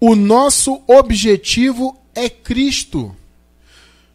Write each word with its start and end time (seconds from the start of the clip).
O 0.00 0.16
nosso 0.16 0.82
objetivo 0.86 1.94
é 2.14 2.30
Cristo. 2.30 3.14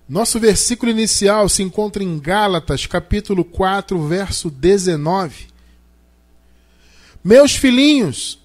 Nosso 0.09 0.39
versículo 0.39 0.91
inicial 0.91 1.47
se 1.47 1.61
encontra 1.61 2.03
em 2.03 2.17
Gálatas, 2.17 2.87
capítulo 2.87 3.45
4, 3.45 4.07
verso 4.07 4.49
19. 4.49 5.47
Meus 7.23 7.55
filhinhos, 7.55 8.39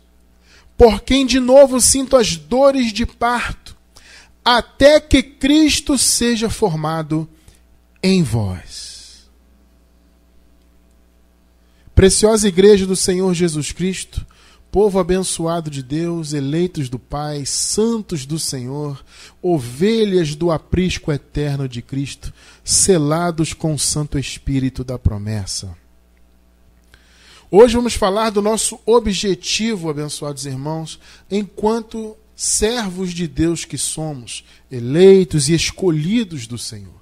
por 0.77 1.01
quem 1.01 1.25
de 1.25 1.41
novo 1.41 1.81
sinto 1.81 2.17
as 2.17 2.37
dores 2.37 2.93
de 2.93 3.07
parto, 3.07 3.77
até 4.45 5.01
que 5.01 5.23
Cristo 5.23 5.97
seja 5.97 6.51
formado 6.51 7.29
em 8.03 8.23
vós. 8.23 9.29
Preciosa 11.95 12.49
Igreja 12.49 12.87
do 12.87 12.97
Senhor 12.97 13.33
Jesus 13.35 13.73
Cristo, 13.73 14.27
povo 14.71 14.99
abençoado 14.99 15.69
de 15.69 15.83
Deus, 15.83 16.33
eleitos 16.33 16.89
do 16.89 16.99
Pai, 16.99 17.45
santos 17.45 18.25
do 18.25 18.39
Senhor, 18.39 19.05
ovelhas 19.43 20.35
do 20.35 20.51
aprisco 20.51 21.11
eterno 21.11 21.69
de 21.69 21.83
Cristo, 21.83 22.33
selados 22.63 23.53
com 23.53 23.75
o 23.75 23.79
Santo 23.79 24.19
Espírito 24.19 24.85
da 24.85 24.99
promessa. 24.99 25.77
Hoje 27.51 27.75
vamos 27.75 27.95
falar 27.95 28.31
do 28.31 28.41
nosso 28.41 28.79
objetivo, 28.87 29.91
abençoados 29.91 30.47
irmãos, 30.47 31.01
enquanto 31.29 32.17
servos 32.37 33.13
de 33.13 33.27
Deus 33.27 33.65
que 33.65 33.77
somos, 33.77 34.45
eleitos 34.71 35.49
e 35.49 35.55
escolhidos 35.55 36.47
do 36.47 36.57
Senhor. 36.57 37.01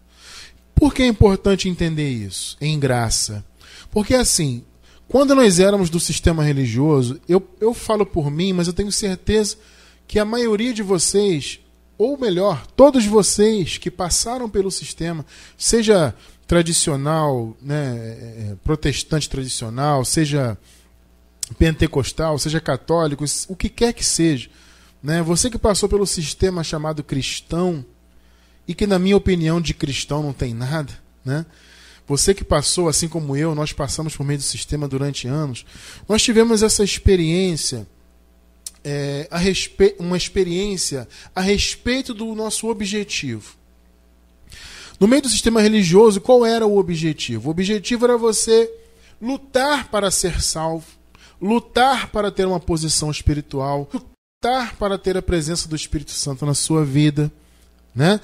Por 0.75 0.95
que 0.95 1.03
é 1.03 1.07
importante 1.07 1.69
entender 1.69 2.09
isso? 2.09 2.57
Em 2.61 2.79
graça. 2.79 3.45
Porque 3.91 4.15
assim, 4.15 4.65
quando 5.09 5.35
nós 5.35 5.59
éramos 5.59 5.89
do 5.89 5.99
sistema 5.99 6.45
religioso, 6.45 7.19
eu, 7.27 7.43
eu 7.61 7.73
falo 7.73 8.05
por 8.05 8.31
mim, 8.31 8.53
mas 8.53 8.67
eu 8.67 8.75
tenho 8.75 8.93
certeza 8.93 9.57
que 10.07 10.19
a 10.19 10.25
maioria 10.25 10.73
de 10.73 10.83
vocês, 10.83 11.61
ou 11.97 12.19
melhor, 12.19 12.67
todos 12.77 13.07
vocês 13.07 13.79
que 13.79 13.91
passaram 13.91 14.51
pelo 14.51 14.71
sistema, 14.71 15.25
seja 15.57 16.15
tradicional, 16.47 17.57
né, 17.61 17.97
é, 17.97 18.51
é, 18.51 18.57
protestante 18.63 19.29
tradicional, 19.29 20.05
seja 20.05 20.59
pentecostal, 21.59 22.39
seja 22.39 22.61
católico, 22.61 23.25
o 23.49 23.57
que 23.57 23.71
quer 23.71 23.95
que 23.95 24.05
seja, 24.05 24.51
né, 25.03 25.23
você 25.23 25.49
que 25.51 25.59
passou 25.59 25.89
pelo 25.89 26.07
sistema 26.07 26.63
chamado 26.63 27.03
cristão 27.03 27.85
e 28.67 28.75
que 28.75 28.87
na 28.87 28.99
minha 28.99 29.17
opinião 29.17 29.59
de 29.59 29.73
cristão 29.73 30.23
não 30.23 30.35
tem 30.35 30.53
nada, 30.53 30.93
né? 31.25 31.47
Você 32.09 32.33
que 32.33 32.43
passou, 32.43 32.89
assim 32.89 33.07
como 33.07 33.37
eu, 33.37 33.55
nós 33.55 33.73
passamos 33.73 34.17
por 34.17 34.25
meio 34.25 34.39
do 34.39 34.45
sistema 34.45 34.89
durante 34.89 35.29
anos, 35.29 35.67
nós 36.09 36.23
tivemos 36.23 36.63
essa 36.63 36.83
experiência, 36.83 37.87
é, 38.83 39.29
respe... 39.31 39.95
uma 39.99 40.17
experiência 40.17 41.07
a 41.35 41.43
respeito 41.43 42.15
do 42.15 42.35
nosso 42.35 42.67
objetivo. 42.69 43.59
No 44.99 45.07
meio 45.07 45.23
do 45.23 45.29
sistema 45.29 45.61
religioso, 45.61 46.21
qual 46.21 46.47
era 46.47 46.67
o 46.67 46.79
objetivo? 46.79 47.49
O 47.49 47.51
objetivo 47.51 48.07
era 48.07 48.17
você 48.17 48.73
lutar 49.21 49.89
para 49.89 50.11
ser 50.11 50.41
salvo, 50.41 50.87
lutar 51.41 52.09
para 52.11 52.31
ter 52.33 52.47
uma 52.47 52.59
posição 52.59 53.11
espiritual, 53.11 53.89
lutar 53.93 54.77
para 54.77 54.97
ter 54.97 55.15
a 55.17 55.23
presença 55.23 55.69
do 55.69 55.77
Espírito 55.77 56.13
Santo 56.13 56.47
na 56.47 56.55
sua 56.55 56.85
vida, 56.85 57.31
né? 57.95 58.19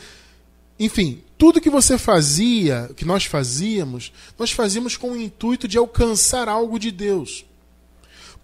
Enfim, 0.81 1.23
tudo 1.37 1.61
que 1.61 1.71
você 1.71 1.99
fazia, 1.99 2.91
que 2.97 3.05
nós 3.05 3.25
fazíamos, 3.25 4.13
nós 4.39 4.51
fazíamos 4.51 4.97
com 4.97 5.13
o 5.13 5.21
intuito 5.21 5.67
de 5.67 5.79
alcançar 5.79 6.49
algo 6.49 6.79
de 6.79 6.91
Deus. 6.91 7.45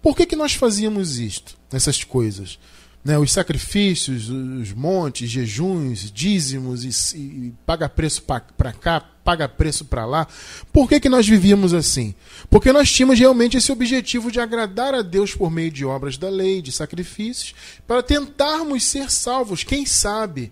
Por 0.01 0.15
que, 0.15 0.25
que 0.25 0.35
nós 0.35 0.53
fazíamos 0.53 1.19
isto, 1.19 1.57
essas 1.71 2.03
coisas? 2.03 2.57
né, 3.03 3.17
os 3.17 3.31
sacrifícios, 3.31 4.29
os 4.29 4.73
montes, 4.73 5.29
jejuns, 5.29 6.11
dízimos 6.11 6.83
e, 6.83 7.17
e 7.17 7.53
paga 7.65 7.89
preço 7.89 8.21
para 8.23 8.73
cá, 8.73 8.99
paga 9.23 9.49
preço 9.49 9.85
para 9.85 10.05
lá. 10.05 10.27
Por 10.71 10.87
que, 10.87 10.99
que 10.99 11.09
nós 11.09 11.27
vivíamos 11.27 11.73
assim? 11.73 12.13
Porque 12.49 12.71
nós 12.71 12.91
tínhamos 12.91 13.17
realmente 13.17 13.57
esse 13.57 13.71
objetivo 13.71 14.31
de 14.31 14.39
agradar 14.39 14.93
a 14.93 15.01
Deus 15.01 15.33
por 15.33 15.49
meio 15.49 15.71
de 15.71 15.83
obras 15.83 16.17
da 16.17 16.29
lei, 16.29 16.61
de 16.61 16.71
sacrifícios, 16.71 17.55
para 17.87 18.03
tentarmos 18.03 18.83
ser 18.83 19.09
salvos, 19.09 19.63
quem 19.63 19.85
sabe. 19.85 20.51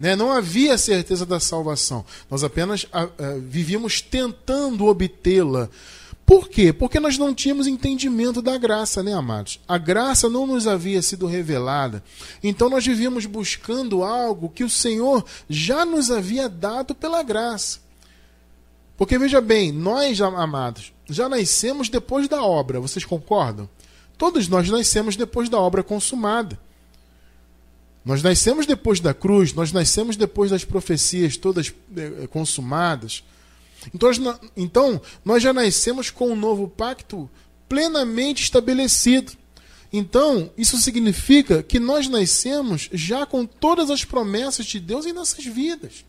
Né? 0.00 0.16
Não 0.16 0.32
havia 0.32 0.76
certeza 0.76 1.24
da 1.24 1.38
salvação. 1.38 2.04
Nós 2.28 2.42
apenas 2.42 2.86
a, 2.90 3.02
a, 3.02 3.08
vivíamos 3.38 4.00
tentando 4.00 4.86
obtê-la 4.86 5.68
por 6.30 6.48
quê? 6.48 6.72
Porque 6.72 7.00
nós 7.00 7.18
não 7.18 7.34
tínhamos 7.34 7.66
entendimento 7.66 8.40
da 8.40 8.56
graça, 8.56 9.02
né, 9.02 9.12
amados? 9.12 9.58
A 9.66 9.76
graça 9.76 10.28
não 10.28 10.46
nos 10.46 10.64
havia 10.64 11.02
sido 11.02 11.26
revelada. 11.26 12.04
Então 12.40 12.70
nós 12.70 12.86
vivíamos 12.86 13.26
buscando 13.26 14.04
algo 14.04 14.48
que 14.48 14.62
o 14.62 14.70
Senhor 14.70 15.24
já 15.48 15.84
nos 15.84 16.08
havia 16.08 16.48
dado 16.48 16.94
pela 16.94 17.24
graça. 17.24 17.80
Porque 18.96 19.18
veja 19.18 19.40
bem, 19.40 19.72
nós, 19.72 20.20
amados, 20.20 20.92
já 21.08 21.28
nascemos 21.28 21.88
depois 21.88 22.28
da 22.28 22.44
obra, 22.44 22.78
vocês 22.78 23.04
concordam? 23.04 23.68
Todos 24.16 24.46
nós 24.46 24.70
nascemos 24.70 25.16
depois 25.16 25.48
da 25.48 25.58
obra 25.58 25.82
consumada. 25.82 26.56
Nós 28.04 28.22
nascemos 28.22 28.66
depois 28.66 29.00
da 29.00 29.12
cruz, 29.12 29.52
nós 29.52 29.72
nascemos 29.72 30.16
depois 30.16 30.50
das 30.50 30.64
profecias 30.64 31.36
todas 31.36 31.72
eh, 31.96 32.26
consumadas. 32.30 33.22
Então, 33.94 34.10
então, 34.56 35.02
nós 35.24 35.42
já 35.42 35.52
nascemos 35.52 36.10
com 36.10 36.30
um 36.30 36.36
novo 36.36 36.68
pacto 36.68 37.28
plenamente 37.68 38.42
estabelecido. 38.42 39.32
Então, 39.92 40.50
isso 40.56 40.76
significa 40.78 41.62
que 41.62 41.80
nós 41.80 42.08
nascemos 42.08 42.88
já 42.92 43.26
com 43.26 43.44
todas 43.44 43.90
as 43.90 44.04
promessas 44.04 44.66
de 44.66 44.78
Deus 44.78 45.04
em 45.04 45.12
nossas 45.12 45.44
vidas. 45.44 46.04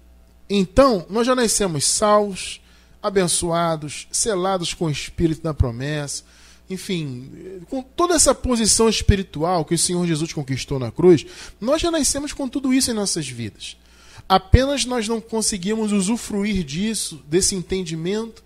Então, 0.49 1.05
nós 1.09 1.25
já 1.25 1.35
nascemos 1.35 1.85
salvos, 1.85 2.61
abençoados, 3.01 4.07
selados 4.11 4.73
com 4.73 4.85
o 4.85 4.91
Espírito 4.91 5.41
da 5.41 5.53
promessa, 5.53 6.23
enfim, 6.71 7.61
com 7.69 7.81
toda 7.81 8.15
essa 8.15 8.33
posição 8.33 8.89
espiritual 8.89 9.65
que 9.65 9.75
o 9.75 9.77
Senhor 9.77 10.05
Jesus 10.07 10.33
conquistou 10.33 10.79
na 10.79 10.91
cruz, 10.91 11.25
nós 11.59 11.81
já 11.81 11.91
nascemos 11.91 12.33
com 12.33 12.47
tudo 12.47 12.73
isso 12.73 12.91
em 12.91 12.93
nossas 12.93 13.27
vidas. 13.27 13.77
Apenas 14.27 14.85
nós 14.85 15.07
não 15.07 15.19
conseguimos 15.19 15.91
usufruir 15.91 16.63
disso, 16.63 17.21
desse 17.27 17.55
entendimento, 17.55 18.43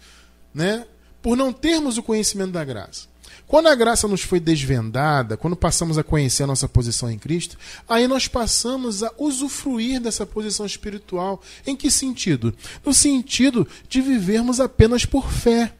né? 0.54 0.86
Por 1.22 1.38
não 1.38 1.54
termos 1.54 1.98
o 1.98 2.04
conhecimento 2.04 2.52
da 2.52 2.64
graça. 2.64 3.08
Quando 3.48 3.68
a 3.68 3.76
graça 3.76 4.08
nos 4.08 4.22
foi 4.22 4.40
desvendada, 4.40 5.38
quando 5.38 5.56
passamos 5.56 5.98
a 5.98 6.04
conhecer 6.04 6.44
a 6.44 6.48
nossa 6.48 6.68
posição 6.68 7.12
em 7.12 7.18
Cristo, 7.18 7.58
aí 7.88 8.08
nós 8.08 8.28
passamos 8.28 9.04
a 9.04 9.12
usufruir 9.18 10.02
dessa 10.02 10.26
posição 10.26 10.66
espiritual. 10.66 11.42
Em 11.66 11.76
que 11.76 11.92
sentido? 11.92 12.54
No 12.84 12.94
sentido 12.94 13.68
de 13.88 14.02
vivermos 14.02 14.60
apenas 14.60 15.06
por 15.06 15.32
fé. 15.32 15.74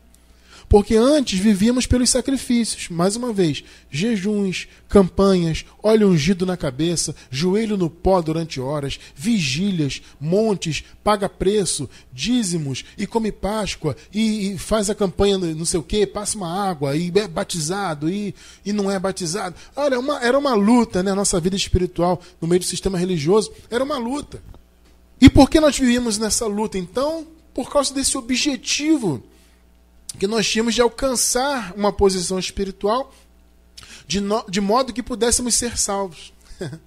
Porque 0.68 0.96
antes 0.96 1.40
vivíamos 1.40 1.86
pelos 1.86 2.10
sacrifícios, 2.10 2.90
mais 2.90 3.16
uma 3.16 3.32
vez, 3.32 3.64
jejuns, 3.90 4.68
campanhas, 4.90 5.64
óleo 5.82 6.10
ungido 6.10 6.46
na 6.46 6.58
cabeça, 6.58 7.16
joelho 7.30 7.78
no 7.78 7.90
pó 7.90 8.22
durante 8.22 8.60
horas, 8.60 9.00
vigílias, 9.16 10.02
montes, 10.20 10.84
paga 11.04 11.30
preço, 11.30 11.90
dízimos, 12.12 12.84
e 12.98 13.06
come 13.06 13.32
Páscoa, 13.32 13.96
e, 14.14 14.54
e 14.54 14.58
faz 14.58 14.90
a 14.90 14.96
campanha 14.96 15.38
não 15.38 15.66
sei 15.66 15.80
o 15.80 15.84
que, 15.84 16.08
passa 16.08 16.38
uma 16.38 16.52
água, 16.52 16.96
e 16.96 17.12
é 17.16 17.28
batizado, 17.28 18.10
e, 18.10 18.34
e 18.66 18.74
não 18.74 18.90
é 18.90 18.98
batizado. 18.98 19.56
Olha, 19.76 20.00
uma, 20.00 20.20
era 20.24 20.38
uma 20.38 20.56
luta, 20.56 21.04
né? 21.04 21.12
A 21.12 21.16
nossa 21.16 21.40
vida 21.40 21.56
espiritual 21.56 22.20
no 22.42 22.48
meio 22.48 22.60
do 22.60 22.66
sistema 22.66 22.98
religioso 22.98 23.52
era 23.70 23.84
uma 23.84 23.98
luta. 23.98 24.42
E 25.22 25.30
por 25.30 25.50
que 25.50 25.60
nós 25.60 25.78
vivíamos 25.78 26.18
nessa 26.18 26.46
luta? 26.48 26.78
Então, 26.78 27.26
por 27.54 27.72
causa 27.72 27.94
desse 27.94 28.18
objetivo 28.18 29.24
que 30.16 30.28
nós 30.28 30.48
tínhamos 30.48 30.76
de 30.76 30.82
alcançar 30.82 31.74
uma 31.76 31.92
posição 31.92 32.40
espiritual 32.40 33.14
de, 34.08 34.22
no, 34.22 34.44
de 34.50 34.62
modo 34.62 34.94
que 34.94 35.04
pudéssemos 35.04 35.56
ser 35.56 35.78
salvos. 35.78 36.34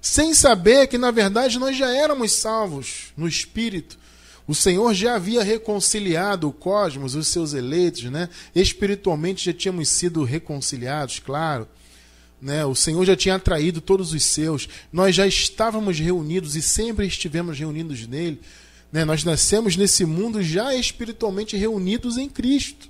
Sem 0.00 0.34
saber 0.34 0.86
que, 0.86 0.96
na 0.96 1.10
verdade, 1.10 1.58
nós 1.58 1.76
já 1.76 1.90
éramos 1.90 2.32
salvos 2.32 3.12
no 3.16 3.26
espírito. 3.26 3.98
O 4.46 4.54
Senhor 4.54 4.94
já 4.94 5.16
havia 5.16 5.42
reconciliado 5.42 6.48
o 6.48 6.52
cosmos, 6.52 7.16
os 7.16 7.26
seus 7.26 7.52
eleitos, 7.52 8.04
né? 8.04 8.28
Espiritualmente 8.54 9.44
já 9.44 9.52
tínhamos 9.52 9.88
sido 9.88 10.22
reconciliados, 10.22 11.18
claro. 11.18 11.66
Né? 12.40 12.64
O 12.64 12.74
Senhor 12.74 13.04
já 13.04 13.16
tinha 13.16 13.34
atraído 13.34 13.80
todos 13.80 14.12
os 14.12 14.22
seus. 14.22 14.68
Nós 14.92 15.16
já 15.16 15.26
estávamos 15.26 15.98
reunidos 15.98 16.54
e 16.54 16.62
sempre 16.62 17.06
estivemos 17.06 17.58
reunidos 17.58 18.06
nele. 18.06 18.40
Né? 18.92 19.04
Nós 19.04 19.24
nascemos 19.24 19.76
nesse 19.76 20.04
mundo 20.04 20.42
já 20.42 20.74
espiritualmente 20.74 21.56
reunidos 21.56 22.16
em 22.16 22.28
Cristo. 22.28 22.88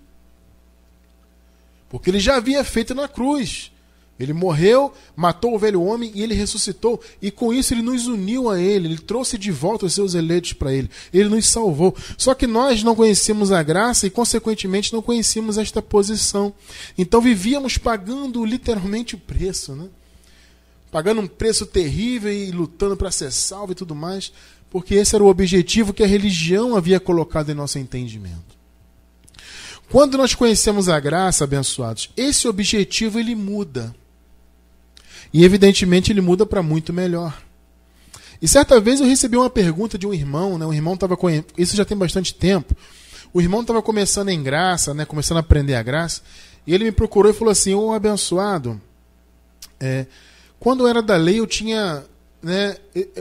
Porque 1.88 2.10
ele 2.10 2.20
já 2.20 2.36
havia 2.36 2.62
feito 2.64 2.94
na 2.94 3.08
cruz. 3.08 3.70
Ele 4.18 4.32
morreu, 4.32 4.94
matou 5.14 5.54
o 5.54 5.58
velho 5.58 5.82
homem 5.82 6.10
e 6.14 6.22
ele 6.22 6.34
ressuscitou. 6.34 7.00
E 7.20 7.30
com 7.30 7.52
isso 7.52 7.74
ele 7.74 7.82
nos 7.82 8.06
uniu 8.06 8.48
a 8.48 8.58
ele. 8.58 8.88
Ele 8.88 8.98
trouxe 8.98 9.36
de 9.36 9.50
volta 9.50 9.84
os 9.84 9.92
seus 9.92 10.14
eleitos 10.14 10.54
para 10.54 10.72
ele. 10.72 10.90
Ele 11.12 11.28
nos 11.28 11.46
salvou. 11.46 11.94
Só 12.16 12.34
que 12.34 12.46
nós 12.46 12.82
não 12.82 12.96
conhecíamos 12.96 13.52
a 13.52 13.62
graça 13.62 14.06
e, 14.06 14.10
consequentemente, 14.10 14.92
não 14.92 15.02
conhecíamos 15.02 15.58
esta 15.58 15.82
posição. 15.82 16.52
Então 16.96 17.20
vivíamos 17.20 17.76
pagando 17.76 18.44
literalmente 18.44 19.14
o 19.14 19.18
preço. 19.18 19.76
Né? 19.76 19.88
pagando 20.96 21.20
um 21.20 21.26
preço 21.26 21.66
terrível 21.66 22.32
e 22.32 22.50
lutando 22.50 22.96
para 22.96 23.10
ser 23.10 23.30
salvo 23.30 23.72
e 23.72 23.74
tudo 23.74 23.94
mais, 23.94 24.32
porque 24.70 24.94
esse 24.94 25.14
era 25.14 25.24
o 25.24 25.28
objetivo 25.28 25.92
que 25.92 26.02
a 26.02 26.06
religião 26.06 26.76
havia 26.76 27.00
colocado 27.00 27.50
em 27.50 27.54
nosso 27.54 27.78
entendimento. 27.78 28.56
Quando 29.90 30.18
nós 30.18 30.34
conhecemos 30.34 30.88
a 30.88 30.98
graça, 30.98 31.44
abençoados, 31.44 32.10
esse 32.16 32.48
objetivo 32.48 33.18
ele 33.18 33.34
muda. 33.34 33.94
E 35.32 35.44
evidentemente 35.44 36.12
ele 36.12 36.20
muda 36.20 36.44
para 36.44 36.62
muito 36.62 36.92
melhor. 36.92 37.40
E 38.40 38.48
certa 38.48 38.80
vez 38.80 39.00
eu 39.00 39.06
recebi 39.06 39.36
uma 39.36 39.48
pergunta 39.48 39.96
de 39.96 40.06
um 40.06 40.12
irmão, 40.12 40.58
né? 40.58 40.66
Um 40.66 40.74
irmão 40.74 40.94
estava 40.94 41.16
com 41.16 41.28
isso 41.56 41.76
já 41.76 41.84
tem 41.84 41.96
bastante 41.96 42.34
tempo. 42.34 42.76
O 43.32 43.40
irmão 43.40 43.60
estava 43.60 43.80
começando 43.80 44.28
em 44.28 44.42
graça, 44.42 44.92
né? 44.92 45.04
Começando 45.04 45.38
a 45.38 45.40
aprender 45.40 45.74
a 45.74 45.82
graça. 45.82 46.22
E 46.66 46.74
ele 46.74 46.84
me 46.84 46.92
procurou 46.92 47.30
e 47.30 47.34
falou 47.34 47.52
assim: 47.52 47.74
"Ô 47.74 47.92
abençoado, 47.92 48.80
é, 49.80 50.06
quando 50.58 50.84
eu 50.84 50.88
era 50.88 51.02
da 51.02 51.16
lei 51.16 51.40
eu 51.40 51.46
tinha, 51.46 52.04
né? 52.46 52.76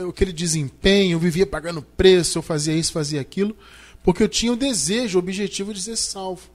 Aquele 0.08 0.32
desempenho, 0.32 1.16
eu 1.16 1.18
vivia 1.18 1.44
pagando 1.44 1.82
preço, 1.82 2.38
eu 2.38 2.42
fazia 2.42 2.74
isso, 2.74 2.92
fazia 2.92 3.20
aquilo, 3.20 3.56
porque 4.04 4.22
eu 4.22 4.28
tinha 4.28 4.52
o 4.52 4.56
desejo, 4.56 5.18
o 5.18 5.20
objetivo 5.20 5.74
de 5.74 5.82
ser 5.82 5.96
salvo. 5.96 6.48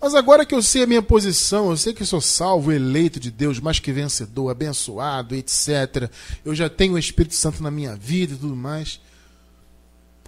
Mas 0.00 0.14
agora 0.14 0.46
que 0.46 0.54
eu 0.54 0.62
sei 0.62 0.84
a 0.84 0.86
minha 0.86 1.02
posição, 1.02 1.70
eu 1.70 1.76
sei 1.76 1.92
que 1.92 2.04
sou 2.04 2.20
salvo, 2.20 2.72
eleito 2.72 3.18
de 3.18 3.30
Deus, 3.30 3.58
mais 3.58 3.80
que 3.80 3.92
vencedor, 3.92 4.50
abençoado, 4.50 5.34
etc. 5.34 6.08
Eu 6.44 6.54
já 6.54 6.68
tenho 6.68 6.94
o 6.94 6.98
Espírito 6.98 7.34
Santo 7.34 7.60
na 7.62 7.70
minha 7.70 7.96
vida 7.96 8.34
e 8.34 8.36
tudo 8.36 8.54
mais. 8.54 9.00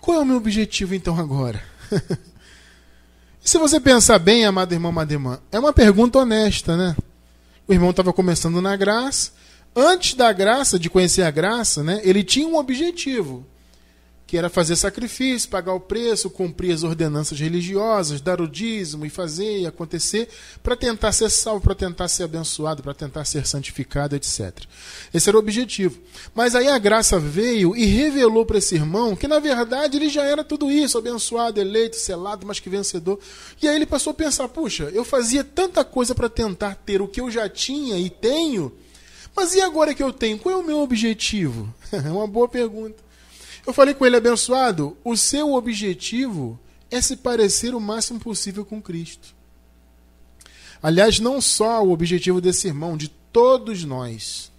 Qual 0.00 0.18
é 0.18 0.20
o 0.20 0.26
meu 0.26 0.36
objetivo 0.36 0.94
então 0.94 1.18
agora? 1.18 1.62
se 3.40 3.56
você 3.56 3.80
pensar 3.80 4.18
bem, 4.18 4.44
amado 4.44 4.72
irmão, 4.72 4.90
amada 4.90 5.12
irmã, 5.12 5.40
é 5.50 5.58
uma 5.58 5.72
pergunta 5.72 6.18
honesta, 6.18 6.76
né? 6.76 6.96
O 7.66 7.72
irmão 7.72 7.90
estava 7.90 8.12
começando 8.12 8.60
na 8.60 8.76
graça. 8.76 9.32
Antes 9.74 10.14
da 10.14 10.32
graça, 10.32 10.78
de 10.78 10.88
conhecer 10.88 11.22
a 11.22 11.30
graça, 11.30 11.82
né, 11.82 12.00
ele 12.04 12.22
tinha 12.22 12.46
um 12.46 12.56
objetivo 12.56 13.44
que 14.26 14.38
era 14.38 14.48
fazer 14.48 14.74
sacrifício, 14.74 15.48
pagar 15.48 15.74
o 15.74 15.80
preço, 15.80 16.30
cumprir 16.30 16.72
as 16.72 16.82
ordenanças 16.82 17.38
religiosas, 17.38 18.20
dar 18.20 18.40
o 18.40 18.48
dízimo 18.48 19.04
e 19.04 19.10
fazer 19.10 19.60
e 19.60 19.66
acontecer, 19.66 20.28
para 20.62 20.74
tentar 20.74 21.12
ser 21.12 21.30
salvo, 21.30 21.60
para 21.60 21.74
tentar 21.74 22.08
ser 22.08 22.24
abençoado, 22.24 22.82
para 22.82 22.94
tentar 22.94 23.24
ser 23.26 23.46
santificado, 23.46 24.16
etc. 24.16 24.52
Esse 25.12 25.28
era 25.28 25.36
o 25.36 25.40
objetivo. 25.40 26.00
Mas 26.34 26.54
aí 26.54 26.68
a 26.68 26.78
graça 26.78 27.18
veio 27.20 27.76
e 27.76 27.84
revelou 27.84 28.46
para 28.46 28.58
esse 28.58 28.74
irmão 28.74 29.14
que, 29.14 29.28
na 29.28 29.38
verdade, 29.38 29.98
ele 29.98 30.08
já 30.08 30.24
era 30.24 30.42
tudo 30.42 30.70
isso, 30.70 30.98
abençoado, 30.98 31.60
eleito, 31.60 31.96
selado, 31.96 32.46
mas 32.46 32.58
que 32.58 32.70
vencedor. 32.70 33.20
E 33.62 33.68
aí 33.68 33.76
ele 33.76 33.86
passou 33.86 34.10
a 34.12 34.14
pensar: 34.14 34.48
puxa, 34.48 34.90
eu 34.92 35.04
fazia 35.04 35.44
tanta 35.44 35.84
coisa 35.84 36.14
para 36.14 36.28
tentar 36.28 36.74
ter 36.76 37.02
o 37.02 37.06
que 37.06 37.20
eu 37.20 37.30
já 37.30 37.48
tinha 37.48 37.98
e 37.98 38.08
tenho, 38.08 38.72
mas 39.36 39.54
e 39.54 39.60
agora 39.60 39.94
que 39.94 40.02
eu 40.02 40.12
tenho? 40.12 40.38
Qual 40.38 40.54
é 40.54 40.58
o 40.58 40.66
meu 40.66 40.78
objetivo? 40.78 41.72
É 41.92 42.10
uma 42.10 42.26
boa 42.26 42.48
pergunta. 42.48 43.02
Eu 43.66 43.72
falei 43.72 43.94
com 43.94 44.04
ele, 44.04 44.16
abençoado, 44.16 44.96
o 45.04 45.16
seu 45.16 45.54
objetivo 45.54 46.58
é 46.90 47.00
se 47.00 47.16
parecer 47.16 47.74
o 47.74 47.80
máximo 47.80 48.20
possível 48.20 48.64
com 48.64 48.82
Cristo. 48.82 49.34
Aliás, 50.82 51.18
não 51.18 51.40
só 51.40 51.82
o 51.82 51.92
objetivo 51.92 52.40
desse 52.40 52.66
irmão, 52.66 52.96
de 52.96 53.08
todos 53.08 53.84
nós. 53.84 54.52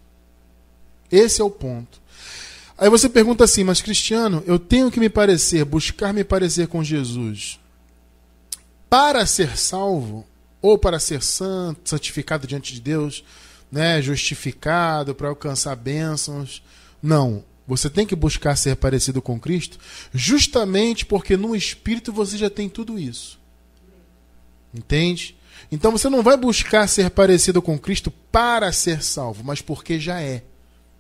Esse 1.12 1.40
é 1.40 1.44
o 1.44 1.52
ponto. 1.52 2.02
Aí 2.78 2.90
você 2.90 3.08
pergunta 3.08 3.44
assim, 3.44 3.64
mas 3.64 3.82
Cristiano, 3.82 4.44
eu 4.46 4.58
tenho 4.60 4.92
que 4.92 5.00
me 5.00 5.08
parecer, 5.08 5.64
buscar 5.64 6.14
me 6.14 6.24
parecer 6.24 6.68
com 6.68 6.84
Jesus 6.84 7.60
para 8.90 9.26
ser 9.26 9.58
salvo 9.58 10.26
ou 10.62 10.78
para 10.78 11.00
ser 11.00 11.22
santo, 11.22 11.90
santificado 11.90 12.48
diante 12.48 12.74
de 12.74 12.82
Deus, 12.82 13.24
né, 13.76 14.02
justificado 14.02 15.14
para 15.14 15.28
alcançar 15.28 15.76
bênçãos? 15.76 16.64
Não. 17.04 17.44
Você 17.68 17.90
tem 17.90 18.06
que 18.06 18.16
buscar 18.16 18.56
ser 18.56 18.78
parecido 18.78 19.22
com 19.22 19.40
Cristo, 19.40 19.78
justamente 20.14 21.06
porque 21.06 21.36
no 21.36 21.56
Espírito 21.56 22.14
você 22.14 22.38
já 22.38 22.50
tem 22.50 22.70
tudo 22.70 22.98
isso. 22.98 23.38
Entende? 24.74 25.36
Então 25.72 25.92
você 25.92 26.10
não 26.10 26.24
vai 26.24 26.38
buscar 26.38 26.88
ser 26.88 27.10
parecido 27.10 27.62
com 27.62 27.78
Cristo 27.78 28.12
para 28.32 28.72
ser 28.72 29.04
salvo, 29.04 29.44
mas 29.44 29.62
porque 29.62 30.00
já 30.00 30.22
é. 30.22 30.44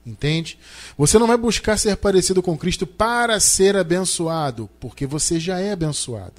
Entende? 0.05 0.59
Você 0.97 1.17
não 1.17 1.27
vai 1.27 1.37
buscar 1.37 1.77
ser 1.77 1.95
parecido 1.95 2.43
com 2.43 2.57
Cristo 2.57 2.85
para 2.85 3.39
ser 3.39 3.77
abençoado, 3.77 4.69
porque 4.79 5.05
você 5.05 5.39
já 5.39 5.59
é 5.59 5.71
abençoado. 5.71 6.33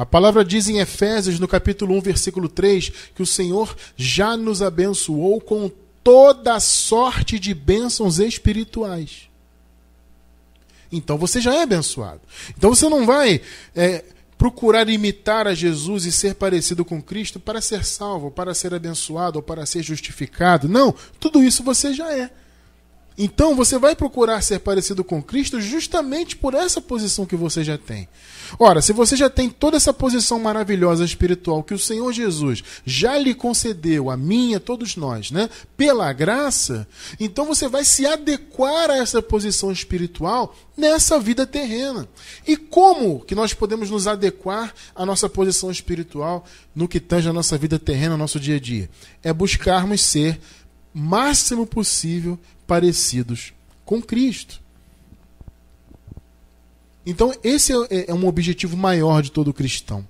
A 0.00 0.06
palavra 0.06 0.44
diz 0.44 0.68
em 0.68 0.78
Efésios, 0.78 1.38
no 1.38 1.48
capítulo 1.48 1.94
1, 1.96 2.00
versículo 2.00 2.48
3, 2.48 2.90
que 3.14 3.22
o 3.22 3.26
Senhor 3.26 3.76
já 3.96 4.36
nos 4.36 4.62
abençoou 4.62 5.40
com 5.40 5.70
toda 6.02 6.58
sorte 6.58 7.38
de 7.38 7.52
bênçãos 7.52 8.18
espirituais 8.18 9.30
então 10.92 11.16
você 11.16 11.40
já 11.40 11.54
é 11.54 11.62
abençoado. 11.62 12.20
Então 12.56 12.74
você 12.74 12.88
não 12.88 13.06
vai 13.06 13.40
é, 13.74 14.04
procurar 14.36 14.88
imitar 14.88 15.46
a 15.46 15.54
Jesus 15.54 16.04
e 16.04 16.12
ser 16.12 16.34
parecido 16.34 16.84
com 16.84 17.00
Cristo 17.00 17.38
para 17.38 17.60
ser 17.60 17.84
salvo, 17.84 18.30
para 18.30 18.54
ser 18.54 18.74
abençoado 18.74 19.38
ou 19.38 19.42
para 19.42 19.66
ser 19.66 19.82
justificado. 19.82 20.68
Não, 20.68 20.94
tudo 21.18 21.42
isso 21.42 21.62
você 21.62 21.94
já 21.94 22.12
é. 22.12 22.30
Então 23.18 23.54
você 23.54 23.78
vai 23.78 23.94
procurar 23.94 24.40
ser 24.42 24.60
parecido 24.60 25.04
com 25.04 25.22
Cristo 25.22 25.60
justamente 25.60 26.36
por 26.36 26.54
essa 26.54 26.80
posição 26.80 27.26
que 27.26 27.36
você 27.36 27.62
já 27.62 27.76
tem. 27.76 28.08
Ora, 28.58 28.80
se 28.80 28.92
você 28.92 29.16
já 29.16 29.28
tem 29.28 29.48
toda 29.48 29.76
essa 29.76 29.92
posição 29.92 30.38
maravilhosa 30.38 31.04
espiritual 31.04 31.62
que 31.62 31.74
o 31.74 31.78
Senhor 31.78 32.12
Jesus 32.12 32.64
já 32.84 33.18
lhe 33.18 33.34
concedeu, 33.34 34.10
a 34.10 34.16
mim 34.16 34.52
e 34.52 34.54
a 34.54 34.60
todos 34.60 34.96
nós, 34.96 35.30
né? 35.30 35.48
Pela 35.76 36.12
graça, 36.12 36.86
então 37.18 37.44
você 37.44 37.68
vai 37.68 37.84
se 37.84 38.06
adequar 38.06 38.90
a 38.90 38.96
essa 38.96 39.22
posição 39.22 39.70
espiritual 39.70 40.56
nessa 40.76 41.18
vida 41.20 41.46
terrena. 41.46 42.08
E 42.46 42.56
como 42.56 43.20
que 43.20 43.34
nós 43.34 43.52
podemos 43.52 43.90
nos 43.90 44.06
adequar 44.06 44.74
à 44.94 45.04
nossa 45.04 45.28
posição 45.28 45.70
espiritual 45.70 46.44
no 46.74 46.88
que 46.88 46.98
tange 46.98 47.28
a 47.28 47.32
nossa 47.32 47.56
vida 47.58 47.78
terrena, 47.78 48.16
nosso 48.16 48.40
dia 48.40 48.56
a 48.56 48.60
dia? 48.60 48.88
É 49.22 49.32
buscarmos 49.32 50.00
ser 50.00 50.40
máximo 50.92 51.66
possível 51.66 52.38
parecidos 52.70 53.52
com 53.84 54.00
Cristo. 54.00 54.62
Então, 57.04 57.34
esse 57.42 57.72
é, 57.90 58.10
é 58.10 58.14
um 58.14 58.28
objetivo 58.28 58.76
maior 58.76 59.22
de 59.22 59.32
todo 59.32 59.52
cristão. 59.52 60.06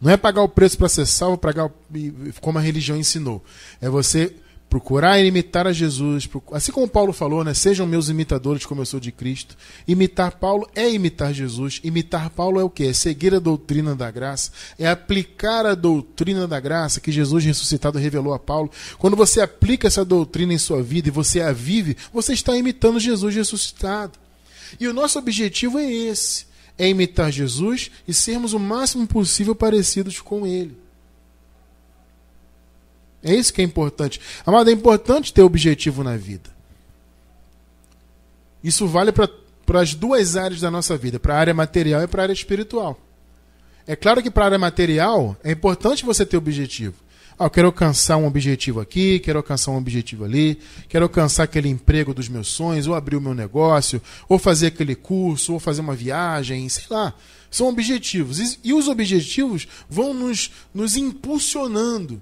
Não 0.00 0.12
é 0.12 0.16
pagar 0.16 0.42
o 0.42 0.48
preço 0.48 0.78
para 0.78 0.88
ser 0.88 1.06
salvo, 1.06 1.36
pagar 1.36 1.68
como 2.40 2.56
a 2.56 2.60
religião 2.60 2.96
ensinou. 2.96 3.44
É 3.80 3.88
você 3.88 4.32
procurar 4.70 5.18
imitar 5.18 5.66
a 5.66 5.72
Jesus, 5.72 6.30
assim 6.52 6.70
como 6.70 6.86
Paulo 6.86 7.12
falou, 7.12 7.42
né? 7.42 7.52
Sejam 7.52 7.88
meus 7.88 8.08
imitadores 8.08 8.64
como 8.64 8.80
eu 8.80 8.86
sou 8.86 9.00
de 9.00 9.10
Cristo. 9.10 9.56
Imitar 9.86 10.36
Paulo 10.36 10.70
é 10.76 10.88
imitar 10.88 11.34
Jesus. 11.34 11.80
Imitar 11.82 12.30
Paulo 12.30 12.60
é 12.60 12.62
o 12.62 12.70
que? 12.70 12.84
É 12.84 12.92
seguir 12.92 13.34
a 13.34 13.40
doutrina 13.40 13.96
da 13.96 14.12
graça, 14.12 14.52
é 14.78 14.88
aplicar 14.88 15.66
a 15.66 15.74
doutrina 15.74 16.46
da 16.46 16.60
graça 16.60 17.00
que 17.00 17.10
Jesus 17.10 17.44
ressuscitado 17.44 17.98
revelou 17.98 18.32
a 18.32 18.38
Paulo. 18.38 18.70
Quando 18.96 19.16
você 19.16 19.40
aplica 19.40 19.88
essa 19.88 20.04
doutrina 20.04 20.54
em 20.54 20.58
sua 20.58 20.80
vida 20.80 21.08
e 21.08 21.10
você 21.10 21.40
a 21.40 21.52
vive, 21.52 21.96
você 22.12 22.32
está 22.32 22.56
imitando 22.56 23.00
Jesus 23.00 23.34
ressuscitado. 23.34 24.12
E 24.78 24.86
o 24.86 24.94
nosso 24.94 25.18
objetivo 25.18 25.80
é 25.80 25.92
esse: 25.92 26.46
é 26.78 26.88
imitar 26.88 27.32
Jesus 27.32 27.90
e 28.06 28.14
sermos 28.14 28.52
o 28.52 28.58
máximo 28.60 29.04
possível 29.04 29.54
parecidos 29.56 30.20
com 30.20 30.46
ele. 30.46 30.79
É 33.22 33.34
isso 33.34 33.52
que 33.52 33.60
é 33.60 33.64
importante. 33.64 34.20
Amado, 34.46 34.70
é 34.70 34.72
importante 34.72 35.32
ter 35.32 35.42
objetivo 35.42 36.02
na 36.02 36.16
vida. 36.16 36.50
Isso 38.62 38.86
vale 38.86 39.12
para 39.12 39.80
as 39.80 39.94
duas 39.94 40.36
áreas 40.36 40.60
da 40.60 40.70
nossa 40.70 40.96
vida, 40.96 41.18
para 41.18 41.34
a 41.34 41.38
área 41.38 41.54
material 41.54 42.02
e 42.02 42.06
para 42.06 42.22
a 42.22 42.24
área 42.24 42.32
espiritual. 42.32 42.98
É 43.86 43.96
claro 43.96 44.22
que 44.22 44.30
para 44.30 44.44
a 44.44 44.46
área 44.46 44.58
material 44.58 45.36
é 45.42 45.52
importante 45.52 46.04
você 46.04 46.24
ter 46.24 46.36
objetivo. 46.36 46.94
Ah, 47.38 47.46
eu 47.46 47.50
quero 47.50 47.68
alcançar 47.68 48.18
um 48.18 48.26
objetivo 48.26 48.80
aqui, 48.80 49.18
quero 49.18 49.38
alcançar 49.38 49.70
um 49.70 49.78
objetivo 49.78 50.24
ali, 50.24 50.58
quero 50.90 51.06
alcançar 51.06 51.44
aquele 51.44 51.70
emprego 51.70 52.12
dos 52.12 52.28
meus 52.28 52.48
sonhos, 52.48 52.86
ou 52.86 52.94
abrir 52.94 53.16
o 53.16 53.20
meu 53.20 53.32
negócio, 53.32 54.02
ou 54.28 54.38
fazer 54.38 54.66
aquele 54.66 54.94
curso, 54.94 55.54
ou 55.54 55.58
fazer 55.58 55.80
uma 55.80 55.94
viagem, 55.94 56.68
sei 56.68 56.84
lá. 56.90 57.14
São 57.50 57.66
objetivos. 57.66 58.58
E, 58.62 58.74
os 58.74 58.88
objetivos 58.88 59.66
vão 59.88 60.12
nos, 60.12 60.50
nos 60.74 60.96
impulsionando 60.96 62.20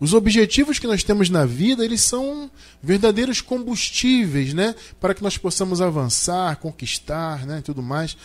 os 0.00 0.14
objetivos 0.14 0.78
que 0.78 0.86
nós 0.86 1.02
temos 1.02 1.28
na 1.28 1.44
vida, 1.44 1.84
eles 1.84 2.00
são 2.02 2.50
verdadeiros 2.82 3.40
combustíveis, 3.40 4.54
né, 4.54 4.74
para 5.00 5.14
que 5.14 5.22
nós 5.22 5.36
possamos 5.36 5.80
avançar, 5.80 6.56
conquistar, 6.56 7.44
né, 7.44 7.60
tudo 7.64 7.82
mais. 7.82 8.16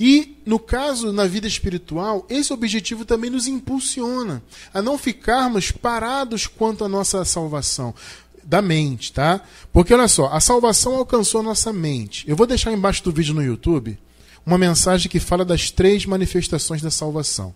E 0.00 0.36
no 0.46 0.58
caso 0.58 1.12
na 1.12 1.26
vida 1.26 1.46
espiritual, 1.46 2.26
esse 2.30 2.52
objetivo 2.52 3.04
também 3.04 3.30
nos 3.30 3.46
impulsiona 3.46 4.42
a 4.72 4.80
não 4.80 4.96
ficarmos 4.96 5.70
parados 5.70 6.46
quanto 6.46 6.84
à 6.84 6.88
nossa 6.88 7.24
salvação 7.24 7.94
da 8.42 8.62
mente, 8.62 9.12
tá? 9.12 9.42
Porque 9.70 9.92
olha 9.92 10.08
só, 10.08 10.28
a 10.32 10.40
salvação 10.40 10.94
alcançou 10.94 11.40
a 11.40 11.44
nossa 11.44 11.70
mente. 11.70 12.24
Eu 12.26 12.34
vou 12.34 12.46
deixar 12.46 12.72
embaixo 12.72 13.04
do 13.04 13.12
vídeo 13.12 13.34
no 13.34 13.42
YouTube 13.42 13.98
uma 14.46 14.56
mensagem 14.56 15.10
que 15.10 15.20
fala 15.20 15.44
das 15.44 15.70
três 15.70 16.06
manifestações 16.06 16.80
da 16.80 16.90
salvação. 16.90 17.54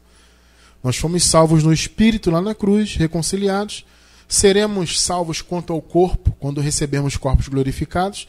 Nós 0.82 0.96
fomos 0.96 1.24
salvos 1.24 1.62
no 1.62 1.72
Espírito 1.72 2.30
lá 2.30 2.40
na 2.40 2.54
cruz, 2.54 2.96
reconciliados. 2.96 3.84
seremos 4.28 5.00
salvos 5.00 5.42
quanto 5.42 5.72
ao 5.72 5.82
corpo, 5.82 6.34
quando 6.40 6.60
recebemos 6.60 7.16
corpos 7.16 7.48
glorificados, 7.48 8.26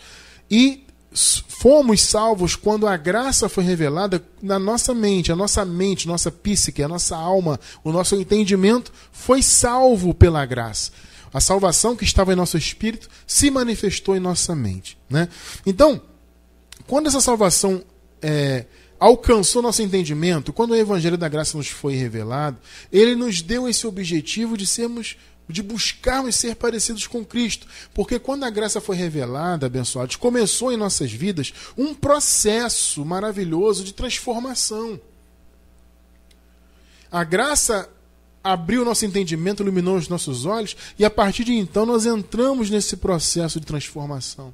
e 0.51 0.85
fomos 1.13 2.01
salvos 2.01 2.55
quando 2.55 2.87
a 2.87 2.97
graça 2.97 3.47
foi 3.47 3.63
revelada 3.63 4.21
na 4.41 4.59
nossa 4.59 4.93
mente, 4.93 5.31
a 5.31 5.35
nossa 5.35 5.63
mente, 5.63 6.07
nossa 6.07 6.31
psique, 6.31 6.83
a 6.83 6.87
nossa 6.87 7.15
alma, 7.15 7.59
o 7.83 7.91
nosso 7.91 8.15
entendimento 8.15 8.91
foi 9.11 9.41
salvo 9.41 10.13
pela 10.13 10.45
graça. 10.45 10.91
A 11.33 11.39
salvação 11.39 11.95
que 11.95 12.03
estava 12.03 12.33
em 12.33 12.35
nosso 12.35 12.57
espírito 12.57 13.09
se 13.25 13.49
manifestou 13.49 14.15
em 14.15 14.19
nossa 14.19 14.55
mente. 14.55 14.97
Né? 15.09 15.27
Então, 15.65 16.01
quando 16.85 17.07
essa 17.07 17.21
salvação 17.21 17.83
é, 18.21 18.65
alcançou 19.03 19.61
nosso 19.61 19.81
entendimento, 19.81 20.53
quando 20.53 20.71
o 20.71 20.75
Evangelho 20.75 21.17
da 21.17 21.27
Graça 21.27 21.57
nos 21.57 21.67
foi 21.67 21.93
revelado, 21.93 22.57
ele 22.89 23.15
nos 23.15 23.41
deu 23.41 23.67
esse 23.67 23.85
objetivo 23.85 24.55
de 24.55 24.65
sermos 24.65 25.17
de 25.49 25.61
buscarmos 25.61 26.37
ser 26.37 26.55
parecidos 26.55 27.05
com 27.05 27.25
Cristo. 27.25 27.67
Porque 27.93 28.17
quando 28.17 28.45
a 28.45 28.49
graça 28.49 28.79
foi 28.79 28.95
revelada, 28.95 29.65
abençoados, 29.65 30.15
começou 30.15 30.71
em 30.71 30.77
nossas 30.77 31.11
vidas 31.11 31.53
um 31.77 31.93
processo 31.93 33.03
maravilhoso 33.03 33.83
de 33.83 33.93
transformação. 33.93 34.97
A 37.11 37.25
graça 37.25 37.89
abriu 38.41 38.85
nosso 38.85 39.05
entendimento, 39.05 39.61
iluminou 39.61 39.97
os 39.97 40.07
nossos 40.07 40.45
olhos, 40.45 40.77
e 40.97 41.03
a 41.03 41.09
partir 41.09 41.43
de 41.43 41.51
então 41.51 41.85
nós 41.85 42.05
entramos 42.05 42.69
nesse 42.69 42.95
processo 42.95 43.59
de 43.59 43.65
transformação. 43.65 44.53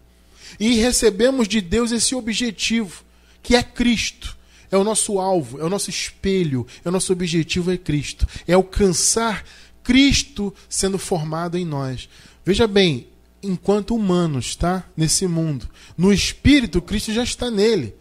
E 0.60 0.74
recebemos 0.74 1.48
de 1.48 1.62
Deus 1.62 1.92
esse 1.92 2.16
objetivo, 2.16 3.04
que 3.44 3.56
é 3.56 3.62
Cristo. 3.62 4.39
É 4.72 4.78
o 4.78 4.84
nosso 4.84 5.20
alvo, 5.20 5.60
é 5.60 5.64
o 5.64 5.70
nosso 5.70 5.90
espelho, 5.90 6.66
é 6.84 6.90
o 6.90 6.92
nosso 6.92 7.12
objetivo 7.12 7.72
é 7.72 7.78
Cristo. 7.78 8.28
É 8.48 8.54
alcançar 8.54 9.44
Cristo 9.84 10.54
sendo 10.68 10.98
formado 10.98 11.58
em 11.58 11.66
nós. 11.66 12.08
Veja 12.46 12.68
bem, 12.68 13.08
enquanto 13.42 13.96
humanos, 13.96 14.56
tá? 14.56 14.84
Nesse 14.96 15.28
mundo. 15.28 15.68
No 15.98 16.14
espírito, 16.14 16.82
Cristo 16.82 17.12
já 17.12 17.24
está 17.24 17.50
nele. 17.50 17.96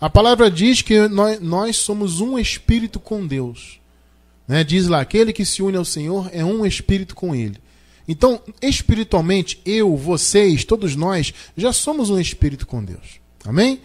A 0.00 0.08
palavra 0.08 0.50
diz 0.50 0.82
que 0.82 1.08
nós, 1.08 1.40
nós 1.40 1.76
somos 1.76 2.20
um 2.20 2.38
espírito 2.38 2.98
com 2.98 3.26
Deus. 3.26 3.80
Né? 4.48 4.64
Diz 4.64 4.88
lá: 4.88 5.00
aquele 5.00 5.32
que 5.32 5.44
se 5.44 5.62
une 5.62 5.76
ao 5.76 5.84
Senhor 5.84 6.28
é 6.32 6.44
um 6.44 6.64
espírito 6.66 7.14
com 7.14 7.34
ele. 7.34 7.56
Então, 8.08 8.42
espiritualmente, 8.60 9.60
eu, 9.64 9.96
vocês, 9.96 10.64
todos 10.64 10.96
nós, 10.96 11.32
já 11.56 11.72
somos 11.72 12.10
um 12.10 12.18
espírito 12.18 12.66
com 12.66 12.82
Deus. 12.82 13.20
Amém? 13.44 13.80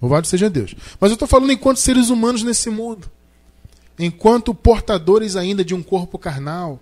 Louvado 0.00 0.26
seja 0.26 0.48
Deus. 0.48 0.74
Mas 1.00 1.10
eu 1.10 1.14
estou 1.14 1.28
falando 1.28 1.52
enquanto 1.52 1.78
seres 1.78 2.10
humanos 2.10 2.42
nesse 2.42 2.70
mundo 2.70 3.10
enquanto 3.98 4.54
portadores 4.54 5.34
ainda 5.34 5.64
de 5.64 5.74
um 5.74 5.82
corpo 5.82 6.18
carnal. 6.18 6.80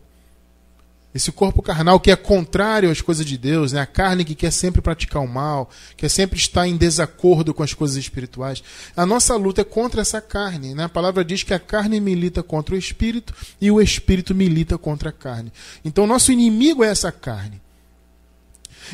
Esse 1.15 1.33
corpo 1.33 1.63
carnal 1.63 1.99
que 1.99 2.11
é 2.11 2.17
contrário 2.17 2.91
às 2.91 3.01
coisas 3.01 3.25
de 3.25 3.39
Deus, 3.39 3.73
né? 3.73 3.81
a 3.81 3.87
carne 3.87 4.23
que 4.23 4.35
quer 4.35 4.51
sempre 4.51 4.83
praticar 4.83 5.23
o 5.23 5.27
mal, 5.27 5.71
quer 5.97 6.11
sempre 6.11 6.39
estar 6.39 6.69
em 6.69 6.77
desacordo 6.77 7.55
com 7.55 7.63
as 7.63 7.73
coisas 7.73 7.97
espirituais. 7.97 8.63
A 8.95 9.07
nossa 9.07 9.35
luta 9.35 9.63
é 9.63 9.65
contra 9.65 10.03
essa 10.03 10.21
carne. 10.21 10.75
Né? 10.75 10.85
A 10.85 10.91
palavra 10.91 11.25
diz 11.25 11.43
que 11.43 11.55
a 11.55 11.59
carne 11.59 11.99
milita 12.01 12.43
contra 12.43 12.75
o 12.75 12.79
espírito 12.79 13.33
e 13.59 13.71
o 13.71 13.81
espírito 13.81 14.35
milita 14.35 14.77
contra 14.77 15.09
a 15.09 15.13
carne. 15.13 15.51
Então, 15.83 16.07
nosso 16.07 16.31
inimigo 16.31 16.85
é 16.85 16.89
essa 16.89 17.11
carne. 17.11 17.63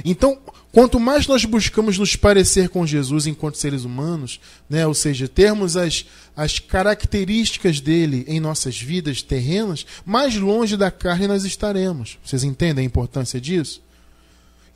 Então, 0.05 0.39
quanto 0.73 0.99
mais 0.99 1.27
nós 1.27 1.45
buscamos 1.45 1.99
nos 1.99 2.17
parecer 2.17 2.71
com 2.71 2.87
Jesus 2.87 3.27
enquanto 3.27 3.59
seres 3.59 3.85
humanos, 3.85 4.41
né, 4.69 4.87
ou 4.87 4.95
seja, 4.95 5.29
termos 5.29 5.77
as, 5.77 6.07
as 6.35 6.59
características 6.59 7.79
dele 7.79 8.25
em 8.27 8.41
nossas 8.41 8.81
vidas 8.81 9.23
terrenas, 9.23 9.87
mais 10.05 10.35
longe 10.35 10.77
da 10.77 10.91
carne 10.91 11.29
nós 11.29 11.45
estaremos. 11.45 12.19
Vocês 12.25 12.43
entendem 12.43 12.83
a 12.83 12.87
importância 12.87 13.41
disso? 13.41 13.83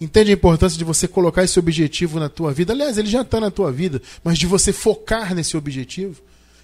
Entende 0.00 0.31
a 0.31 0.35
importância 0.35 0.76
de 0.76 0.85
você 0.85 1.09
colocar 1.09 1.43
esse 1.43 1.59
objetivo 1.59 2.21
na 2.21 2.29
tua 2.29 2.53
vida? 2.53 2.75
Aliás, 2.75 2.99
ele 2.99 3.09
já 3.09 3.23
está 3.23 3.41
na 3.41 3.50
tua 3.50 3.73
vida, 3.73 4.03
mas 4.23 4.38
de 4.38 4.47
você 4.47 4.73
focar 4.73 5.35
nesse 5.35 5.57
objetivo, 5.57 6.21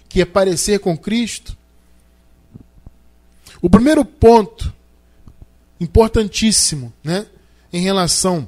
que 0.07 0.21
é 0.21 0.25
parecer 0.25 0.79
com 0.79 0.95
Cristo. 0.95 1.57
O 3.59 3.69
primeiro 3.69 4.05
ponto, 4.05 4.71
importantíssimo, 5.79 6.93
né? 7.03 7.25
em 7.71 7.81
relação 7.81 8.47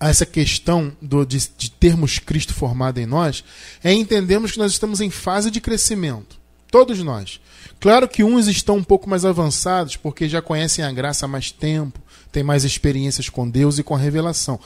a 0.00 0.08
essa 0.08 0.24
questão 0.24 0.96
do, 1.00 1.26
de, 1.26 1.38
de 1.58 1.70
termos 1.70 2.18
Cristo 2.18 2.54
formado 2.54 2.98
em 2.98 3.04
nós, 3.04 3.44
é 3.84 3.92
entendermos 3.92 4.52
que 4.52 4.58
nós 4.58 4.72
estamos 4.72 5.02
em 5.02 5.10
fase 5.10 5.50
de 5.50 5.60
crescimento. 5.60 6.40
Todos 6.70 7.00
nós. 7.00 7.38
Claro 7.78 8.08
que 8.08 8.24
uns 8.24 8.46
estão 8.46 8.76
um 8.76 8.82
pouco 8.82 9.10
mais 9.10 9.26
avançados 9.26 9.96
porque 9.96 10.28
já 10.28 10.40
conhecem 10.40 10.84
a 10.84 10.90
graça 10.90 11.26
há 11.26 11.28
mais 11.28 11.50
tempo, 11.50 12.00
têm 12.32 12.42
mais 12.42 12.64
experiências 12.64 13.28
com 13.28 13.48
Deus 13.48 13.78
e 13.78 13.82
com 13.82 13.94
a 13.94 13.98
revelação. 13.98 14.58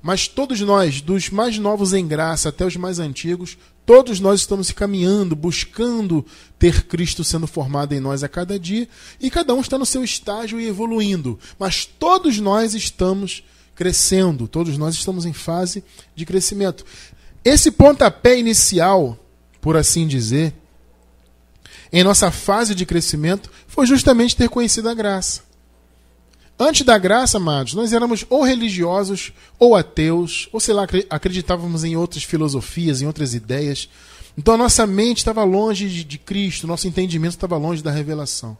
Mas 0.00 0.28
todos 0.28 0.60
nós, 0.60 1.00
dos 1.00 1.30
mais 1.30 1.58
novos 1.58 1.92
em 1.92 2.06
graça 2.06 2.50
até 2.50 2.64
os 2.64 2.76
mais 2.76 3.00
antigos, 3.00 3.58
todos 3.84 4.20
nós 4.20 4.40
estamos 4.40 4.70
caminhando, 4.70 5.34
buscando 5.34 6.24
ter 6.58 6.84
Cristo 6.84 7.24
sendo 7.24 7.46
formado 7.46 7.92
em 7.92 7.98
nós 7.98 8.22
a 8.22 8.28
cada 8.28 8.56
dia, 8.56 8.88
e 9.20 9.30
cada 9.30 9.52
um 9.52 9.60
está 9.60 9.76
no 9.78 9.86
seu 9.86 10.04
estágio 10.04 10.60
e 10.60 10.68
evoluindo. 10.68 11.40
Mas 11.58 11.86
todos 11.86 12.38
nós 12.38 12.74
estamos 12.74 13.42
crescendo, 13.76 14.48
todos 14.48 14.76
nós 14.76 14.94
estamos 14.94 15.26
em 15.26 15.32
fase 15.32 15.84
de 16.14 16.26
crescimento. 16.26 16.84
Esse 17.44 17.70
pontapé 17.70 18.36
inicial, 18.38 19.16
por 19.60 19.76
assim 19.76 20.06
dizer, 20.06 20.52
em 21.92 22.02
nossa 22.02 22.30
fase 22.32 22.74
de 22.74 22.84
crescimento, 22.84 23.50
foi 23.68 23.86
justamente 23.86 24.34
ter 24.34 24.48
conhecido 24.48 24.88
a 24.88 24.94
graça. 24.94 25.42
Antes 26.58 26.86
da 26.86 26.96
graça, 26.96 27.36
amados, 27.36 27.74
nós 27.74 27.92
éramos 27.92 28.24
ou 28.30 28.42
religiosos 28.42 29.32
ou 29.58 29.76
ateus, 29.76 30.48
ou 30.52 30.58
sei 30.58 30.72
lá, 30.72 30.86
acreditávamos 31.10 31.84
em 31.84 31.96
outras 31.96 32.24
filosofias, 32.24 33.02
em 33.02 33.06
outras 33.06 33.34
ideias. 33.34 33.90
Então 34.38 34.54
a 34.54 34.58
nossa 34.58 34.86
mente 34.86 35.18
estava 35.18 35.44
longe 35.44 35.88
de, 35.88 36.02
de 36.02 36.18
Cristo, 36.18 36.66
nosso 36.66 36.88
entendimento 36.88 37.32
estava 37.32 37.58
longe 37.58 37.82
da 37.82 37.90
revelação, 37.90 38.56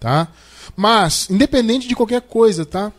tá? 0.00 0.28
Mas, 0.74 1.30
independente 1.30 1.86
de 1.86 1.94
qualquer 1.94 2.22
coisa, 2.22 2.66
tá? 2.66 2.92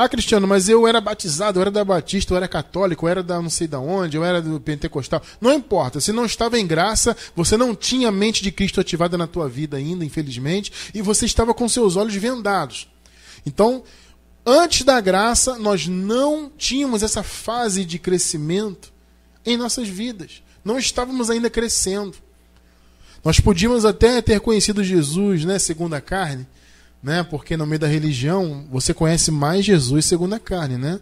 Ah, 0.00 0.08
Cristiano, 0.08 0.46
mas 0.46 0.68
eu 0.68 0.86
era 0.86 1.00
batizado, 1.00 1.58
eu 1.58 1.62
era 1.62 1.72
da 1.72 1.84
Batista, 1.84 2.32
eu 2.32 2.36
era 2.36 2.46
católico, 2.46 3.04
eu 3.04 3.10
era 3.10 3.20
da 3.20 3.42
não 3.42 3.50
sei 3.50 3.66
da 3.66 3.80
onde, 3.80 4.16
eu 4.16 4.24
era 4.24 4.40
do 4.40 4.60
Pentecostal. 4.60 5.20
Não 5.40 5.52
importa, 5.52 6.00
se 6.00 6.12
não 6.12 6.24
estava 6.24 6.56
em 6.56 6.64
graça, 6.64 7.16
você 7.34 7.56
não 7.56 7.74
tinha 7.74 8.06
a 8.06 8.12
mente 8.12 8.40
de 8.40 8.52
Cristo 8.52 8.80
ativada 8.80 9.18
na 9.18 9.26
tua 9.26 9.48
vida 9.48 9.76
ainda, 9.76 10.04
infelizmente, 10.04 10.72
e 10.94 11.02
você 11.02 11.26
estava 11.26 11.52
com 11.52 11.68
seus 11.68 11.96
olhos 11.96 12.14
vendados. 12.14 12.88
Então, 13.44 13.82
antes 14.46 14.84
da 14.84 15.00
graça, 15.00 15.58
nós 15.58 15.88
não 15.88 16.48
tínhamos 16.56 17.02
essa 17.02 17.24
fase 17.24 17.84
de 17.84 17.98
crescimento 17.98 18.92
em 19.44 19.56
nossas 19.56 19.88
vidas. 19.88 20.44
Não 20.64 20.78
estávamos 20.78 21.28
ainda 21.28 21.50
crescendo. 21.50 22.14
Nós 23.24 23.40
podíamos 23.40 23.84
até 23.84 24.22
ter 24.22 24.38
conhecido 24.38 24.84
Jesus, 24.84 25.44
né, 25.44 25.58
segundo 25.58 25.94
a 25.94 26.00
carne, 26.00 26.46
né? 27.02 27.22
Porque 27.22 27.56
no 27.56 27.66
meio 27.66 27.78
da 27.78 27.86
religião 27.86 28.66
você 28.70 28.92
conhece 28.92 29.30
mais 29.30 29.64
Jesus 29.64 30.04
segundo 30.04 30.34
a 30.34 30.38
carne, 30.38 30.76
né? 30.76 31.00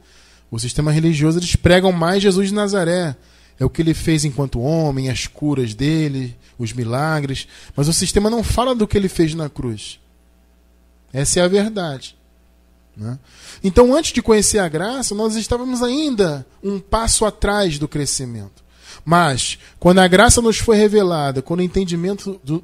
O 0.51 0.59
sistema 0.59 0.93
religioso 0.93 1.39
eles 1.39 1.57
pregam 1.57 1.93
mais 1.93 2.23
Jesus 2.23 2.49
de 2.49 2.55
Nazaré. 2.55 3.17
É 3.59 3.65
o 3.65 3.71
que 3.71 3.83
ele 3.83 3.95
fez 3.95 4.25
enquanto 4.25 4.61
homem, 4.61 5.09
as 5.09 5.27
curas 5.27 5.75
dele, 5.75 6.37
os 6.59 6.73
milagres. 6.73 7.49
Mas 7.75 7.89
o 7.89 7.93
sistema 7.93 8.31
não 8.31 8.45
fala 8.45 8.75
do 8.75 8.87
que 8.87 8.97
ele 8.97 9.09
fez 9.09 9.35
na 9.35 9.49
cruz. 9.49 9.99
Essa 11.13 11.41
é 11.41 11.43
a 11.43 11.49
verdade. 11.49 12.17
Né? 12.97 13.19
Então, 13.63 13.95
antes 13.95 14.13
de 14.13 14.23
conhecer 14.23 14.59
a 14.59 14.69
graça, 14.69 15.15
nós 15.15 15.37
estávamos 15.37 15.83
ainda 15.83 16.47
um 16.63 16.79
passo 16.79 17.25
atrás 17.25 17.79
do 17.79 17.89
crescimento. 17.89 18.65
Mas, 19.05 19.59
quando 19.79 19.99
a 20.01 20.09
graça 20.09 20.43
nos 20.43 20.59
foi 20.59 20.77
revelada, 20.77 21.41
quando 21.41 21.61
o 21.61 21.63
entendimento 21.63 22.41
do, 22.43 22.63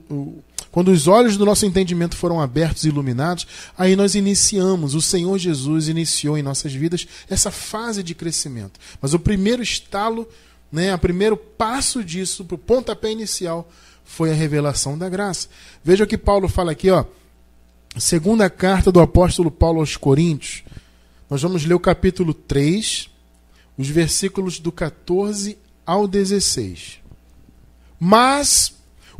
quando 0.72 0.90
os 0.90 1.06
olhos 1.06 1.36
do 1.36 1.44
nosso 1.44 1.66
entendimento 1.66 2.16
foram 2.16 2.40
abertos 2.40 2.84
e 2.84 2.88
iluminados, 2.88 3.46
aí 3.76 3.94
nós 3.94 4.14
iniciamos, 4.14 4.94
o 4.94 5.02
Senhor 5.02 5.38
Jesus 5.38 5.86
iniciou 5.86 6.38
em 6.38 6.42
nossas 6.42 6.72
vidas 6.72 7.06
essa 7.28 7.50
fase 7.50 8.02
de 8.02 8.14
crescimento. 8.14 8.80
Mas 8.98 9.12
o 9.12 9.18
primeiro 9.18 9.62
estalo, 9.62 10.26
né, 10.72 10.94
o 10.94 10.98
primeiro 10.98 11.36
passo 11.36 12.02
disso, 12.02 12.46
o 12.50 12.58
pontapé 12.58 13.12
inicial, 13.12 13.70
foi 14.02 14.30
a 14.30 14.34
revelação 14.34 14.96
da 14.96 15.10
graça. 15.10 15.48
Veja 15.84 16.04
o 16.04 16.06
que 16.06 16.16
Paulo 16.16 16.48
fala 16.48 16.72
aqui, 16.72 16.90
ó. 16.90 17.04
Segunda 17.98 18.48
carta 18.48 18.90
do 18.90 19.00
apóstolo 19.00 19.50
Paulo 19.50 19.80
aos 19.80 19.98
Coríntios. 19.98 20.64
Nós 21.28 21.42
vamos 21.42 21.66
ler 21.66 21.74
o 21.74 21.80
capítulo 21.80 22.32
3, 22.32 23.10
os 23.76 23.88
versículos 23.88 24.58
do 24.58 24.72
14 24.72 25.58
ao 25.84 26.08
16. 26.08 26.98
Mas 28.00 28.72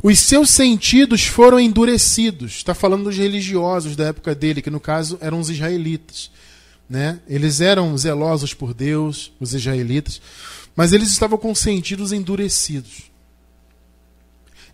os 0.03 0.19
seus 0.19 0.49
sentidos 0.49 1.23
foram 1.23 1.59
endurecidos. 1.59 2.57
Está 2.57 2.75
falando 2.75 3.05
dos 3.05 3.17
religiosos 3.17 3.95
da 3.95 4.07
época 4.07 4.35
dele, 4.35 4.61
que 4.61 4.69
no 4.69 4.79
caso 4.79 5.17
eram 5.21 5.39
os 5.39 5.49
israelitas. 5.49 6.29
Né? 6.89 7.19
Eles 7.27 7.61
eram 7.61 7.97
zelosos 7.97 8.53
por 8.53 8.73
Deus, 8.73 9.31
os 9.39 9.53
israelitas, 9.53 10.21
mas 10.75 10.91
eles 10.91 11.07
estavam 11.07 11.37
com 11.37 11.55
sentidos 11.55 12.11
endurecidos. 12.11 13.03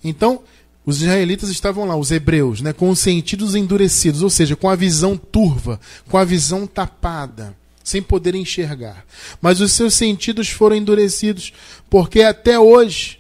Então, 0.03 0.41
Os 0.89 1.03
israelitas 1.03 1.49
estavam 1.49 1.85
lá, 1.85 1.95
os 1.95 2.09
hebreus, 2.09 2.61
né, 2.61 2.73
com 2.73 2.89
os 2.89 2.97
sentidos 2.97 3.53
endurecidos, 3.53 4.23
ou 4.23 4.29
seja, 4.29 4.55
com 4.55 4.67
a 4.67 4.75
visão 4.75 5.15
turva, 5.15 5.79
com 6.09 6.17
a 6.17 6.23
visão 6.23 6.65
tapada, 6.65 7.55
sem 7.83 8.01
poder 8.01 8.33
enxergar. 8.33 9.05
Mas 9.39 9.61
os 9.61 9.71
seus 9.71 9.93
sentidos 9.93 10.49
foram 10.49 10.75
endurecidos, 10.75 11.53
porque 11.91 12.23
até 12.23 12.59
hoje 12.59 13.18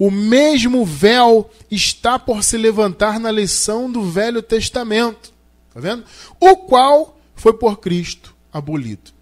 o 0.00 0.10
mesmo 0.10 0.84
véu 0.84 1.48
está 1.70 2.18
por 2.18 2.42
se 2.42 2.56
levantar 2.56 3.20
na 3.20 3.30
lição 3.30 3.88
do 3.88 4.02
Velho 4.02 4.42
Testamento. 4.42 5.32
Está 5.68 5.78
vendo? 5.78 6.04
O 6.40 6.56
qual 6.56 7.16
foi 7.36 7.52
por 7.52 7.78
Cristo 7.78 8.34
abolido. 8.52 9.12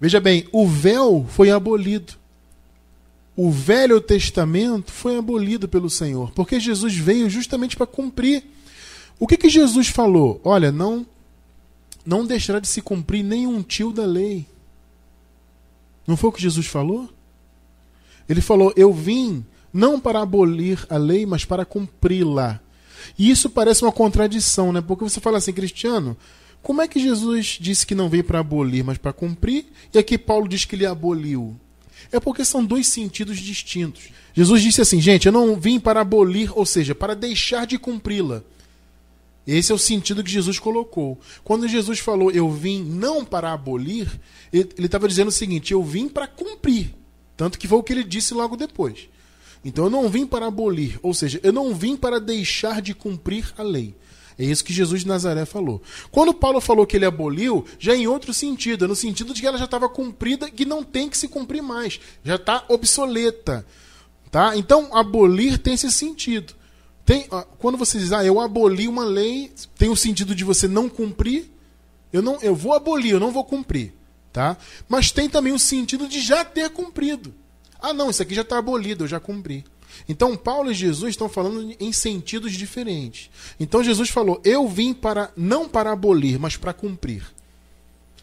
Veja 0.00 0.20
bem, 0.20 0.46
o 0.52 0.68
véu 0.68 1.26
foi 1.28 1.50
abolido 1.50 2.20
o 3.42 3.50
Velho 3.50 4.02
Testamento 4.02 4.92
foi 4.92 5.16
abolido 5.16 5.66
pelo 5.66 5.88
Senhor, 5.88 6.30
porque 6.32 6.60
Jesus 6.60 6.94
veio 6.94 7.30
justamente 7.30 7.74
para 7.74 7.86
cumprir. 7.86 8.44
O 9.18 9.26
que, 9.26 9.34
que 9.34 9.48
Jesus 9.48 9.88
falou? 9.88 10.38
Olha, 10.44 10.70
não 10.70 11.06
não 12.04 12.26
deixará 12.26 12.60
de 12.60 12.68
se 12.68 12.82
cumprir 12.82 13.22
nenhum 13.22 13.62
tio 13.62 13.92
da 13.92 14.04
lei. 14.04 14.46
Não 16.06 16.18
foi 16.18 16.28
o 16.28 16.32
que 16.34 16.42
Jesus 16.42 16.66
falou? 16.66 17.08
Ele 18.28 18.42
falou: 18.42 18.74
Eu 18.76 18.92
vim 18.92 19.42
não 19.72 20.00
para 20.00 20.20
abolir 20.20 20.84
a 20.88 20.96
lei, 20.96 21.24
mas 21.26 21.44
para 21.44 21.64
cumpri-la. 21.64 22.60
E 23.18 23.30
isso 23.30 23.50
parece 23.50 23.82
uma 23.84 23.92
contradição, 23.92 24.72
né? 24.72 24.80
Porque 24.80 25.04
você 25.04 25.20
fala 25.20 25.38
assim, 25.38 25.52
Cristiano, 25.52 26.16
como 26.62 26.82
é 26.82 26.88
que 26.88 27.00
Jesus 27.00 27.58
disse 27.60 27.86
que 27.86 27.94
não 27.94 28.08
veio 28.08 28.24
para 28.24 28.40
abolir, 28.40 28.84
mas 28.84 28.98
para 28.98 29.12
cumprir? 29.12 29.66
E 29.92 29.98
aqui 29.98 30.18
Paulo 30.18 30.48
diz 30.48 30.64
que 30.64 30.74
ele 30.76 30.86
aboliu. 30.86 31.56
É 32.12 32.18
porque 32.18 32.44
são 32.44 32.64
dois 32.64 32.86
sentidos 32.86 33.38
distintos. 33.38 34.10
Jesus 34.34 34.62
disse 34.62 34.80
assim, 34.80 35.00
gente, 35.00 35.26
eu 35.26 35.32
não 35.32 35.58
vim 35.58 35.78
para 35.78 36.00
abolir, 36.00 36.56
ou 36.56 36.66
seja, 36.66 36.94
para 36.94 37.14
deixar 37.14 37.66
de 37.66 37.78
cumpri-la. 37.78 38.42
Esse 39.46 39.72
é 39.72 39.74
o 39.74 39.78
sentido 39.78 40.22
que 40.22 40.30
Jesus 40.30 40.58
colocou. 40.58 41.18
Quando 41.42 41.66
Jesus 41.66 41.98
falou, 41.98 42.30
eu 42.30 42.50
vim 42.50 42.82
não 42.82 43.24
para 43.24 43.52
abolir, 43.52 44.08
ele 44.52 44.68
estava 44.78 45.08
dizendo 45.08 45.28
o 45.28 45.32
seguinte, 45.32 45.72
eu 45.72 45.82
vim 45.82 46.08
para 46.08 46.26
cumprir. 46.26 46.94
Tanto 47.36 47.58
que 47.58 47.66
foi 47.66 47.78
o 47.78 47.82
que 47.82 47.92
ele 47.92 48.04
disse 48.04 48.34
logo 48.34 48.56
depois. 48.56 49.08
Então 49.64 49.84
eu 49.84 49.90
não 49.90 50.08
vim 50.08 50.26
para 50.26 50.46
abolir, 50.46 50.98
ou 51.02 51.12
seja, 51.12 51.38
eu 51.42 51.52
não 51.52 51.74
vim 51.74 51.96
para 51.96 52.18
deixar 52.18 52.80
de 52.80 52.94
cumprir 52.94 53.52
a 53.58 53.62
lei. 53.62 53.94
É 54.38 54.44
isso 54.44 54.64
que 54.64 54.72
Jesus 54.72 55.02
de 55.02 55.08
Nazaré 55.08 55.44
falou. 55.44 55.82
Quando 56.10 56.32
Paulo 56.32 56.62
falou 56.62 56.86
que 56.86 56.96
ele 56.96 57.04
aboliu, 57.04 57.66
já 57.78 57.94
em 57.94 58.06
outro 58.06 58.32
sentido, 58.32 58.88
no 58.88 58.96
sentido 58.96 59.34
de 59.34 59.40
que 59.42 59.46
ela 59.46 59.58
já 59.58 59.66
estava 59.66 59.86
cumprida, 59.86 60.50
que 60.50 60.64
não 60.64 60.82
tem 60.82 61.10
que 61.10 61.18
se 61.18 61.28
cumprir 61.28 61.62
mais, 61.62 62.00
já 62.24 62.36
está 62.36 62.64
obsoleta. 62.68 63.66
Tá? 64.30 64.56
Então, 64.56 64.96
abolir 64.96 65.58
tem 65.58 65.74
esse 65.74 65.92
sentido. 65.92 66.54
Tem, 67.04 67.28
quando 67.58 67.76
você 67.76 67.98
diz, 67.98 68.12
ah, 68.12 68.24
eu 68.24 68.40
aboli 68.40 68.88
uma 68.88 69.04
lei, 69.04 69.52
tem 69.76 69.90
o 69.90 69.96
sentido 69.96 70.34
de 70.34 70.42
você 70.42 70.66
não 70.66 70.88
cumprir. 70.88 71.50
Eu 72.10 72.22
não, 72.22 72.38
eu 72.40 72.54
vou 72.54 72.72
abolir, 72.72 73.12
eu 73.12 73.20
não 73.20 73.32
vou 73.32 73.44
cumprir, 73.44 73.92
tá? 74.32 74.56
Mas 74.88 75.12
tem 75.12 75.28
também 75.28 75.52
o 75.52 75.58
sentido 75.58 76.08
de 76.08 76.20
já 76.20 76.44
ter 76.44 76.70
cumprido. 76.70 77.34
Ah, 77.80 77.92
não, 77.92 78.10
isso 78.10 78.22
aqui 78.22 78.34
já 78.34 78.42
está 78.42 78.58
abolido, 78.58 79.04
eu 79.04 79.08
já 79.08 79.20
cumpri. 79.20 79.64
Então, 80.08 80.36
Paulo 80.36 80.70
e 80.70 80.74
Jesus 80.74 81.10
estão 81.10 81.28
falando 81.28 81.74
em 81.78 81.92
sentidos 81.92 82.52
diferentes. 82.52 83.30
Então, 83.58 83.82
Jesus 83.82 84.08
falou: 84.10 84.40
Eu 84.44 84.68
vim 84.68 84.94
para 84.94 85.30
não 85.36 85.68
para 85.68 85.92
abolir, 85.92 86.38
mas 86.38 86.56
para 86.56 86.72
cumprir. 86.72 87.24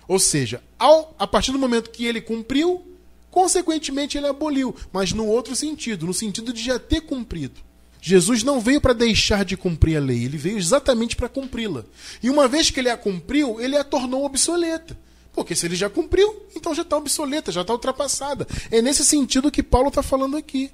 Ou 0.08 0.20
seja, 0.20 0.64
ao, 0.80 1.14
a 1.20 1.28
partir 1.28 1.52
do 1.52 1.60
momento 1.60 1.90
que 1.90 2.06
ele 2.06 2.22
cumpriu, 2.22 2.86
consequentemente 3.30 4.18
ele 4.18 4.28
aboliu, 4.28 4.76
mas 4.92 5.12
no 5.12 5.28
outro 5.28 5.56
sentido, 5.56 6.08
no 6.08 6.14
sentido 6.14 6.54
de 6.54 6.64
já 6.64 6.80
ter 6.80 7.02
cumprido. 7.02 7.68
Jesus 8.00 8.44
não 8.44 8.62
veio 8.62 8.80
para 8.80 8.94
deixar 8.94 9.44
de 9.44 9.58
cumprir 9.58 9.98
a 9.98 10.00
lei, 10.00 10.24
ele 10.24 10.38
veio 10.38 10.58
exatamente 10.58 11.16
para 11.16 11.28
cumpri-la. 11.28 11.84
E 12.24 12.30
uma 12.30 12.48
vez 12.48 12.70
que 12.70 12.80
ele 12.80 12.90
a 12.90 12.96
cumpriu, 12.96 13.60
ele 13.60 13.76
a 13.76 13.84
tornou 13.84 14.24
obsoleta. 14.24 14.98
Porque 15.38 15.56
se 15.56 15.68
ele 15.68 15.76
já 15.76 15.88
cumpriu, 15.88 16.48
então 16.56 16.74
já 16.74 16.82
está 16.82 16.98
obsoleta, 16.98 17.52
já 17.52 17.62
está 17.62 17.72
ultrapassada. 17.72 18.48
É 18.72 18.82
nesse 18.82 19.06
sentido 19.06 19.52
que 19.52 19.62
Paulo 19.62 19.90
está 19.90 20.02
falando 20.02 20.36
aqui. 20.36 20.72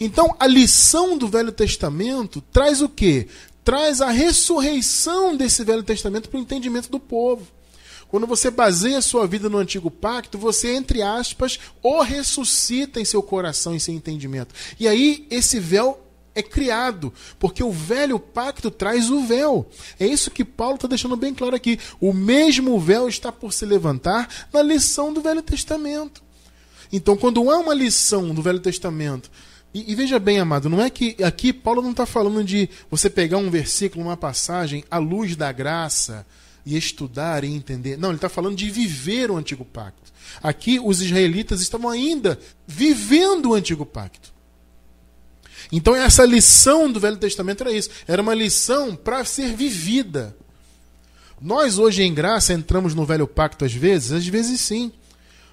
Então, 0.00 0.34
a 0.40 0.46
lição 0.46 1.18
do 1.18 1.28
Velho 1.28 1.52
Testamento 1.52 2.40
traz 2.50 2.80
o 2.80 2.88
quê? 2.88 3.28
Traz 3.62 4.00
a 4.00 4.08
ressurreição 4.08 5.36
desse 5.36 5.62
Velho 5.62 5.82
Testamento 5.82 6.30
para 6.30 6.38
o 6.38 6.40
entendimento 6.40 6.90
do 6.90 6.98
povo. 6.98 7.46
Quando 8.08 8.26
você 8.26 8.50
baseia 8.50 8.96
a 8.96 9.02
sua 9.02 9.26
vida 9.26 9.50
no 9.50 9.58
antigo 9.58 9.90
pacto, 9.90 10.38
você, 10.38 10.74
entre 10.74 11.02
aspas, 11.02 11.60
o 11.82 12.00
ressuscita 12.00 12.98
em 12.98 13.04
seu 13.04 13.22
coração, 13.22 13.74
em 13.74 13.78
seu 13.78 13.92
entendimento. 13.92 14.54
E 14.80 14.88
aí, 14.88 15.26
esse 15.28 15.60
véu 15.60 16.00
é 16.36 16.42
criado, 16.42 17.12
porque 17.38 17.64
o 17.64 17.72
velho 17.72 18.20
pacto 18.20 18.70
traz 18.70 19.10
o 19.10 19.26
véu. 19.26 19.68
É 19.98 20.06
isso 20.06 20.30
que 20.30 20.44
Paulo 20.44 20.76
está 20.76 20.86
deixando 20.86 21.16
bem 21.16 21.34
claro 21.34 21.56
aqui. 21.56 21.80
O 22.00 22.12
mesmo 22.12 22.78
véu 22.78 23.08
está 23.08 23.32
por 23.32 23.52
se 23.52 23.64
levantar 23.64 24.46
na 24.52 24.62
lição 24.62 25.12
do 25.12 25.20
Velho 25.20 25.42
Testamento. 25.42 26.22
Então, 26.92 27.16
quando 27.16 27.50
há 27.50 27.58
uma 27.58 27.74
lição 27.74 28.34
do 28.34 28.42
Velho 28.42 28.60
Testamento 28.60 29.30
e, 29.74 29.92
e, 29.92 29.94
veja 29.94 30.18
bem, 30.18 30.38
amado, 30.38 30.68
não 30.68 30.80
é 30.80 30.88
que 30.88 31.16
aqui 31.22 31.52
Paulo 31.52 31.82
não 31.82 31.90
está 31.90 32.06
falando 32.06 32.42
de 32.44 32.68
você 32.90 33.10
pegar 33.10 33.38
um 33.38 33.50
versículo, 33.50 34.04
uma 34.04 34.16
passagem, 34.16 34.84
à 34.90 34.98
luz 34.98 35.36
da 35.36 35.50
graça, 35.52 36.24
e 36.66 36.76
estudar 36.76 37.44
e 37.44 37.54
entender. 37.54 37.96
Não, 37.96 38.08
ele 38.08 38.16
está 38.16 38.28
falando 38.28 38.56
de 38.56 38.68
viver 38.68 39.30
o 39.30 39.36
antigo 39.36 39.64
pacto. 39.64 40.12
Aqui 40.42 40.80
os 40.82 41.00
israelitas 41.00 41.60
estavam 41.60 41.88
ainda 41.88 42.38
vivendo 42.66 43.50
o 43.50 43.54
antigo 43.54 43.86
pacto. 43.86 44.34
Então 45.72 45.94
essa 45.94 46.24
lição 46.24 46.90
do 46.90 47.00
Velho 47.00 47.16
Testamento 47.16 47.62
era 47.62 47.72
isso. 47.72 47.90
Era 48.06 48.22
uma 48.22 48.34
lição 48.34 48.94
para 48.94 49.24
ser 49.24 49.54
vivida. 49.54 50.36
Nós 51.40 51.78
hoje 51.78 52.02
em 52.02 52.14
graça 52.14 52.52
entramos 52.52 52.94
no 52.94 53.04
Velho 53.04 53.26
Pacto 53.26 53.64
às 53.64 53.72
vezes? 53.72 54.12
Às 54.12 54.26
vezes 54.26 54.60
sim. 54.60 54.92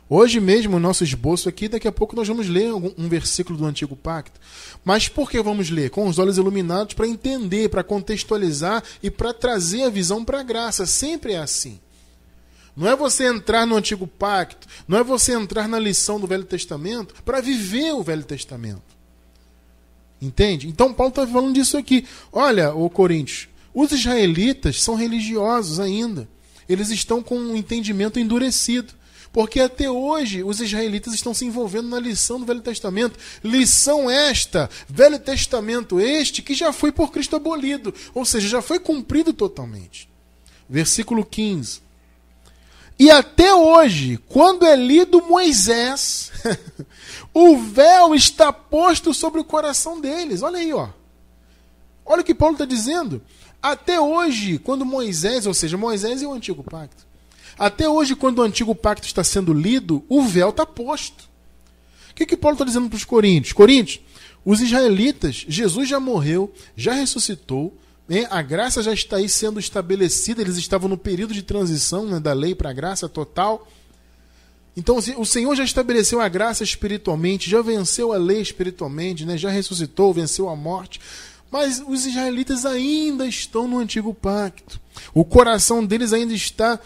Hoje 0.10 0.40
mesmo, 0.40 0.78
o 0.78 0.80
nosso 0.80 1.04
esboço 1.04 1.50
aqui, 1.50 1.68
daqui 1.68 1.88
a 1.88 1.92
pouco 1.92 2.16
nós 2.16 2.28
vamos 2.28 2.48
ler 2.48 2.72
um 2.74 3.10
versículo 3.10 3.58
do 3.58 3.66
Antigo 3.66 3.96
Pacto. 3.96 4.40
Mas 4.84 5.08
por 5.08 5.28
que 5.28 5.42
vamos 5.42 5.70
ler? 5.70 5.90
Com 5.90 6.08
os 6.08 6.20
olhos 6.20 6.38
iluminados 6.38 6.94
para 6.94 7.08
entender, 7.08 7.70
para 7.70 7.84
contextualizar 7.84 8.84
e 9.02 9.10
para 9.10 9.34
trazer 9.34 9.84
a 9.84 9.90
visão 9.90 10.24
para 10.24 10.42
a 10.42 10.44
graça. 10.44 10.86
Sempre 10.86 11.34
é 11.34 11.40
assim. 11.40 11.80
Não 12.76 12.88
é 12.88 12.96
você 12.96 13.26
entrar 13.26 13.66
no 13.66 13.76
Antigo 13.76 14.06
Pacto, 14.06 14.68
não 14.88 14.98
é 14.98 15.04
você 15.04 15.34
entrar 15.34 15.68
na 15.68 15.80
lição 15.80 16.20
do 16.20 16.28
Velho 16.28 16.44
Testamento 16.44 17.16
para 17.24 17.42
viver 17.42 17.94
o 17.94 18.04
Velho 18.04 18.24
Testamento. 18.24 18.93
Entende? 20.24 20.68
Então 20.68 20.94
Paulo 20.94 21.10
está 21.10 21.28
falando 21.28 21.54
disso 21.54 21.78
aqui. 21.78 22.06
Olha, 22.32 22.74
o 22.74 22.90
Coríntios, 22.90 23.50
os 23.74 23.92
israelitas 23.92 24.82
são 24.82 24.96
religiosos 24.96 25.80
ainda. 25.80 26.28
Eles 26.68 26.90
estão 26.90 27.22
com 27.22 27.38
um 27.38 27.56
entendimento 27.56 28.20
endurecido. 28.20 28.94
Porque 29.34 29.60
até 29.60 29.90
hoje 29.90 30.44
os 30.44 30.62
israelitas 30.62 31.12
estão 31.14 31.34
se 31.34 31.44
envolvendo 31.44 31.90
na 31.90 32.00
lição 32.00 32.40
do 32.40 32.46
Velho 32.46 32.62
Testamento. 32.62 33.20
Lição 33.44 34.10
esta, 34.10 34.70
Velho 34.88 35.18
Testamento 35.18 36.00
este, 36.00 36.44
que 36.44 36.54
já 36.54 36.72
foi 36.72 36.92
por 36.92 37.12
Cristo 37.12 37.36
abolido. 37.36 37.94
Ou 38.14 38.24
seja, 38.26 38.48
já 38.48 38.62
foi 38.62 38.80
cumprido 38.80 39.34
totalmente. 39.34 40.08
Versículo 40.70 41.26
15. 41.26 41.82
E 43.00 43.10
até 43.10 43.54
hoje, 43.56 44.20
quando 44.30 44.68
é 44.68 44.76
lido 44.76 45.20
Moisés, 45.24 46.32
o 47.34 47.58
véu 47.58 48.14
está 48.14 48.54
posto 48.54 49.14
sobre 49.14 49.42
o 49.42 49.44
coração 49.46 50.00
deles. 50.00 50.44
Olha 50.44 50.60
aí, 50.60 50.72
ó. 50.72 50.90
Olha 52.06 52.22
o 52.22 52.26
que 52.26 52.36
Paulo 52.36 52.54
está 52.54 52.66
dizendo. 52.66 53.22
Até 53.62 54.00
hoje, 54.00 54.60
quando 54.60 54.86
Moisés, 54.86 55.48
ou 55.48 55.54
seja, 55.54 55.78
Moisés 55.78 56.22
e 56.22 56.26
o 56.26 56.34
antigo 56.34 56.64
pacto, 56.64 57.06
até 57.58 57.88
hoje, 57.88 58.16
quando 58.16 58.40
o 58.40 58.42
antigo 58.42 58.76
pacto 58.76 59.08
está 59.08 59.24
sendo 59.24 59.54
lido, 59.54 60.04
o 60.10 60.22
véu 60.24 60.50
está 60.50 60.66
posto. 60.66 61.30
O 62.12 62.16
que, 62.16 62.26
que 62.26 62.38
Paulo 62.38 62.56
está 62.56 62.66
dizendo 62.66 62.90
para 62.90 62.98
os 62.98 63.06
coríntios? 63.06 63.54
Coríntios, 63.54 64.02
os 64.46 64.62
israelitas, 64.62 65.46
Jesus 65.48 65.88
já 65.88 66.00
morreu, 66.00 66.52
já 66.76 66.94
ressuscitou, 66.94 67.76
né? 68.08 68.28
a 68.30 68.42
graça 68.42 68.84
já 68.84 68.94
está 68.94 69.18
aí 69.18 69.30
sendo 69.30 69.60
estabelecida, 69.60 70.42
eles 70.42 70.58
estavam 70.58 70.90
no 70.90 70.98
período 70.98 71.34
de 71.34 71.42
transição 71.42 72.06
né, 72.06 72.20
da 72.20 72.34
lei 72.34 72.54
para 72.54 72.70
a 72.70 72.74
graça 72.74 73.08
total. 73.08 73.68
Então 74.76 74.98
o 75.18 75.26
Senhor 75.26 75.56
já 75.56 75.64
estabeleceu 75.64 76.20
a 76.20 76.28
graça 76.28 76.64
espiritualmente, 76.64 77.50
já 77.50 77.62
venceu 77.62 78.12
a 78.12 78.18
lei 78.18 78.42
espiritualmente, 78.42 79.26
né? 79.26 79.38
já 79.38 79.50
ressuscitou, 79.50 80.14
venceu 80.14 80.50
a 80.50 80.56
morte. 80.56 81.00
Mas 81.52 81.84
os 81.88 82.08
israelitas 82.08 82.66
ainda 82.66 83.28
estão 83.28 83.68
no 83.68 83.78
antigo 83.78 84.12
pacto. 84.12 84.82
O 85.14 85.24
coração 85.24 85.86
deles 85.86 86.12
ainda 86.12 86.34
está 86.34 86.80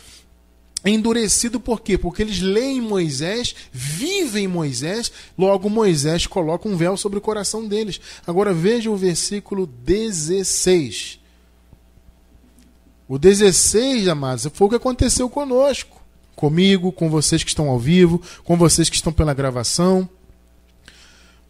endurecido 0.85 1.59
por 1.59 1.81
quê? 1.81 1.97
Porque 1.97 2.21
eles 2.21 2.41
leem 2.41 2.81
Moisés, 2.81 3.55
vivem 3.71 4.47
Moisés, 4.47 5.11
logo 5.37 5.69
Moisés 5.69 6.27
coloca 6.27 6.67
um 6.67 6.75
véu 6.75 6.97
sobre 6.97 7.17
o 7.17 7.21
coração 7.21 7.65
deles. 7.65 7.99
Agora 8.25 8.53
veja 8.53 8.91
o 8.91 8.97
versículo 8.97 9.65
16. 9.65 11.19
O 13.07 13.17
16, 13.17 14.09
amados, 14.09 14.49
foi 14.53 14.67
o 14.67 14.69
que 14.69 14.75
aconteceu 14.75 15.29
conosco, 15.29 15.96
comigo, 16.37 16.91
com 16.91 17.09
vocês 17.09 17.43
que 17.43 17.49
estão 17.49 17.67
ao 17.67 17.79
vivo, 17.79 18.21
com 18.43 18.55
vocês 18.55 18.89
que 18.89 18.95
estão 18.95 19.11
pela 19.11 19.33
gravação. 19.33 20.07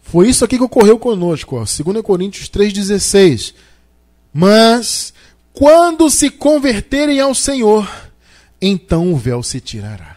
Foi 0.02 0.30
isso 0.30 0.46
aqui 0.46 0.56
que 0.56 0.64
ocorreu 0.64 0.98
conosco, 0.98 1.56
ó, 1.56 1.58
2 1.58 2.02
Coríntios 2.02 2.48
3,16. 2.48 3.54
Mas, 4.32 5.12
quando 5.52 6.08
se 6.08 6.30
converterem 6.30 7.20
ao 7.20 7.34
Senhor, 7.34 7.86
então 8.62 9.12
o 9.12 9.16
véu 9.16 9.42
se 9.42 9.60
tirará. 9.60 10.16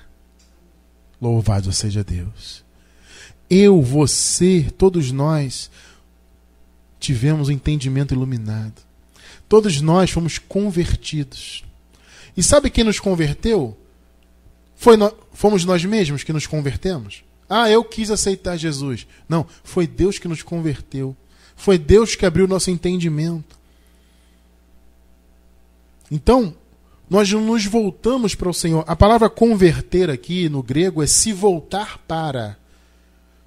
Louvado 1.22 1.74
seja 1.74 2.02
Deus. 2.02 2.64
Eu, 3.50 3.82
você, 3.82 4.68
todos 4.78 5.12
nós 5.12 5.70
tivemos 6.98 7.50
o 7.50 7.52
entendimento 7.52 8.14
iluminado. 8.14 8.82
Todos 9.50 9.82
nós 9.82 10.10
fomos 10.10 10.38
convertidos. 10.38 11.66
E 12.38 12.42
sabe 12.42 12.70
quem 12.70 12.86
nos 12.86 13.02
converteu? 13.02 13.78
Foi 14.82 14.98
no, 14.98 15.13
fomos 15.32 15.63
nós 15.63 15.86
mesmos 15.86 16.24
que 16.24 16.34
nos 16.34 16.48
convertemos? 16.48 17.24
Ah, 17.48 17.70
eu 17.70 17.84
quis 17.84 18.10
aceitar 18.10 18.58
Jesus. 18.58 19.06
Não, 19.30 19.46
foi 19.63 19.86
Deus 19.86 20.17
que 20.17 20.28
nos 20.28 20.41
converteu. 20.41 21.15
Foi 21.56 21.78
Deus 21.78 22.15
que 22.15 22.26
abriu 22.26 22.48
nosso 22.48 22.72
entendimento. 22.72 23.60
Então, 26.10 26.56
nós 27.08 27.32
nos 27.32 27.63
voltamos 27.63 28.34
para 28.34 28.50
o 28.50 28.54
Senhor. 28.56 28.84
A 28.88 28.96
palavra 28.96 29.30
converter 29.30 30.10
aqui 30.10 30.50
no 30.50 30.63
grego 30.63 31.04
é 31.04 31.06
se 31.06 31.32
voltar 31.32 32.00
para. 32.08 32.58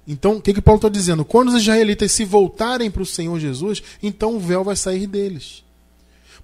Então, 0.07 0.37
o 0.37 0.41
que, 0.41 0.53
que 0.53 0.61
Paulo 0.61 0.77
está 0.77 0.87
dizendo? 0.87 1.25
Quando 1.25 1.49
os 1.49 1.55
israelitas 1.55 2.13
se 2.13 2.23
voltarem 2.23 2.89
para 2.89 3.03
o 3.03 3.05
Senhor 3.05 3.37
Jesus, 3.41 3.83
então 4.01 4.37
o 4.37 4.39
véu 4.39 4.63
vai 4.63 4.77
sair 4.77 5.05
deles. 5.05 5.65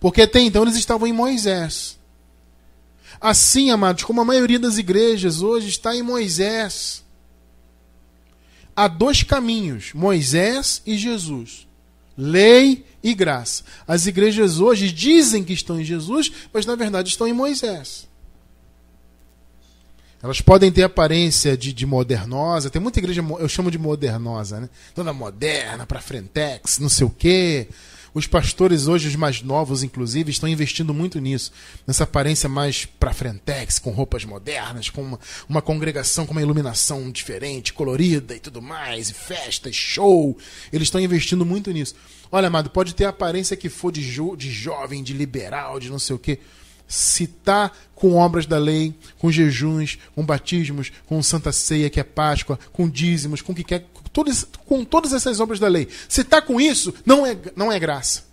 Porque 0.02 0.24
até 0.24 0.42
então 0.42 0.64
eles 0.64 0.76
estavam 0.76 1.08
em 1.08 1.14
Moisés. 1.14 1.98
Assim, 3.22 3.70
amados, 3.70 4.04
como 4.04 4.20
a 4.20 4.26
maioria 4.26 4.60
das 4.60 4.80
igrejas 4.80 5.44
hoje 5.44 5.70
está 5.70 5.96
em 5.96 6.02
Moisés. 6.02 7.06
Há 8.76 8.88
dois 8.88 9.22
caminhos: 9.22 9.94
Moisés 9.94 10.82
e 10.86 10.98
Jesus. 10.98 11.68
Lei 12.18 12.84
e 13.04 13.14
graça. 13.14 13.64
As 13.88 14.08
igrejas 14.08 14.60
hoje 14.60 14.92
dizem 14.92 15.44
que 15.44 15.54
estão 15.54 15.80
em 15.80 15.84
Jesus, 15.84 16.32
mas 16.52 16.66
na 16.66 16.76
verdade 16.76 17.10
estão 17.10 17.28
em 17.28 17.34
Moisés. 17.34 18.10
Elas 20.24 20.40
podem 20.40 20.72
ter 20.72 20.84
aparência 20.84 21.58
de, 21.58 21.74
de 21.74 21.86
modernosa, 21.86 22.70
tem 22.70 22.82
muita 22.82 23.00
igreja, 23.00 23.26
eu 23.40 23.50
chamo 23.50 23.72
de 23.72 23.80
modernosa, 23.80 24.60
né? 24.60 24.70
Toda 24.94 25.12
moderna, 25.12 25.86
para 25.86 26.00
frentex, 26.00 26.78
não 26.78 26.90
sei 26.90 27.08
o 27.08 27.10
quê. 27.10 27.68
Os 28.14 28.28
pastores 28.28 28.88
hoje, 28.88 29.08
os 29.08 29.16
mais 29.16 29.42
novos, 29.42 29.84
inclusive, 29.84 30.32
estão 30.32 30.50
investindo 30.50 30.94
muito 30.94 31.20
nisso. 31.20 31.52
Nessa 31.88 32.04
aparência 32.04 32.50
mais 32.50 32.86
para 32.86 33.14
frentex, 33.14 33.80
com 33.80 33.92
roupas 33.92 34.26
modernas, 34.26 34.90
com 34.90 35.02
uma, 35.02 35.20
uma, 35.48 35.62
congregação 35.62 36.26
com 36.26 36.34
uma 36.34 36.42
iluminação 36.42 37.10
diferente, 37.10 37.72
colorida 37.72 38.36
e 38.36 38.40
tudo 38.40 38.62
mais, 38.62 39.10
e 39.10 39.14
festa, 39.14 39.70
e 39.70 39.74
show. 39.74 40.38
Eles 40.74 40.88
estão 40.88 41.00
investindo 41.00 41.46
muito 41.46 41.72
nisso. 41.72 41.96
Olha, 42.30 42.48
amado, 42.48 42.70
pode 42.70 42.94
ter 42.94 43.06
a 43.06 43.10
aparência 43.10 43.56
que 43.56 43.70
for 43.70 43.92
de, 43.92 44.02
jo, 44.02 44.36
de 44.36 44.52
jovem, 44.52 45.02
de 45.04 45.14
liberal, 45.14 45.80
de 45.80 45.90
não 45.90 46.00
sei 46.00 46.16
o 46.16 46.20
quê 46.20 46.40
se 46.92 47.24
está 47.24 47.72
com 47.96 48.16
obras 48.16 48.46
da 48.46 48.58
lei, 48.58 48.94
com 49.18 49.32
jejuns, 49.32 49.98
com 50.14 50.26
batismos, 50.26 50.92
com 51.06 51.24
santa 51.24 51.54
ceia, 51.54 51.90
que 51.90 52.02
é 52.02 52.04
Páscoa, 52.04 52.60
com 52.74 52.90
dízimos, 52.90 53.42
com 53.42 53.56
que 53.56 53.64
quer, 53.64 53.88
com 54.66 54.84
todas 54.84 55.14
essas 55.14 55.40
obras 55.40 55.60
da 55.60 55.68
lei. 55.68 55.88
Se 56.10 56.22
está 56.22 56.42
com 56.42 56.60
isso, 56.60 56.94
não 57.06 57.26
é, 57.26 57.38
não 57.56 57.72
é 57.72 57.80
graça. 57.80 58.24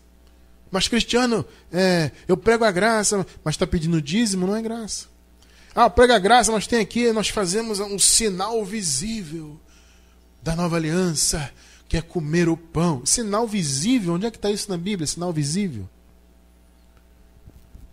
Mas 0.70 0.88
cristiano, 0.88 1.44
é, 1.72 2.10
eu 2.26 2.36
prego 2.36 2.64
a 2.64 2.70
graça, 2.70 3.26
mas 3.42 3.54
está 3.54 3.66
pedindo 3.66 4.02
dízimo, 4.02 4.46
não 4.46 4.56
é 4.56 4.62
graça. 4.62 5.06
Ah, 5.74 5.88
prega 5.88 6.16
a 6.16 6.18
graça, 6.18 6.50
nós 6.50 6.66
tem 6.66 6.80
aqui, 6.80 7.12
nós 7.12 7.28
fazemos 7.28 7.80
um 7.80 7.98
sinal 7.98 8.64
visível 8.64 9.58
da 10.42 10.56
nova 10.56 10.76
aliança, 10.76 11.50
que 11.88 11.96
é 11.96 12.02
comer 12.02 12.48
o 12.48 12.56
pão. 12.56 13.04
Sinal 13.06 13.46
visível, 13.46 14.14
onde 14.14 14.26
é 14.26 14.30
que 14.30 14.36
está 14.36 14.50
isso 14.50 14.68
na 14.68 14.76
Bíblia? 14.76 15.06
Sinal 15.06 15.32
visível. 15.32 15.88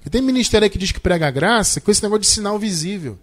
E 0.06 0.10
tem 0.10 0.21
ministério 0.21 0.69
que 0.69 0.78
diz 0.78 0.91
que 0.91 1.00
prega 1.00 1.28
a 1.28 1.32
graça 1.32 1.82
com 1.82 1.89
esse 1.89 2.04
negócio 2.04 2.21
de 2.21 2.28
sinal 2.28 2.60
visível. 2.60 3.17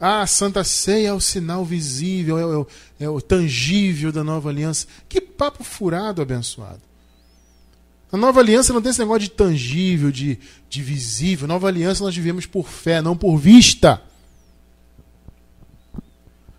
Ah, 0.00 0.26
Santa 0.26 0.64
Ceia 0.64 1.08
é 1.08 1.12
o 1.12 1.20
sinal 1.20 1.62
visível, 1.62 2.38
é 2.38 2.56
o, 2.56 2.66
é 2.98 3.08
o 3.08 3.20
tangível 3.20 4.10
da 4.10 4.24
nova 4.24 4.48
aliança. 4.48 4.86
Que 5.06 5.20
papo 5.20 5.62
furado, 5.62 6.22
abençoado. 6.22 6.80
A 8.10 8.16
nova 8.16 8.40
aliança 8.40 8.72
não 8.72 8.80
tem 8.80 8.90
esse 8.90 8.98
negócio 8.98 9.20
de 9.20 9.30
tangível, 9.30 10.10
de, 10.10 10.38
de 10.70 10.82
visível. 10.82 11.44
A 11.44 11.48
nova 11.48 11.68
aliança 11.68 12.02
nós 12.02 12.16
vivemos 12.16 12.46
por 12.46 12.66
fé, 12.66 13.02
não 13.02 13.14
por 13.14 13.36
vista. 13.36 14.02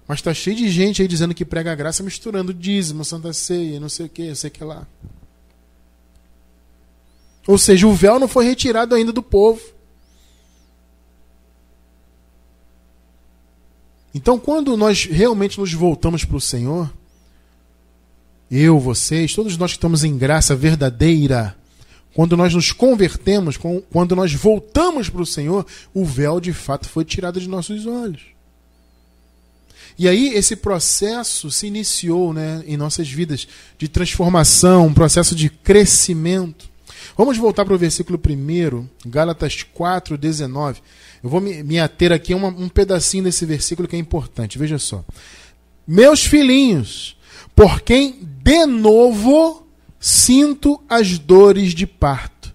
Mas 0.08 0.20
está 0.20 0.34
cheio 0.34 0.56
de 0.56 0.70
gente 0.70 1.02
aí 1.02 1.08
dizendo 1.08 1.34
que 1.34 1.44
prega 1.44 1.72
a 1.72 1.76
graça 1.76 2.04
misturando 2.04 2.54
dízimo, 2.54 3.04
Santa 3.04 3.34
Ceia, 3.34 3.80
não 3.80 3.90
sei 3.90 4.06
o 4.06 4.10
que, 4.10 4.28
não 4.28 4.36
sei 4.36 4.50
o 4.50 4.54
que 4.54 4.64
lá. 4.64 4.88
Ou 7.48 7.58
seja, 7.58 7.88
o 7.88 7.94
véu 7.94 8.20
não 8.20 8.28
foi 8.28 8.46
retirado 8.46 8.94
ainda 8.94 9.12
do 9.12 9.24
povo. 9.24 9.62
Então, 14.22 14.38
quando 14.38 14.78
nós 14.78 15.06
realmente 15.06 15.60
nos 15.60 15.74
voltamos 15.74 16.24
para 16.24 16.38
o 16.38 16.42
Senhor, 16.42 16.94
eu, 18.52 18.80
vocês, 18.80 19.34
todos 19.34 19.58
nós 19.58 19.72
que 19.72 19.78
estamos 19.78 20.04
em 20.04 20.16
graça 20.16 20.56
verdadeira, 20.56 21.56
quando 22.14 22.38
nós 22.38 22.54
nos 22.54 22.72
convertemos, 22.72 23.58
quando 23.90 24.16
nós 24.16 24.32
voltamos 24.32 25.10
para 25.10 25.24
o 25.24 25.26
Senhor, 25.26 25.66
o 25.92 26.06
véu 26.06 26.40
de 26.40 26.54
fato 26.54 26.88
foi 26.88 27.04
tirado 27.04 27.40
de 27.40 27.50
nossos 27.50 27.88
olhos. 27.88 28.22
E 29.98 30.08
aí 30.08 30.36
esse 30.36 30.56
processo 30.56 31.50
se 31.50 31.66
iniciou 31.66 32.32
né, 32.32 32.64
em 32.68 32.78
nossas 32.78 33.10
vidas 33.10 33.48
de 33.76 33.88
transformação, 33.88 34.86
um 34.86 34.94
processo 34.94 35.34
de 35.34 35.50
crescimento. 35.50 36.70
Vamos 37.18 37.40
voltar 37.40 37.66
para 37.66 37.74
o 37.74 37.78
versículo 37.78 38.22
1, 38.24 38.88
Gálatas 39.04 39.64
4, 39.64 40.16
19. 40.16 40.80
Eu 41.24 41.30
vou 41.30 41.40
me, 41.40 41.80
ater 41.80 42.12
aqui 42.12 42.34
a 42.34 42.36
uma, 42.36 42.48
um 42.48 42.68
pedacinho 42.68 43.24
desse 43.24 43.46
versículo 43.46 43.88
que 43.88 43.96
é 43.96 44.00
importante. 44.00 44.58
Veja 44.58 44.80
só. 44.80 45.04
Meus 45.88 46.26
filhinhos, 46.26 47.18
por 47.56 47.82
quem 47.82 48.20
de 48.44 48.66
novo 48.66 49.68
sinto 50.00 50.82
as 50.90 51.20
dores 51.20 51.74
de 51.74 51.86
parto, 51.86 52.54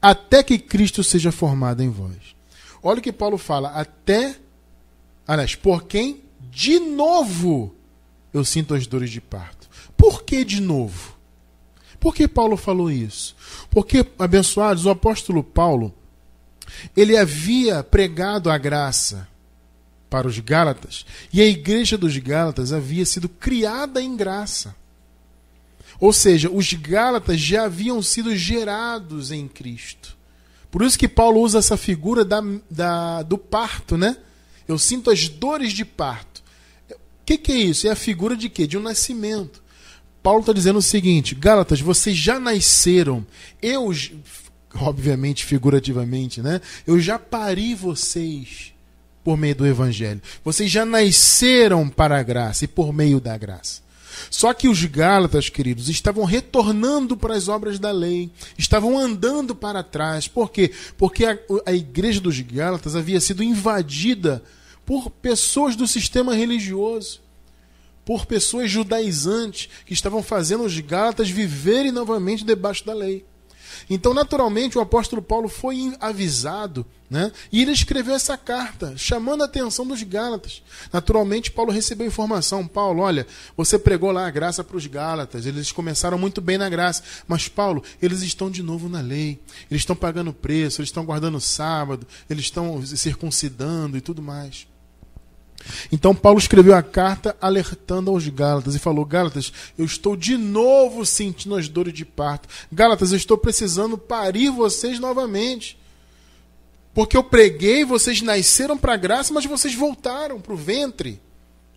até 0.00 0.42
que 0.42 0.58
Cristo 0.58 1.02
seja 1.02 1.32
formado 1.32 1.82
em 1.82 1.90
vós. 1.90 2.36
Olha 2.82 3.00
o 3.00 3.02
que 3.02 3.12
Paulo 3.12 3.38
fala, 3.38 3.70
até, 3.70 4.36
aliás, 5.26 5.54
por 5.54 5.84
quem 5.84 6.20
de 6.50 6.78
novo 6.78 7.74
eu 8.32 8.44
sinto 8.44 8.74
as 8.74 8.86
dores 8.86 9.10
de 9.10 9.20
parto. 9.20 9.68
Por 9.96 10.22
que 10.22 10.44
de 10.44 10.60
novo? 10.60 11.14
Por 11.98 12.14
que 12.14 12.28
Paulo 12.28 12.56
falou 12.56 12.90
isso? 12.90 13.34
Porque, 13.70 14.06
abençoados, 14.18 14.84
o 14.84 14.90
apóstolo 14.90 15.42
Paulo, 15.42 15.94
ele 16.96 17.16
havia 17.16 17.82
pregado 17.82 18.50
a 18.50 18.58
graça 18.58 19.28
para 20.08 20.28
os 20.28 20.38
Gálatas, 20.38 21.04
e 21.32 21.40
a 21.40 21.46
igreja 21.46 21.98
dos 21.98 22.16
Gálatas 22.16 22.72
havia 22.72 23.04
sido 23.04 23.28
criada 23.28 24.00
em 24.00 24.16
graça. 24.16 24.74
Ou 25.98 26.12
seja, 26.12 26.50
os 26.50 26.72
Gálatas 26.72 27.40
já 27.40 27.64
haviam 27.64 28.00
sido 28.02 28.36
gerados 28.36 29.30
em 29.30 29.48
Cristo. 29.48 30.16
Por 30.70 30.82
isso 30.82 30.98
que 30.98 31.08
Paulo 31.08 31.40
usa 31.40 31.58
essa 31.58 31.76
figura 31.76 32.24
da, 32.24 32.42
da, 32.70 33.22
do 33.22 33.38
parto, 33.38 33.96
né? 33.96 34.16
Eu 34.66 34.78
sinto 34.78 35.10
as 35.10 35.28
dores 35.28 35.72
de 35.72 35.84
parto. 35.84 36.42
O 36.90 37.24
que, 37.24 37.38
que 37.38 37.52
é 37.52 37.56
isso? 37.56 37.86
É 37.86 37.90
a 37.90 37.96
figura 37.96 38.36
de 38.36 38.48
quê? 38.48 38.66
De 38.66 38.76
um 38.76 38.82
nascimento. 38.82 39.62
Paulo 40.22 40.40
está 40.40 40.52
dizendo 40.52 40.78
o 40.78 40.82
seguinte: 40.82 41.34
Gálatas, 41.34 41.80
vocês 41.80 42.16
já 42.16 42.40
nasceram. 42.40 43.26
Eu, 43.62 43.90
obviamente, 44.80 45.44
figurativamente, 45.44 46.42
né? 46.42 46.60
Eu 46.86 46.98
já 47.00 47.18
pari 47.18 47.74
vocês 47.74 48.72
por 49.22 49.36
meio 49.36 49.54
do 49.54 49.66
Evangelho. 49.66 50.20
Vocês 50.44 50.70
já 50.70 50.84
nasceram 50.84 51.88
para 51.88 52.18
a 52.18 52.22
graça 52.22 52.64
e 52.64 52.68
por 52.68 52.92
meio 52.92 53.20
da 53.20 53.36
graça. 53.36 53.82
Só 54.30 54.52
que 54.54 54.68
os 54.68 54.84
Gálatas, 54.84 55.48
queridos, 55.48 55.88
estavam 55.88 56.24
retornando 56.24 57.16
para 57.16 57.34
as 57.34 57.48
obras 57.48 57.78
da 57.78 57.90
lei, 57.90 58.30
estavam 58.56 58.98
andando 58.98 59.54
para 59.54 59.82
trás. 59.82 60.28
Por 60.28 60.50
quê? 60.50 60.70
Porque 60.96 61.24
a, 61.24 61.36
a 61.66 61.72
igreja 61.72 62.20
dos 62.20 62.38
Gálatas 62.40 62.94
havia 62.94 63.20
sido 63.20 63.42
invadida 63.42 64.42
por 64.86 65.10
pessoas 65.10 65.74
do 65.74 65.86
sistema 65.86 66.34
religioso 66.34 67.24
por 68.04 68.26
pessoas 68.26 68.70
judaizantes 68.70 69.68
que 69.86 69.94
estavam 69.94 70.22
fazendo 70.22 70.64
os 70.64 70.78
Gálatas 70.78 71.30
viverem 71.30 71.90
novamente 71.90 72.44
debaixo 72.44 72.84
da 72.84 72.92
lei. 72.92 73.24
Então, 73.88 74.14
naturalmente, 74.14 74.78
o 74.78 74.80
apóstolo 74.80 75.20
Paulo 75.20 75.48
foi 75.48 75.94
avisado, 76.00 76.86
né? 77.08 77.30
E 77.52 77.62
ele 77.62 77.72
escreveu 77.72 78.14
essa 78.14 78.36
carta, 78.36 78.94
chamando 78.96 79.42
a 79.42 79.44
atenção 79.44 79.86
dos 79.86 80.02
Gálatas. 80.02 80.62
Naturalmente, 80.92 81.50
Paulo 81.50 81.70
recebeu 81.70 82.06
informação. 82.06 82.66
Paulo, 82.66 83.02
olha, 83.02 83.26
você 83.56 83.78
pregou 83.78 84.10
lá 84.10 84.26
a 84.26 84.30
graça 84.30 84.64
para 84.64 84.76
os 84.76 84.86
Gálatas, 84.86 85.46
eles 85.46 85.70
começaram 85.70 86.18
muito 86.18 86.40
bem 86.40 86.58
na 86.58 86.68
graça. 86.68 87.02
Mas, 87.28 87.48
Paulo, 87.48 87.82
eles 88.00 88.22
estão 88.22 88.50
de 88.50 88.62
novo 88.62 88.88
na 88.88 89.00
lei, 89.00 89.40
eles 89.70 89.82
estão 89.82 89.96
pagando 89.96 90.32
preço, 90.32 90.80
eles 90.80 90.88
estão 90.88 91.04
guardando 91.04 91.40
sábado, 91.40 92.06
eles 92.28 92.44
estão 92.44 92.84
circuncidando 92.84 93.96
e 93.96 94.00
tudo 94.00 94.22
mais. 94.22 94.66
Então 95.90 96.14
Paulo 96.14 96.38
escreveu 96.38 96.74
a 96.74 96.82
carta 96.82 97.36
alertando 97.40 98.10
aos 98.10 98.28
Gálatas 98.28 98.74
e 98.74 98.78
falou: 98.78 99.04
Gálatas, 99.04 99.52
eu 99.78 99.84
estou 99.84 100.16
de 100.16 100.36
novo 100.36 101.04
sentindo 101.04 101.54
as 101.54 101.68
dores 101.68 101.94
de 101.94 102.04
parto. 102.04 102.48
Gálatas, 102.72 103.10
eu 103.10 103.16
estou 103.16 103.38
precisando 103.38 103.96
parir 103.96 104.50
vocês 104.50 104.98
novamente. 104.98 105.78
Porque 106.94 107.16
eu 107.16 107.24
preguei, 107.24 107.84
vocês 107.84 108.22
nasceram 108.22 108.78
para 108.78 108.94
a 108.94 108.96
graça, 108.96 109.34
mas 109.34 109.44
vocês 109.44 109.74
voltaram 109.74 110.40
para 110.40 110.52
o 110.52 110.56
ventre, 110.56 111.20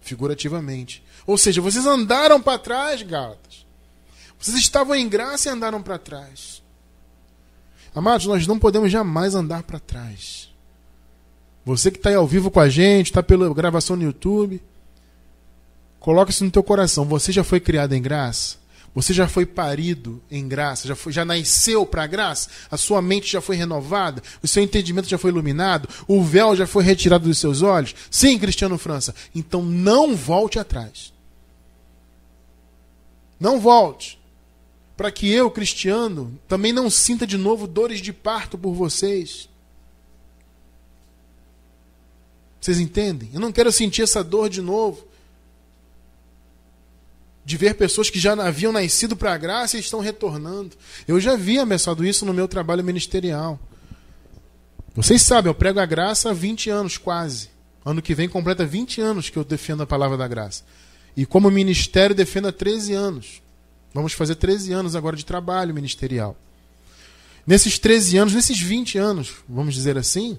figurativamente. 0.01 1.03
Ou 1.25 1.37
seja, 1.37 1.59
vocês 1.59 1.87
andaram 1.87 2.39
para 2.39 2.59
trás, 2.59 3.01
Gálatas. 3.01 3.65
Vocês 4.39 4.57
estavam 4.57 4.95
em 4.95 5.09
graça 5.09 5.49
e 5.49 5.51
andaram 5.51 5.81
para 5.81 5.97
trás. 5.97 6.61
Amados, 7.95 8.27
nós 8.27 8.45
não 8.45 8.59
podemos 8.59 8.91
jamais 8.91 9.33
andar 9.33 9.63
para 9.63 9.79
trás. 9.79 10.49
Você 11.67 11.91
que 11.91 11.97
está 11.97 12.15
ao 12.15 12.25
vivo 12.25 12.49
com 12.49 12.61
a 12.61 12.69
gente, 12.69 13.07
está 13.07 13.21
pela 13.21 13.53
gravação 13.53 13.97
no 13.97 14.03
YouTube, 14.03 14.63
coloca 15.99 16.31
isso 16.31 16.45
no 16.45 16.49
teu 16.49 16.63
coração. 16.63 17.03
Você 17.03 17.29
já 17.33 17.43
foi 17.43 17.59
criado 17.59 17.91
em 17.91 18.01
graça? 18.01 18.55
Você 18.95 19.13
já 19.13 19.27
foi 19.27 19.45
parido 19.45 20.23
em 20.31 20.47
graça? 20.47 20.87
Já, 20.87 20.95
foi, 20.95 21.11
já 21.11 21.25
nasceu 21.25 21.85
para 21.85 22.03
a 22.03 22.07
graça? 22.07 22.49
A 22.71 22.77
sua 22.77 23.01
mente 23.01 23.29
já 23.29 23.41
foi 23.41 23.57
renovada? 23.57 24.23
O 24.41 24.47
seu 24.47 24.63
entendimento 24.63 25.09
já 25.09 25.17
foi 25.17 25.29
iluminado? 25.29 25.89
O 26.07 26.23
véu 26.23 26.55
já 26.55 26.65
foi 26.65 26.85
retirado 26.85 27.27
dos 27.27 27.37
seus 27.37 27.61
olhos? 27.61 27.93
Sim, 28.09 28.39
Cristiano 28.39 28.77
França. 28.77 29.13
Então 29.35 29.61
não 29.61 30.15
volte 30.15 30.57
atrás. 30.57 31.11
Não 33.37 33.59
volte. 33.59 34.17
Para 34.95 35.11
que 35.11 35.29
eu, 35.29 35.51
cristiano, 35.51 36.39
também 36.47 36.71
não 36.71 36.89
sinta 36.89 37.27
de 37.27 37.37
novo 37.37 37.67
dores 37.67 37.99
de 37.99 38.13
parto 38.13 38.57
por 38.57 38.73
vocês. 38.73 39.49
Vocês 42.59 42.79
entendem? 42.79 43.29
Eu 43.33 43.39
não 43.39 43.51
quero 43.51 43.71
sentir 43.71 44.01
essa 44.01 44.23
dor 44.23 44.49
de 44.49 44.61
novo. 44.61 45.05
De 47.45 47.55
ver 47.55 47.75
pessoas 47.75 48.09
que 48.09 48.19
já 48.19 48.33
haviam 48.33 48.71
nascido 48.71 49.15
para 49.15 49.33
a 49.33 49.37
graça 49.37 49.77
e 49.77 49.79
estão 49.79 49.99
retornando. 49.99 50.75
Eu 51.07 51.19
já 51.19 51.35
vi, 51.35 51.59
abençoado, 51.59 52.05
isso 52.05 52.25
no 52.25 52.33
meu 52.33 52.47
trabalho 52.47 52.83
ministerial. 52.83 53.59
Vocês 54.93 55.21
sabem, 55.21 55.49
eu 55.49 55.55
prego 55.55 55.79
a 55.79 55.85
graça 55.85 56.31
há 56.31 56.33
20 56.33 56.69
anos 56.69 56.97
quase. 56.97 57.49
Ano 57.85 58.01
que 58.01 58.15
vem 58.15 58.27
completa 58.27 58.65
20 58.65 58.99
anos 58.99 59.29
que 59.29 59.37
eu 59.37 59.45
defendo 59.45 59.83
a 59.83 59.87
palavra 59.87 60.17
da 60.17 60.27
graça. 60.27 60.63
E 61.15 61.25
como 61.25 61.49
ministério 61.49 62.15
defendo 62.15 62.49
há 62.49 62.51
13 62.51 62.93
anos. 62.93 63.41
Vamos 63.93 64.13
fazer 64.13 64.35
13 64.35 64.73
anos 64.73 64.95
agora 64.95 65.15
de 65.15 65.25
trabalho 65.25 65.73
ministerial. 65.73 66.35
Nesses 67.45 67.79
13 67.79 68.17
anos, 68.17 68.33
nesses 68.33 68.59
20 68.59 68.97
anos, 68.97 69.35
vamos 69.47 69.73
dizer 69.73 69.97
assim, 69.97 70.37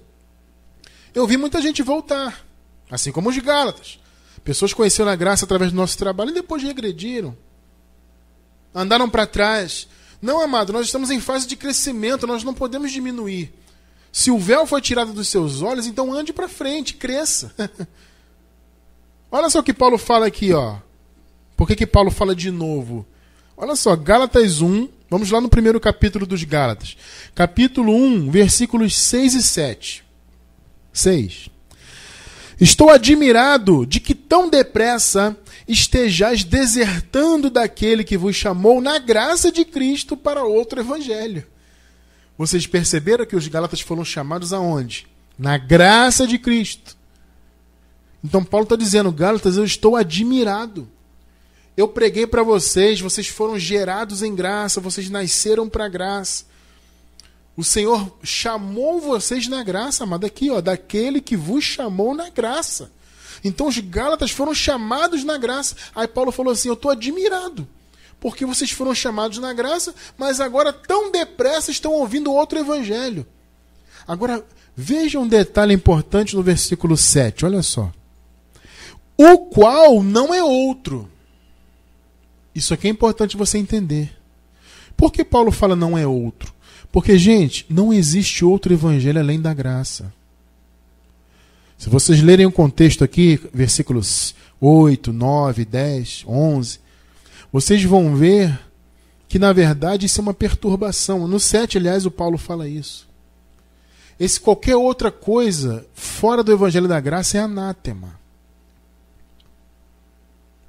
eu 1.14 1.26
vi 1.26 1.36
muita 1.36 1.60
gente 1.60 1.82
voltar, 1.82 2.44
assim 2.90 3.12
como 3.12 3.30
os 3.30 3.38
Gálatas. 3.38 3.98
Pessoas 4.44 4.72
conheceram 4.72 5.10
a 5.10 5.16
graça 5.16 5.44
através 5.44 5.72
do 5.72 5.76
nosso 5.76 5.98
trabalho 5.98 6.30
e 6.30 6.34
depois 6.34 6.62
regrediram. 6.62 7.36
Andaram 8.74 9.08
para 9.08 9.26
trás. 9.26 9.88
Não, 10.20 10.40
amado, 10.40 10.72
nós 10.72 10.86
estamos 10.86 11.10
em 11.10 11.20
fase 11.20 11.46
de 11.46 11.56
crescimento, 11.56 12.26
nós 12.26 12.42
não 12.42 12.54
podemos 12.54 12.90
diminuir. 12.90 13.52
Se 14.10 14.30
o 14.30 14.38
véu 14.38 14.66
foi 14.66 14.80
tirado 14.80 15.12
dos 15.12 15.28
seus 15.28 15.62
olhos, 15.62 15.86
então 15.86 16.12
ande 16.12 16.32
para 16.32 16.48
frente, 16.48 16.94
cresça. 16.94 17.54
Olha 19.30 19.50
só 19.50 19.60
o 19.60 19.62
que 19.62 19.74
Paulo 19.74 19.98
fala 19.98 20.26
aqui, 20.26 20.52
ó. 20.52 20.76
Por 21.56 21.66
que, 21.66 21.76
que 21.76 21.86
Paulo 21.86 22.10
fala 22.10 22.34
de 22.34 22.50
novo? 22.50 23.06
Olha 23.56 23.76
só, 23.76 23.94
Gálatas 23.96 24.60
1, 24.60 24.88
vamos 25.10 25.30
lá 25.30 25.40
no 25.40 25.48
primeiro 25.48 25.78
capítulo 25.80 26.24
dos 26.24 26.42
Gálatas. 26.44 26.96
Capítulo 27.34 27.92
1, 27.92 28.30
versículos 28.30 28.96
6 28.96 29.34
e 29.34 29.42
7. 29.42 30.07
6. 30.98 31.50
Estou 32.60 32.90
admirado 32.90 33.86
de 33.86 34.00
que 34.00 34.14
tão 34.14 34.48
depressa 34.48 35.36
estejais 35.66 36.42
desertando 36.42 37.50
daquele 37.50 38.02
que 38.02 38.16
vos 38.16 38.34
chamou 38.34 38.80
na 38.80 38.98
graça 38.98 39.52
de 39.52 39.64
Cristo 39.64 40.16
para 40.16 40.42
outro 40.42 40.80
evangelho. 40.80 41.46
Vocês 42.36 42.66
perceberam 42.66 43.26
que 43.26 43.36
os 43.36 43.46
Gálatas 43.46 43.80
foram 43.80 44.04
chamados 44.04 44.52
aonde? 44.52 45.06
Na 45.38 45.58
graça 45.58 46.26
de 46.26 46.38
Cristo. 46.38 46.96
Então 48.24 48.42
Paulo 48.42 48.64
está 48.64 48.76
dizendo, 48.76 49.12
Gálatas, 49.12 49.56
eu 49.56 49.64
estou 49.64 49.94
admirado. 49.94 50.88
Eu 51.76 51.86
preguei 51.86 52.26
para 52.26 52.42
vocês, 52.42 53.00
vocês 53.00 53.28
foram 53.28 53.56
gerados 53.56 54.22
em 54.22 54.34
graça, 54.34 54.80
vocês 54.80 55.08
nasceram 55.08 55.68
para 55.68 55.88
graça. 55.88 56.44
O 57.58 57.64
Senhor 57.64 58.16
chamou 58.22 59.00
vocês 59.00 59.48
na 59.48 59.64
graça, 59.64 60.04
amado, 60.04 60.24
aqui, 60.24 60.48
ó, 60.48 60.60
daquele 60.60 61.20
que 61.20 61.36
vos 61.36 61.64
chamou 61.64 62.14
na 62.14 62.30
graça. 62.30 62.92
Então 63.42 63.66
os 63.66 63.76
Gálatas 63.80 64.30
foram 64.30 64.54
chamados 64.54 65.24
na 65.24 65.36
graça. 65.36 65.74
Aí 65.92 66.06
Paulo 66.06 66.30
falou 66.30 66.52
assim: 66.52 66.68
Eu 66.68 66.74
estou 66.74 66.88
admirado, 66.88 67.66
porque 68.20 68.46
vocês 68.46 68.70
foram 68.70 68.94
chamados 68.94 69.38
na 69.38 69.52
graça, 69.52 69.92
mas 70.16 70.40
agora 70.40 70.72
tão 70.72 71.10
depressa 71.10 71.72
estão 71.72 71.94
ouvindo 71.94 72.32
outro 72.32 72.60
evangelho. 72.60 73.26
Agora, 74.06 74.46
veja 74.76 75.18
um 75.18 75.26
detalhe 75.26 75.74
importante 75.74 76.36
no 76.36 76.44
versículo 76.44 76.96
7, 76.96 77.44
olha 77.44 77.60
só. 77.64 77.92
O 79.16 79.36
qual 79.46 80.00
não 80.00 80.32
é 80.32 80.44
outro. 80.44 81.10
Isso 82.54 82.72
aqui 82.72 82.86
é 82.86 82.90
importante 82.92 83.36
você 83.36 83.58
entender. 83.58 84.16
Por 84.96 85.12
que 85.12 85.24
Paulo 85.24 85.50
fala 85.50 85.74
não 85.74 85.98
é 85.98 86.06
outro? 86.06 86.56
Porque, 86.90 87.18
gente, 87.18 87.66
não 87.68 87.92
existe 87.92 88.44
outro 88.44 88.72
evangelho 88.72 89.20
além 89.20 89.40
da 89.40 89.52
graça. 89.52 90.12
Se 91.76 91.88
vocês 91.88 92.22
lerem 92.22 92.46
o 92.46 92.52
contexto 92.52 93.04
aqui, 93.04 93.40
versículos 93.52 94.34
8, 94.60 95.12
9, 95.12 95.64
10, 95.64 96.24
11, 96.26 96.80
vocês 97.52 97.84
vão 97.84 98.16
ver 98.16 98.58
que, 99.28 99.38
na 99.38 99.52
verdade, 99.52 100.06
isso 100.06 100.20
é 100.20 100.22
uma 100.22 100.34
perturbação. 100.34 101.28
No 101.28 101.38
7, 101.38 101.78
aliás, 101.78 102.04
o 102.06 102.10
Paulo 102.10 102.38
fala 102.38 102.66
isso. 102.66 103.06
Esse 104.18 104.40
qualquer 104.40 104.74
outra 104.74 105.12
coisa 105.12 105.86
fora 105.94 106.42
do 106.42 106.52
evangelho 106.52 106.88
da 106.88 106.98
graça 106.98 107.38
é 107.38 107.40
anátema. 107.40 108.18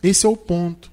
Esse 0.04 0.26
é 0.26 0.30
o 0.30 0.38
ponto. 0.38 0.92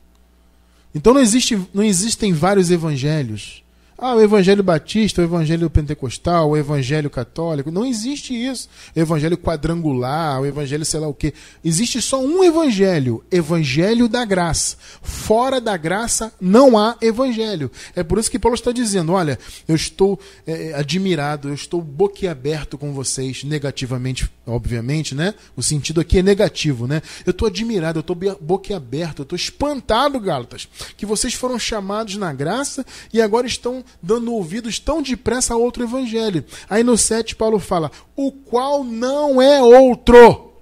Então 0.95 1.13
não, 1.13 1.21
existe, 1.21 1.61
não 1.75 1.83
existem 1.83 2.33
vários 2.33 2.71
evangelhos. 2.71 3.63
Ah, 3.99 4.15
o 4.15 4.21
evangelho 4.21 4.63
batista, 4.63 5.23
o 5.23 5.25
evangelho 5.25 5.71
pentecostal, 5.71 6.51
o 6.51 6.57
evangelho 6.57 7.09
católico. 7.09 7.71
Não 7.71 7.85
existe 7.85 8.35
isso. 8.35 8.69
O 8.95 9.01
evangelho 9.01 9.39
quadrangular, 9.39 10.39
o 10.43 10.45
evangelho 10.45 10.85
sei 10.85 11.01
lá 11.01 11.09
o 11.09 11.15
quê. 11.15 11.33
Existe 11.65 12.03
só 12.03 12.23
um 12.23 12.45
evangelho, 12.45 13.25
evangelho 13.31 14.07
da 14.07 14.23
graça. 14.27 14.77
Fora 15.01 15.63
da 15.63 15.79
graça 15.79 16.31
não 16.39 16.77
há 16.77 16.99
evangelho. 17.01 17.71
É 17.95 18.03
por 18.03 18.19
isso 18.19 18.31
que 18.31 18.39
Paulo 18.39 18.55
está 18.55 18.71
dizendo: 18.71 19.13
olha, 19.13 19.39
eu 19.67 19.75
estou 19.75 20.21
é, 20.47 20.75
admirado, 20.75 21.49
eu 21.49 21.55
estou 21.55 21.81
boquiaberto 21.81 22.77
com 22.77 22.93
vocês, 22.93 23.45
negativamente, 23.45 24.31
obviamente, 24.47 25.15
né? 25.15 25.33
O 25.57 25.63
sentido 25.63 26.03
aqui 26.03 26.19
é 26.19 26.23
negativo, 26.23 26.87
né? 26.87 27.01
Eu 27.25 27.31
estou 27.31 27.49
admirado, 27.49 27.99
eu 27.99 28.01
estou 28.01 28.17
boquiaberto, 28.43 29.23
eu 29.23 29.25
estou 29.25 29.37
espantado, 29.37 30.21
Gálatas, 30.21 30.69
que 30.99 31.07
vocês 31.07 31.33
foram 31.33 31.59
chamados 31.59 32.17
na 32.17 32.31
graça 32.35 32.85
e 33.11 33.23
agora 33.23 33.47
estão 33.47 33.86
dando 34.03 34.33
ouvidos 34.33 34.79
tão 34.79 35.03
depressa 35.03 35.55
a 35.55 35.57
outro 35.57 35.83
evangelho. 35.83 36.45
Aí 36.69 36.83
no 36.83 36.97
7 36.97 37.37
Paulo 37.37 37.59
fala: 37.59 37.91
o 38.15 38.31
qual 38.33 38.85
não 38.85 39.41
é 39.41 39.63
outro, 39.63 40.53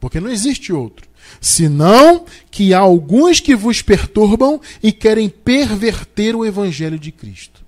porque 0.00 0.20
não 0.20 0.30
existe 0.30 0.72
outro, 0.72 1.08
senão 1.40 2.24
que 2.50 2.74
há 2.74 2.78
alguns 2.78 3.40
que 3.40 3.54
vos 3.54 3.82
perturbam 3.82 4.60
e 4.82 4.92
querem 4.92 5.28
perverter 5.28 6.36
o 6.36 6.44
evangelho 6.44 6.98
de 6.98 7.10
Cristo. 7.10 7.62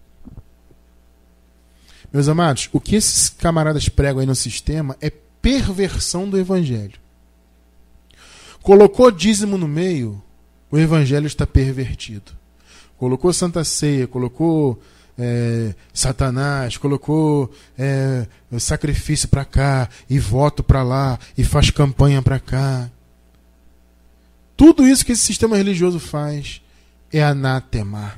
Meus 2.13 2.29
amados, 2.29 2.69
o 2.73 2.81
que 2.81 2.95
esses 2.95 3.29
camaradas 3.29 3.89
pregam 3.89 4.21
aí 4.21 4.27
no 4.27 4.37
sistema 4.37 4.97
é 5.01 5.11
perversão 5.11 6.29
do 6.29 6.39
evangelho. 6.39 6.99
Colocou 8.63 9.11
dízimo 9.11 9.59
no 9.59 9.67
meio, 9.69 10.23
o 10.71 10.79
evangelho 10.79 11.27
está 11.27 11.47
pervertido 11.47 12.44
colocou 12.99 13.33
Santa 13.33 13.65
Ceia, 13.65 14.07
colocou 14.07 14.81
é, 15.19 15.75
Satanás, 15.93 16.77
colocou 16.77 17.53
é, 17.79 18.27
sacrifício 18.59 19.29
para 19.29 19.45
cá 19.45 19.89
e 20.09 20.19
voto 20.19 20.63
para 20.63 20.83
lá 20.83 21.19
e 21.37 21.45
faz 21.45 21.71
campanha 21.71 22.21
para 22.23 22.41
cá. 22.41 22.91
Tudo 24.57 24.87
isso 24.87 25.05
que 25.05 25.13
esse 25.13 25.23
sistema 25.23 25.57
religioso 25.57 25.99
faz 25.99 26.61
é 27.13 27.23
anátema. 27.23 28.15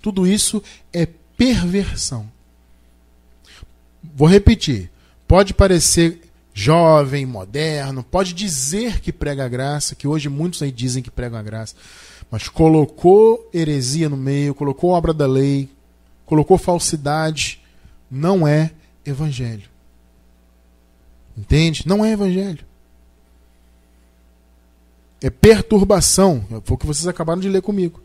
Tudo 0.00 0.26
isso 0.26 0.62
é 0.92 1.06
perversão. 1.36 2.30
Vou 4.02 4.28
repetir. 4.28 4.90
Pode 5.26 5.54
parecer 5.54 6.20
jovem, 6.52 7.26
moderno, 7.26 8.04
pode 8.04 8.32
dizer 8.32 9.00
que 9.00 9.12
prega 9.12 9.44
a 9.44 9.48
graça, 9.48 9.96
que 9.96 10.06
hoje 10.06 10.28
muitos 10.28 10.62
aí 10.62 10.70
dizem 10.70 11.02
que 11.02 11.10
pregam 11.10 11.38
a 11.38 11.42
graça 11.42 11.74
mas 12.30 12.48
colocou 12.48 13.48
heresia 13.52 14.08
no 14.08 14.16
meio, 14.16 14.54
colocou 14.54 14.90
obra 14.90 15.12
da 15.12 15.26
lei, 15.26 15.68
colocou 16.26 16.58
falsidade, 16.58 17.60
não 18.10 18.46
é 18.46 18.72
evangelho. 19.04 19.68
Entende? 21.36 21.84
Não 21.86 22.04
é 22.04 22.12
evangelho. 22.12 22.64
É 25.20 25.30
perturbação. 25.30 26.44
Foi 26.64 26.74
o 26.74 26.78
que 26.78 26.86
vocês 26.86 27.06
acabaram 27.06 27.40
de 27.40 27.48
ler 27.48 27.62
comigo. 27.62 28.00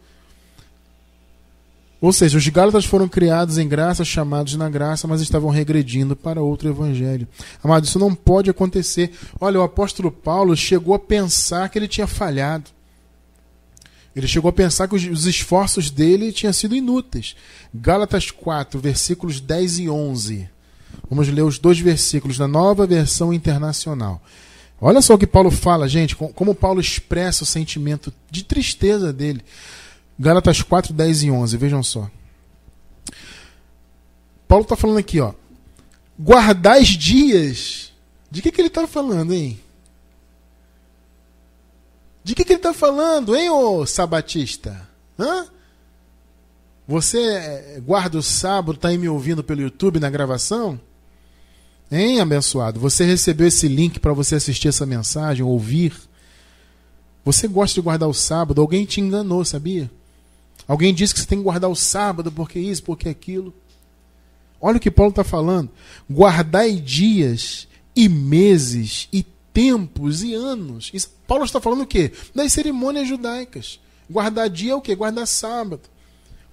Ou 2.02 2.14
seja, 2.14 2.38
os 2.38 2.48
Gálatas 2.48 2.86
foram 2.86 3.10
criados 3.10 3.58
em 3.58 3.68
graça, 3.68 4.06
chamados 4.06 4.56
na 4.56 4.70
graça, 4.70 5.06
mas 5.06 5.20
estavam 5.20 5.50
regredindo 5.50 6.16
para 6.16 6.42
outro 6.42 6.70
evangelho. 6.70 7.28
Amado, 7.62 7.84
isso 7.84 8.00
não 8.00 8.16
pode 8.16 8.50
acontecer. 8.50 9.12
Olha, 9.40 9.60
o 9.60 9.64
apóstolo 9.64 10.10
Paulo 10.10 10.56
chegou 10.56 10.94
a 10.96 11.00
pensar 11.00 11.68
que 11.68 11.78
ele 11.78 11.90
tinha 11.90 12.08
falhado. 12.08 12.72
Ele 14.16 14.28
chegou 14.28 14.50
a 14.50 14.54
pensar 14.54 14.88
que 14.88 14.96
os 14.96 15.26
esforços 15.26 15.90
dele 15.90 16.32
tinham 16.32 16.52
sido 16.52 16.76
inúteis. 16.76 17.36
Gálatas 17.74 18.32
4, 18.32 18.80
versículos 18.80 19.40
10 19.40 19.80
e 19.80 19.90
11. 19.90 20.50
Vamos 21.10 21.28
ler 21.28 21.44
os 21.44 21.60
dois 21.60 21.80
versículos 21.80 22.38
na 22.38 22.48
nova 22.48 22.88
versão 22.88 23.34
internacional. 23.34 24.22
Olha 24.82 25.02
só 25.02 25.14
o 25.14 25.18
que 25.18 25.28
Paulo 25.28 25.52
fala, 25.52 25.90
gente, 25.90 26.16
como 26.16 26.56
Paulo 26.56 26.80
expressa 26.80 27.44
o 27.44 27.48
sentimento 27.48 28.14
de 28.32 28.44
tristeza 28.44 29.12
dele. 29.12 29.42
Gálatas 30.18 30.62
4, 30.62 30.94
10 30.94 31.24
e 31.24 31.32
11, 31.32 31.58
vejam 31.58 31.84
só. 31.84 32.10
Paulo 34.48 34.64
está 34.64 34.76
falando 34.76 34.98
aqui, 34.98 35.20
ó. 35.20 35.34
Guardais 36.18 36.88
dias. 36.90 37.94
De 38.32 38.42
que, 38.42 38.52
que 38.52 38.62
ele 38.62 38.68
está 38.68 38.88
falando, 38.88 39.34
hein? 39.34 39.60
De 42.24 42.36
que, 42.36 42.44
que 42.44 42.54
ele 42.54 42.60
está 42.60 42.74
falando, 42.74 43.36
hein, 43.36 43.50
ô 43.50 43.86
sabatista? 43.86 44.88
Hã? 45.18 45.48
Você 46.88 47.82
guarda 47.86 48.18
o 48.18 48.24
sábado, 48.24 48.76
está 48.76 48.88
aí 48.88 48.98
me 48.98 49.08
ouvindo 49.08 49.44
pelo 49.44 49.62
YouTube 49.62 50.00
na 50.00 50.10
gravação? 50.10 50.80
Hein, 51.92 52.20
abençoado? 52.20 52.80
Você 52.80 53.04
recebeu 53.04 53.48
esse 53.48 53.68
link 53.68 54.00
para 54.00 54.14
você 54.14 54.36
assistir 54.36 54.68
essa 54.68 54.86
mensagem, 54.86 55.44
ouvir? 55.44 55.94
Você 57.24 57.48
gosta 57.48 57.76
de 57.76 57.82
guardar 57.82 58.10
o 58.10 58.14
sábado? 58.14 58.62
Alguém 58.62 58.86
te 58.86 59.02
enganou, 59.02 59.46
sabia? 59.46 59.90
Alguém 60.68 60.94
disse 60.94 61.14
que 61.14 61.20
você 61.20 61.26
tem 61.26 61.40
que 61.40 61.44
guardar 61.44 61.70
o 61.70 61.76
sábado 61.76 62.32
porque 62.32 62.60
isso, 62.60 62.84
porque 62.84 63.10
aquilo. 63.10 63.54
Olha 64.62 64.78
o 64.78 64.80
que 64.80 64.92
Paulo 64.92 65.12
está 65.12 65.24
falando. 65.24 65.70
Guardai 66.10 66.74
dias 66.74 67.68
e 67.96 68.10
meses 68.10 69.08
e 69.12 69.26
tempos 69.60 70.24
e 70.24 70.34
anos. 70.34 70.90
Paulo 71.28 71.44
está 71.44 71.60
falando 71.60 71.82
o 71.82 71.86
quê? 71.86 72.14
Das 72.34 72.54
cerimônias 72.54 73.10
judaicas. 73.10 73.78
Guardar 74.10 74.50
dia 74.50 74.72
é 74.72 74.76
o 74.76 74.80
quê? 74.80 74.96
Guardar 74.96 75.28
sábado. 75.28 75.82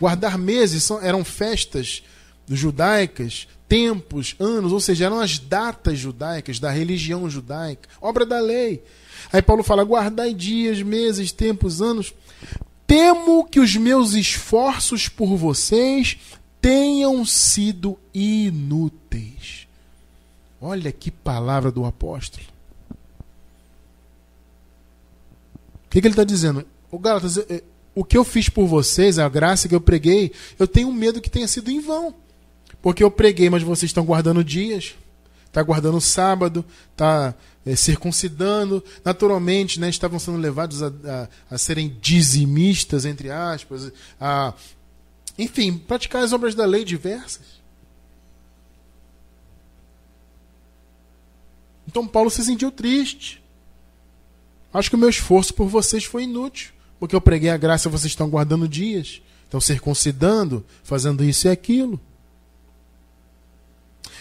Guardar 0.00 0.36
meses 0.36 0.82
são, 0.82 1.00
eram 1.00 1.24
festas 1.24 2.02
judaicas, 2.48 3.46
tempos, 3.68 4.34
anos, 4.40 4.72
ou 4.72 4.80
seja, 4.80 5.06
eram 5.06 5.20
as 5.20 5.38
datas 5.38 6.00
judaicas, 6.00 6.58
da 6.58 6.68
religião 6.72 7.30
judaica, 7.30 7.88
obra 8.00 8.26
da 8.26 8.40
lei. 8.40 8.82
Aí 9.32 9.40
Paulo 9.40 9.62
fala: 9.62 9.84
guardai 9.84 10.34
dias, 10.34 10.82
meses, 10.82 11.30
tempos, 11.30 11.80
anos. 11.80 12.12
Temo 12.88 13.44
que 13.44 13.60
os 13.60 13.76
meus 13.76 14.14
esforços 14.14 15.08
por 15.08 15.36
vocês 15.36 16.18
tenham 16.60 17.24
sido 17.24 17.96
inúteis. 18.12 19.68
Olha 20.60 20.90
que 20.90 21.12
palavra 21.12 21.70
do 21.70 21.84
apóstolo. 21.84 22.56
O 25.85 25.85
que, 25.96 26.02
que 26.02 26.06
ele 26.08 26.12
está 26.12 26.24
dizendo? 26.24 26.64
O 26.90 26.98
Gálatas, 26.98 27.38
o 27.94 28.04
que 28.04 28.18
eu 28.18 28.24
fiz 28.24 28.48
por 28.48 28.66
vocês, 28.66 29.18
a 29.18 29.28
graça 29.28 29.66
que 29.66 29.74
eu 29.74 29.80
preguei, 29.80 30.32
eu 30.58 30.66
tenho 30.66 30.92
medo 30.92 31.20
que 31.20 31.30
tenha 31.30 31.48
sido 31.48 31.70
em 31.70 31.80
vão. 31.80 32.14
Porque 32.82 33.02
eu 33.02 33.10
preguei, 33.10 33.48
mas 33.48 33.62
vocês 33.62 33.88
estão 33.88 34.04
guardando 34.04 34.44
dias, 34.44 34.94
está 35.46 35.62
guardando 35.62 35.98
sábado, 36.00 36.64
está 36.92 37.34
é, 37.64 37.74
circuncidando. 37.74 38.84
Naturalmente, 39.02 39.80
né, 39.80 39.88
estavam 39.88 40.18
sendo 40.18 40.36
levados 40.36 40.82
a, 40.82 40.88
a, 40.88 41.54
a, 41.54 41.58
serem 41.58 41.96
dizimistas, 42.00 43.06
entre 43.06 43.30
aspas, 43.30 43.90
a, 44.20 44.52
enfim, 45.38 45.78
praticar 45.78 46.22
as 46.22 46.32
obras 46.32 46.54
da 46.54 46.66
lei 46.66 46.84
diversas. 46.84 47.56
Então 51.88 52.06
Paulo 52.06 52.30
se 52.30 52.44
sentiu 52.44 52.70
triste. 52.70 53.42
Acho 54.76 54.90
que 54.90 54.96
o 54.96 54.98
meu 54.98 55.08
esforço 55.08 55.54
por 55.54 55.68
vocês 55.68 56.04
foi 56.04 56.24
inútil, 56.24 56.70
porque 57.00 57.16
eu 57.16 57.20
preguei 57.20 57.48
a 57.48 57.56
graça, 57.56 57.88
vocês 57.88 58.12
estão 58.12 58.28
guardando 58.28 58.68
dias, 58.68 59.22
estão 59.44 59.58
circuncidando, 59.58 60.62
fazendo 60.84 61.24
isso 61.24 61.46
e 61.46 61.50
aquilo. 61.50 61.98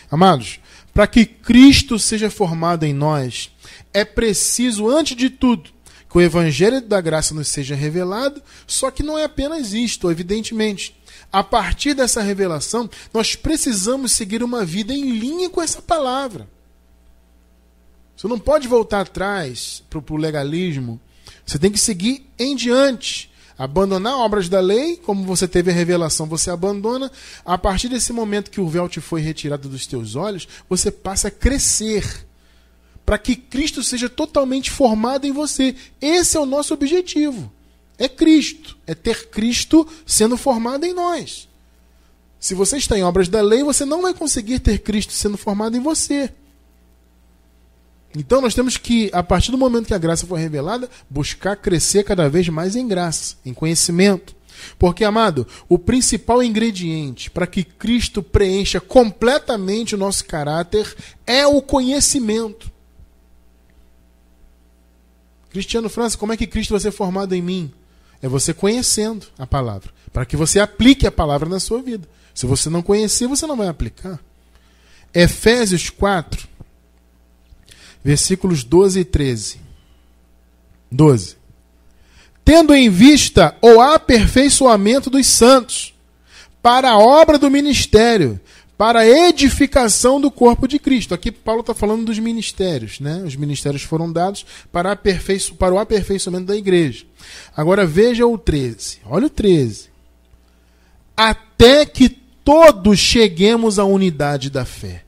Amados, 0.10 0.62
para 0.94 1.08
que 1.08 1.26
Cristo 1.26 2.00
seja 2.00 2.30
formado 2.30 2.86
em 2.86 2.94
nós, 2.94 3.52
é 3.94 4.06
preciso, 4.06 4.88
antes 4.88 5.18
de 5.18 5.30
tudo, 5.30 5.72
que 6.10 6.18
o 6.18 6.22
Evangelho 6.22 6.80
da 6.80 7.02
graça 7.02 7.34
nos 7.34 7.50
seja 7.50 7.76
revelado, 7.76 8.42
só 8.66 8.90
que 8.90 9.04
não 9.04 9.18
é 9.18 9.26
apenas 9.26 9.74
isto, 9.74 10.10
evidentemente. 10.10 10.96
A 11.34 11.44
partir 11.44 11.94
dessa 11.94 12.22
revelação, 12.22 12.90
nós 13.14 13.36
precisamos 13.36 14.14
seguir 14.14 14.42
uma 14.42 14.64
vida 14.64 14.94
em 14.94 15.18
linha 15.18 15.50
com 15.50 15.62
essa 15.62 15.82
palavra. 15.82 16.48
Você 18.16 18.28
não 18.28 18.40
pode 18.40 18.68
voltar 18.68 19.02
atrás 19.02 19.84
para 19.90 20.00
o 20.00 20.18
legalismo. 20.18 21.00
Você 21.46 21.60
tem 21.60 21.72
que 21.72 21.80
seguir 21.80 22.30
em 22.40 22.56
diante. 22.56 23.32
Abandonar 23.58 24.18
obras 24.18 24.50
da 24.50 24.60
lei, 24.60 24.98
como 24.98 25.24
você 25.24 25.48
teve 25.48 25.72
a 25.72 25.74
revelação, 25.74 26.26
você 26.26 26.50
abandona. 26.50 27.12
A 27.46 27.58
partir 27.58 27.88
desse 27.88 28.12
momento 28.12 28.52
que 28.52 28.60
o 28.60 28.68
véu 28.68 28.90
te 28.90 29.00
foi 29.00 29.22
retirado 29.22 29.70
dos 29.70 29.88
teus 29.88 30.16
olhos, 30.16 30.48
você 30.70 30.92
passa 30.92 31.30
a 31.30 31.32
crescer. 31.32 32.26
Para 33.06 33.18
que 33.18 33.36
Cristo 33.36 33.84
seja 33.84 34.10
totalmente 34.10 34.72
formado 34.72 35.26
em 35.26 35.32
você. 35.32 35.76
Esse 36.02 36.36
é 36.38 36.40
o 36.40 36.46
nosso 36.46 36.74
objetivo. 36.74 37.52
É 37.98 38.10
Cristo. 38.10 38.78
É 38.86 38.94
ter 38.96 39.30
Cristo 39.30 39.88
sendo 40.06 40.38
formado 40.38 40.86
em 40.86 40.94
nós. 40.94 41.48
Se 42.40 42.54
você 42.54 42.78
está 42.78 42.98
em 42.98 43.04
obras 43.04 43.30
da 43.30 43.42
lei, 43.42 43.64
você 43.64 43.86
não 43.86 44.02
vai 44.02 44.14
conseguir 44.14 44.60
ter 44.60 44.80
Cristo 44.80 45.14
sendo 45.14 45.38
formado 45.38 45.78
em 45.78 45.80
você. 45.80 46.34
Então 48.16 48.40
nós 48.40 48.56
temos 48.56 48.78
que, 48.78 49.10
a 49.14 49.22
partir 49.22 49.52
do 49.52 49.58
momento 49.58 49.88
que 49.88 49.94
a 49.94 50.00
graça 50.00 50.26
foi 50.26 50.40
revelada, 50.40 50.90
buscar 51.10 51.56
crescer 51.58 52.04
cada 52.04 52.30
vez 52.30 52.48
mais 52.48 52.76
em 52.76 52.88
graça, 52.88 53.36
em 53.46 53.54
conhecimento. 53.54 54.36
Porque, 54.80 55.04
amado, 55.04 55.46
o 55.68 55.78
principal 55.78 56.42
ingrediente 56.42 57.30
para 57.30 57.46
que 57.46 57.64
Cristo 57.64 58.24
preencha 58.24 58.80
completamente 58.80 59.96
o 59.96 59.98
nosso 59.98 60.26
caráter 60.26 60.96
é 61.28 61.46
o 61.46 61.62
conhecimento. 61.62 62.72
Cristiano 65.50 65.90
França, 65.90 66.18
como 66.18 66.34
é 66.34 66.38
que 66.38 66.48
Cristo 66.48 66.72
vai 66.72 66.80
ser 66.80 66.92
formado 66.92 67.34
em 67.36 67.42
mim? 67.42 67.72
É 68.22 68.28
você 68.28 68.54
conhecendo 68.54 69.28
a 69.38 69.46
palavra, 69.46 69.90
para 70.12 70.26
que 70.26 70.38
você 70.38 70.60
aplique 70.60 71.06
a 71.06 71.12
palavra 71.12 71.48
na 71.48 71.60
sua 71.60 71.82
vida. 71.82 72.08
Se 72.34 72.46
você 72.46 72.70
não 72.70 72.82
conhecer, 72.82 73.28
você 73.28 73.46
não 73.46 73.56
vai 73.56 73.68
aplicar. 73.68 74.20
Efésios 75.14 75.90
4, 75.90 76.48
versículos 78.06 78.64
12 78.64 79.00
e 79.00 79.04
13. 79.04 79.60
12. 80.92 81.38
Tendo 82.46 82.76
em 82.76 82.88
vista 82.88 83.58
o 83.60 83.82
aperfeiçoamento 83.82 85.10
dos 85.10 85.26
santos, 85.26 85.96
para 86.62 86.92
a 86.92 87.00
obra 87.00 87.40
do 87.40 87.50
ministério, 87.50 88.40
para 88.78 89.00
a 89.00 89.08
edificação 89.08 90.22
do 90.22 90.30
corpo 90.30 90.68
de 90.68 90.78
Cristo. 90.78 91.16
Aqui 91.16 91.32
Paulo 91.32 91.62
está 91.62 91.74
falando 91.74 92.06
dos 92.06 92.20
ministérios, 92.20 93.00
né? 93.00 93.24
Os 93.26 93.36
ministérios 93.36 93.82
foram 93.82 94.12
dados 94.12 94.46
para, 94.72 94.92
aperfeiço, 94.92 95.56
para 95.56 95.74
o 95.74 95.80
aperfeiçoamento 95.80 96.46
da 96.46 96.56
igreja. 96.56 97.06
Agora 97.58 97.88
veja 97.88 98.28
o 98.28 98.38
13. 98.38 99.00
Olha 99.06 99.26
o 99.26 99.30
13. 99.32 99.90
Até 101.18 101.88
que 101.88 102.10
todos 102.10 103.00
cheguemos 103.00 103.80
à 103.80 103.86
unidade 103.86 104.52
da 104.52 104.64
fé 104.64 105.05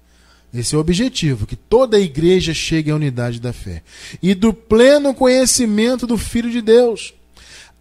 esse 0.60 0.76
é 0.76 0.78
o 0.78 0.82
objetivo, 0.82 1.46
que 1.46 1.56
toda 1.56 1.98
a 1.98 2.02
igreja 2.02 2.54
chegue 2.54 2.92
à 2.92 2.96
unidade 2.96 3.40
da 3.40 3.54
fé 3.54 3.84
e 4.22 4.34
do 4.34 4.54
pleno 4.54 5.14
conhecimento 5.14 6.08
do 6.08 6.18
Filho 6.18 6.50
de 6.50 6.62
Deus, 6.62 7.14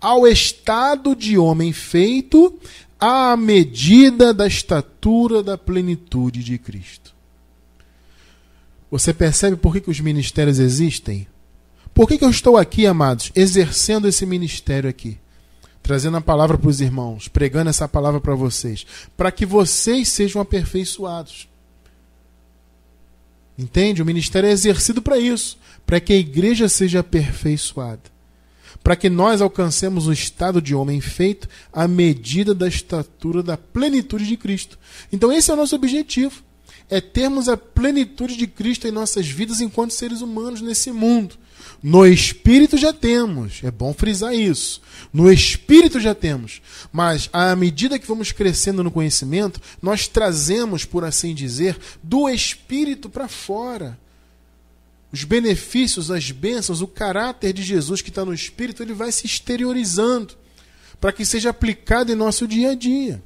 ao 0.01 0.27
estado 0.27 1.15
de 1.17 1.39
homem 1.39 1.73
feito 1.73 2.59
à 2.99 3.37
medida 3.37 4.33
da 4.33 4.47
estatura 4.47 5.43
da 5.43 5.57
plenitude 5.57 6.43
de 6.43 6.59
Cristo. 6.59 7.14
Você 8.91 9.12
percebe 9.12 9.57
por 9.57 9.72
que, 9.72 9.81
que 9.81 9.91
os 9.91 10.01
ministérios 10.01 10.59
existem? 10.59 11.27
Por 11.93 12.07
que, 12.07 12.18
que 12.18 12.24
eu 12.24 12.31
estou 12.31 12.57
aqui, 12.57 12.87
amados, 12.87 13.33
exercendo 13.35 14.07
esse 14.07 14.24
ministério 14.27 14.89
aqui? 14.89 15.18
Trazendo 15.83 16.16
a 16.16 16.20
palavra 16.20 16.59
para 16.59 16.68
os 16.68 16.81
irmãos, 16.81 17.29
pregando 17.29 17.70
essa 17.70 17.89
palavra 17.89 18.20
para 18.20 18.35
vocês, 18.35 18.87
para 19.16 19.33
que 19.33 19.47
vocês 19.47 20.09
sejam 20.09 20.43
aperfeiçoados. 20.43 21.49
Entende? 23.59 24.02
O 24.02 24.07
ministério 24.07 24.48
é 24.48 24.52
exercido 24.52 25.00
para 25.00 25.18
isso, 25.18 25.59
para 25.86 26.00
que 26.00 26.12
a 26.12 26.16
igreja 26.16 26.68
seja 26.68 27.00
aperfeiçoada, 27.00 28.02
para 28.82 28.96
que 28.96 29.09
nós 29.09 29.40
alcancemos 29.40 30.07
o 30.07 30.12
estado 30.12 30.61
de 30.61 30.74
homem 30.74 31.00
feito 31.00 31.48
à 31.72 31.88
medida 31.88 32.54
da 32.54 32.68
estatura 32.68 33.42
da 33.42 33.57
plenitude 33.57 34.26
de 34.26 34.36
Cristo. 34.36 34.78
Então 35.12 35.32
esse 35.32 35.50
é 35.50 35.54
o 35.54 35.57
nosso 35.57 35.74
objetivo, 35.74 36.42
é 36.90 37.00
termos 37.00 37.48
a 37.48 37.57
plenitude 37.57 38.36
de 38.36 38.46
Cristo 38.46 38.86
em 38.86 38.92
nossas 38.92 39.26
vidas 39.26 39.61
enquanto 39.61 39.92
seres 39.92 40.20
humanos 40.20 40.61
nesse 40.61 40.92
mundo. 40.92 41.36
No 41.82 42.07
espírito 42.07 42.76
já 42.76 42.92
temos, 42.92 43.61
é 43.62 43.70
bom 43.70 43.92
frisar 43.92 44.34
isso. 44.34 44.80
No 45.12 45.30
espírito 45.30 46.00
já 46.00 46.14
temos, 46.14 46.61
mas 46.92 47.28
à 47.32 47.54
medida 47.54 47.98
que 47.98 48.07
vamos 48.07 48.32
crescendo 48.32 48.82
no 48.82 48.90
conhecimento, 48.90 49.61
nós 49.80 50.09
trazemos, 50.09 50.84
por 50.84 51.04
assim 51.04 51.34
dizer, 51.34 51.78
do 52.02 52.28
espírito 52.28 53.09
para 53.09 53.28
fora. 53.28 53.98
Os 55.12 55.24
benefícios, 55.24 56.11
as 56.11 56.30
bênçãos, 56.30 56.82
o 56.82 56.88
caráter 56.88 57.52
de 57.52 57.62
Jesus 57.62 58.02
que 58.02 58.09
está 58.09 58.24
no 58.24 58.34
espírito, 58.34 58.82
ele 58.82 58.92
vai 58.92 59.12
se 59.12 59.26
exteriorizando 59.26 60.34
para 61.00 61.12
que 61.12 61.24
seja 61.24 61.50
aplicado 61.50 62.11
em 62.11 62.16
nosso 62.16 62.48
dia 62.48 62.70
a 62.70 62.74
dia. 62.74 63.22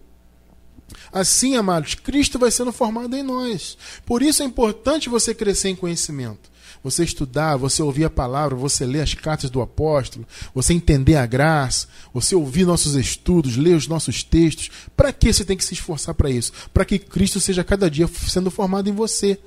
Assim, 1.12 1.56
amados, 1.56 1.94
Cristo 1.94 2.38
vai 2.38 2.50
sendo 2.50 2.72
formado 2.72 3.16
em 3.16 3.22
nós. 3.22 3.78
Por 4.04 4.22
isso 4.22 4.42
é 4.42 4.46
importante 4.46 5.08
você 5.08 5.34
crescer 5.34 5.68
em 5.68 5.76
conhecimento. 5.76 6.49
Você 6.82 7.04
estudar, 7.04 7.56
você 7.56 7.82
ouvir 7.82 8.04
a 8.04 8.10
palavra, 8.10 8.56
você 8.56 8.86
ler 8.86 9.02
as 9.02 9.12
cartas 9.12 9.50
do 9.50 9.60
apóstolo, 9.60 10.26
você 10.54 10.72
entender 10.72 11.16
a 11.16 11.26
graça, 11.26 11.86
você 12.12 12.34
ouvir 12.34 12.64
nossos 12.64 12.94
estudos, 12.94 13.56
ler 13.56 13.76
os 13.76 13.86
nossos 13.86 14.22
textos. 14.22 14.70
Para 14.96 15.12
que 15.12 15.32
você 15.32 15.44
tem 15.44 15.56
que 15.56 15.64
se 15.64 15.74
esforçar 15.74 16.14
para 16.14 16.30
isso? 16.30 16.52
Para 16.72 16.86
que 16.86 16.98
Cristo 16.98 17.38
seja 17.38 17.62
cada 17.62 17.90
dia 17.90 18.08
sendo 18.08 18.50
formado 18.50 18.88
em 18.88 18.94
você. 18.94 19.38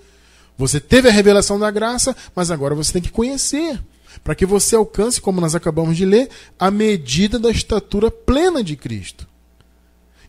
Você 0.57 0.79
teve 0.79 1.09
a 1.09 1.11
revelação 1.11 1.57
da 1.59 1.71
graça, 1.71 2.15
mas 2.35 2.51
agora 2.51 2.75
você 2.75 2.93
tem 2.93 3.01
que 3.01 3.11
conhecer. 3.11 3.81
Para 4.23 4.35
que 4.35 4.45
você 4.45 4.75
alcance, 4.75 5.19
como 5.19 5.41
nós 5.41 5.55
acabamos 5.55 5.97
de 5.97 6.05
ler, 6.05 6.29
a 6.59 6.69
medida 6.69 7.39
da 7.39 7.49
estatura 7.49 8.11
plena 8.11 8.63
de 8.63 8.75
Cristo. 8.75 9.27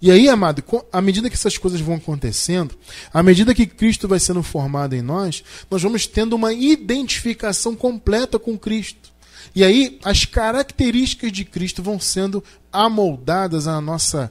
E 0.05 0.11
aí, 0.11 0.29
amado, 0.29 0.63
à 0.93 1.01
medida 1.01 1.31
que 1.31 1.35
essas 1.35 1.57
coisas 1.57 1.81
vão 1.81 1.95
acontecendo, 1.95 2.75
à 3.11 3.23
medida 3.23 3.55
que 3.55 3.65
Cristo 3.65 4.07
vai 4.07 4.21
sendo 4.21 4.43
formado 4.43 4.95
em 4.95 5.01
nós, 5.01 5.43
nós 5.71 5.83
vamos 5.83 6.07
tendo 6.07 6.37
uma 6.37 6.53
identificação 6.53 7.75
completa 7.75 8.39
com 8.39 8.59
Cristo. 8.59 9.11
E 9.55 9.65
aí, 9.65 9.99
as 10.05 10.27
características 10.27 11.33
de 11.33 11.43
Cristo 11.43 11.83
vão 11.83 11.99
sendo 11.99 12.45
amoldadas 12.71 13.67
à 13.67 13.81
nossa, 13.81 14.31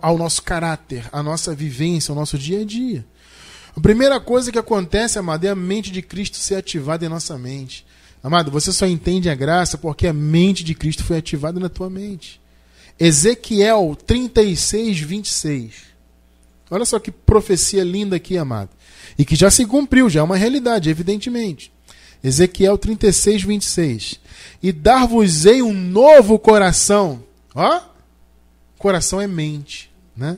ao 0.00 0.16
nosso 0.16 0.40
caráter, 0.44 1.06
à 1.12 1.22
nossa 1.22 1.54
vivência, 1.54 2.10
ao 2.10 2.16
nosso 2.16 2.38
dia 2.38 2.62
a 2.62 2.64
dia. 2.64 3.04
A 3.76 3.80
primeira 3.82 4.18
coisa 4.18 4.50
que 4.50 4.58
acontece, 4.58 5.18
amado, 5.18 5.44
é 5.44 5.50
a 5.50 5.54
mente 5.54 5.90
de 5.90 6.00
Cristo 6.00 6.38
ser 6.38 6.54
ativada 6.54 7.04
em 7.04 7.10
nossa 7.10 7.36
mente. 7.36 7.84
Amado, 8.22 8.50
você 8.50 8.72
só 8.72 8.86
entende 8.86 9.28
a 9.28 9.34
graça 9.34 9.76
porque 9.76 10.06
a 10.06 10.12
mente 10.14 10.64
de 10.64 10.74
Cristo 10.74 11.04
foi 11.04 11.18
ativada 11.18 11.60
na 11.60 11.68
tua 11.68 11.90
mente. 11.90 12.40
Ezequiel 13.00 13.96
36, 14.06 15.00
26. 15.00 15.72
Olha 16.70 16.84
só 16.84 16.98
que 16.98 17.10
profecia 17.10 17.82
linda 17.82 18.16
aqui, 18.16 18.36
amado. 18.36 18.68
E 19.18 19.24
que 19.24 19.34
já 19.34 19.50
se 19.50 19.64
cumpriu, 19.64 20.10
já 20.10 20.20
é 20.20 20.22
uma 20.22 20.36
realidade, 20.36 20.90
evidentemente. 20.90 21.72
Ezequiel 22.22 22.76
36, 22.76 23.42
26. 23.42 24.20
E 24.62 24.70
dar-vos-ei 24.70 25.62
um 25.62 25.72
novo 25.72 26.38
coração. 26.38 27.24
Ó, 27.54 27.80
coração 28.78 29.20
é 29.20 29.26
mente, 29.26 29.90
né? 30.14 30.36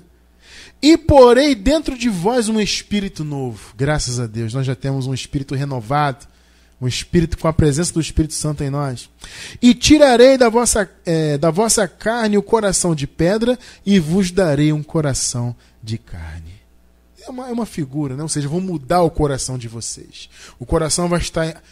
E 0.81 0.97
porei 0.97 1.55
dentro 1.55 1.99
de 1.99 2.09
vós 2.09 2.49
um 2.49 2.61
espírito 2.61 3.25
novo. 3.25 3.75
Graças 3.77 4.19
a 4.19 4.27
Deus, 4.27 4.55
nós 4.55 4.67
já 4.67 4.75
temos 4.75 5.07
um 5.07 5.15
espírito 5.15 5.55
renovado 5.55 6.27
um 6.83 6.89
espírito 6.89 7.39
com 7.39 7.47
a 7.47 7.53
presença 7.53 7.93
do 7.93 8.01
Espírito 8.01 8.35
Santo 8.35 8.65
em 8.65 8.69
nós. 8.69 9.09
E 9.63 9.73
tirarei 9.73 10.37
da 10.37 10.49
vossa, 10.49 10.91
é, 11.07 11.39
da 11.39 11.49
vossa 11.49 11.87
carne 11.87 12.37
o 12.37 12.43
coração 12.43 12.93
de 12.93 13.07
pedra 13.07 13.57
e 13.87 14.01
vos 14.01 14.33
darei 14.33 14.73
um 14.73 14.83
coração 14.83 15.55
de 15.81 15.97
carne. 15.97 16.53
É 17.25 17.31
uma, 17.31 17.49
é 17.49 17.53
uma 17.53 17.67
figura, 17.67 18.17
né? 18.17 18.23
ou 18.25 18.29
seja, 18.29 18.49
vou 18.49 18.61
mudar 18.61 19.03
o 19.03 19.11
coração 19.11 19.57
de 19.57 19.69
vocês. 19.69 20.29
O 20.59 20.67
coração 20.67 21.09
vai 21.09 21.21
estar 21.21 21.63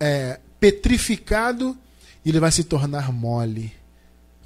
é, 0.00 0.40
petrificado 0.58 1.76
e 2.24 2.30
ele 2.30 2.40
vai 2.40 2.50
se 2.50 2.64
tornar 2.64 3.12
mole. 3.12 3.70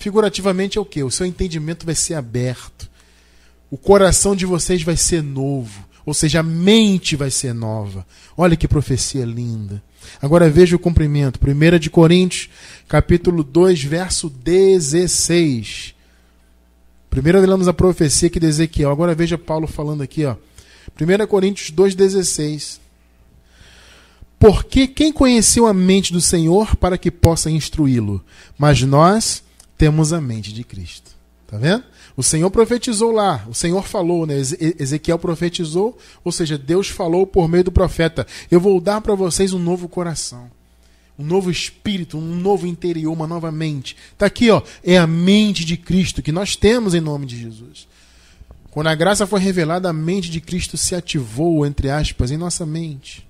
Figurativamente 0.01 0.79
é 0.79 0.81
o 0.81 0.85
que? 0.85 1.01
O 1.01 1.13
seu 1.13 1.27
entendimento 1.27 1.87
vai 1.87 1.95
ser 1.95 2.15
aberto. 2.15 2.91
O 3.71 3.79
coração 3.79 4.35
de 4.35 4.45
vocês 4.45 4.83
vai 4.83 4.97
ser 4.97 5.23
novo. 5.23 5.87
Ou 6.05 6.13
seja, 6.13 6.41
a 6.41 6.43
mente 6.43 7.15
vai 7.15 7.31
ser 7.31 7.55
nova. 7.55 8.05
Olha 8.37 8.57
que 8.57 8.67
profecia 8.67 9.25
linda. 9.25 9.81
Agora 10.21 10.49
veja 10.49 10.77
o 10.77 10.79
cumprimento. 10.79 11.41
1 11.43 11.79
de 11.79 11.91
Coríntios, 11.91 12.49
capítulo 12.89 13.45
2, 13.45 13.85
verso 13.85 14.29
16. 14.29 15.95
Primeiro 17.11 17.41
lemos 17.41 17.69
a 17.69 17.73
profecia 17.73 18.29
aqui 18.29 18.41
de 18.41 18.47
Ezequiel. 18.47 18.91
Agora 18.91 19.15
veja 19.15 19.39
Paulo 19.39 19.67
falando 19.67 20.03
aqui, 20.03 20.25
ó. 20.25 20.37
1 21.01 21.27
Coríntios 21.27 21.71
2,16. 21.71 22.81
Porque 24.39 24.87
quem 24.87 25.13
conheceu 25.13 25.67
a 25.67 25.75
mente 25.75 26.13
do 26.13 26.21
Senhor 26.21 26.77
para 26.77 26.97
que 26.97 27.11
possa 27.11 27.51
instruí-lo? 27.51 28.25
Mas 28.57 28.83
nós 28.83 29.43
temos 29.77 30.13
a 30.13 30.21
mente 30.21 30.53
de 30.53 30.63
Cristo. 30.63 31.11
Tá 31.47 31.57
vendo? 31.57 31.83
O 32.19 32.23
Senhor 32.25 32.51
profetizou 32.51 33.13
lá, 33.13 33.47
o 33.49 33.55
Senhor 33.55 33.87
falou, 33.87 34.27
né? 34.27 34.35
Ezequiel 34.35 35.21
profetizou, 35.21 35.97
ou 36.25 36.33
seja, 36.33 36.59
Deus 36.59 36.89
falou 36.89 37.25
por 37.25 37.49
meio 37.49 37.63
do 37.63 37.71
profeta: 37.71 38.27
Eu 38.51 38.59
vou 38.59 38.81
dar 38.81 39.01
para 39.01 39.15
vocês 39.15 39.53
um 39.53 39.59
novo 39.61 39.89
coração, 39.89 40.51
um 41.17 41.25
novo 41.25 41.49
espírito, 41.49 42.19
um 42.19 42.35
novo 42.35 42.67
interior, 42.67 43.13
uma 43.13 43.29
nova 43.29 43.53
mente. 43.53 43.97
Está 44.13 44.27
aqui, 44.27 44.51
ó, 44.51 44.61
é 44.83 44.99
a 44.99 45.07
mente 45.07 45.65
de 45.65 45.77
Cristo 45.77 46.21
que 46.21 46.33
nós 46.33 46.57
temos 46.57 46.93
em 46.93 47.01
nome 47.01 47.25
de 47.25 47.41
Jesus. 47.41 47.87
Quando 48.73 48.89
a 48.89 48.97
graça 48.97 49.25
foi 49.25 49.39
revelada, 49.39 49.89
a 49.89 49.93
mente 49.93 50.29
de 50.29 50.41
Cristo 50.41 50.77
se 50.77 50.97
ativou, 50.97 51.65
entre 51.65 51.89
aspas, 51.89 52.33
em 52.33 52.37
nossa 52.37 52.67
mente. 52.67 53.25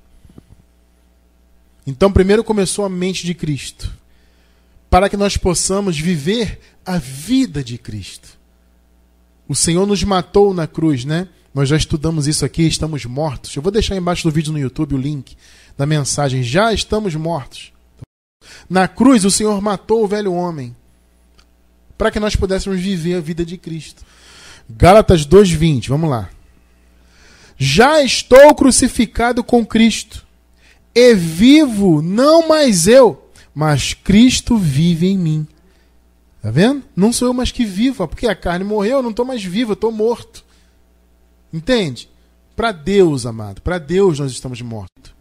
Então, 1.86 2.11
primeiro 2.11 2.43
começou 2.43 2.86
a 2.86 2.89
mente 2.89 3.26
de 3.26 3.34
Cristo, 3.34 3.93
para 4.89 5.11
que 5.11 5.16
nós 5.18 5.36
possamos 5.36 5.99
viver 5.99 6.59
a 6.86 6.97
vida 6.97 7.62
de 7.62 7.76
Cristo. 7.76 8.38
O 9.49 9.55
Senhor 9.55 9.86
nos 9.86 10.05
matou 10.05 10.53
na 10.53 10.66
cruz, 10.66 11.05
né? 11.05 11.28
Nós 11.55 11.68
já 11.68 11.76
estudamos 11.76 12.28
isso 12.28 12.44
aqui, 12.44 12.62
estamos 12.66 13.05
mortos. 13.07 13.57
Eu 13.57 13.62
vou 13.62 13.72
deixar 13.72 13.96
embaixo 13.96 14.24
do 14.24 14.30
vídeo 14.30 14.53
no 14.53 14.59
YouTube 14.59 14.94
o 14.94 14.99
link 14.99 15.36
da 15.76 15.86
mensagem. 15.86 16.42
Já 16.42 16.72
estamos 16.72 17.14
mortos. 17.14 17.72
Na 18.68 18.86
cruz, 18.86 19.24
o 19.24 19.30
Senhor 19.30 19.61
matou 19.62 20.05
o 20.05 20.09
velho 20.09 20.32
homem 20.32 20.76
para 21.96 22.11
que 22.11 22.20
nós 22.20 22.36
pudéssemos 22.36 22.80
viver 22.80 23.14
a 23.14 23.20
vida 23.20 23.44
de 23.44 23.57
Cristo. 23.57 24.05
Gálatas 24.68 25.24
2:20, 25.24 25.88
vamos 25.88 26.11
lá. 26.11 26.28
Já 27.57 28.03
estou 28.03 28.55
crucificado 28.55 29.42
com 29.42 29.66
Cristo, 29.66 30.24
e 30.94 31.14
vivo 31.14 32.01
não 32.01 32.46
mais 32.46 32.86
eu, 32.86 33.30
mas 33.53 33.94
Cristo 33.94 34.57
vive 34.57 35.09
em 35.09 35.18
mim. 35.18 35.46
Tá 36.43 36.51
vendo? 36.51 36.82
Não 36.95 37.12
sou 37.12 37.28
eu 37.28 37.34
mais 37.34 37.51
que 37.51 37.64
vivo, 37.64 38.07
porque 38.07 38.26
a 38.26 38.34
carne 38.34 38.64
morreu, 38.64 38.99
eu 38.99 39.03
não 39.03 39.11
estou 39.11 39.24
mais 39.24 39.43
vivo, 39.43 39.72
eu 39.72 39.74
estou 39.74 39.91
morto. 39.91 40.45
Entende? 41.53 42.09
Para 42.55 42.72
Deus, 42.72 43.26
amado, 43.26 43.61
para 43.62 43.78
Deus 43.78 44.18
nós 44.18 44.32
estamos 44.32 44.61
mortos. 44.61 45.18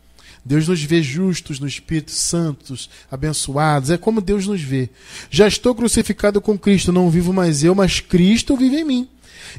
Deus 0.47 0.65
nos 0.67 0.81
vê 0.81 1.03
justos 1.03 1.59
no 1.59 1.67
Espírito 1.67 2.11
Santos, 2.11 2.89
abençoados. 3.11 3.89
É 3.89 3.97
como 3.97 4.21
Deus 4.21 4.47
nos 4.47 4.61
vê. 4.61 4.89
Já 5.29 5.45
estou 5.45 5.75
crucificado 5.75 6.39
com 6.39 6.57
Cristo, 6.57 6.93
não 6.93 7.09
vivo 7.09 7.33
mais 7.33 7.65
eu, 7.65 7.75
mas 7.75 7.99
Cristo 7.99 8.55
vive 8.55 8.77
em 8.77 8.85
mim. 8.85 9.09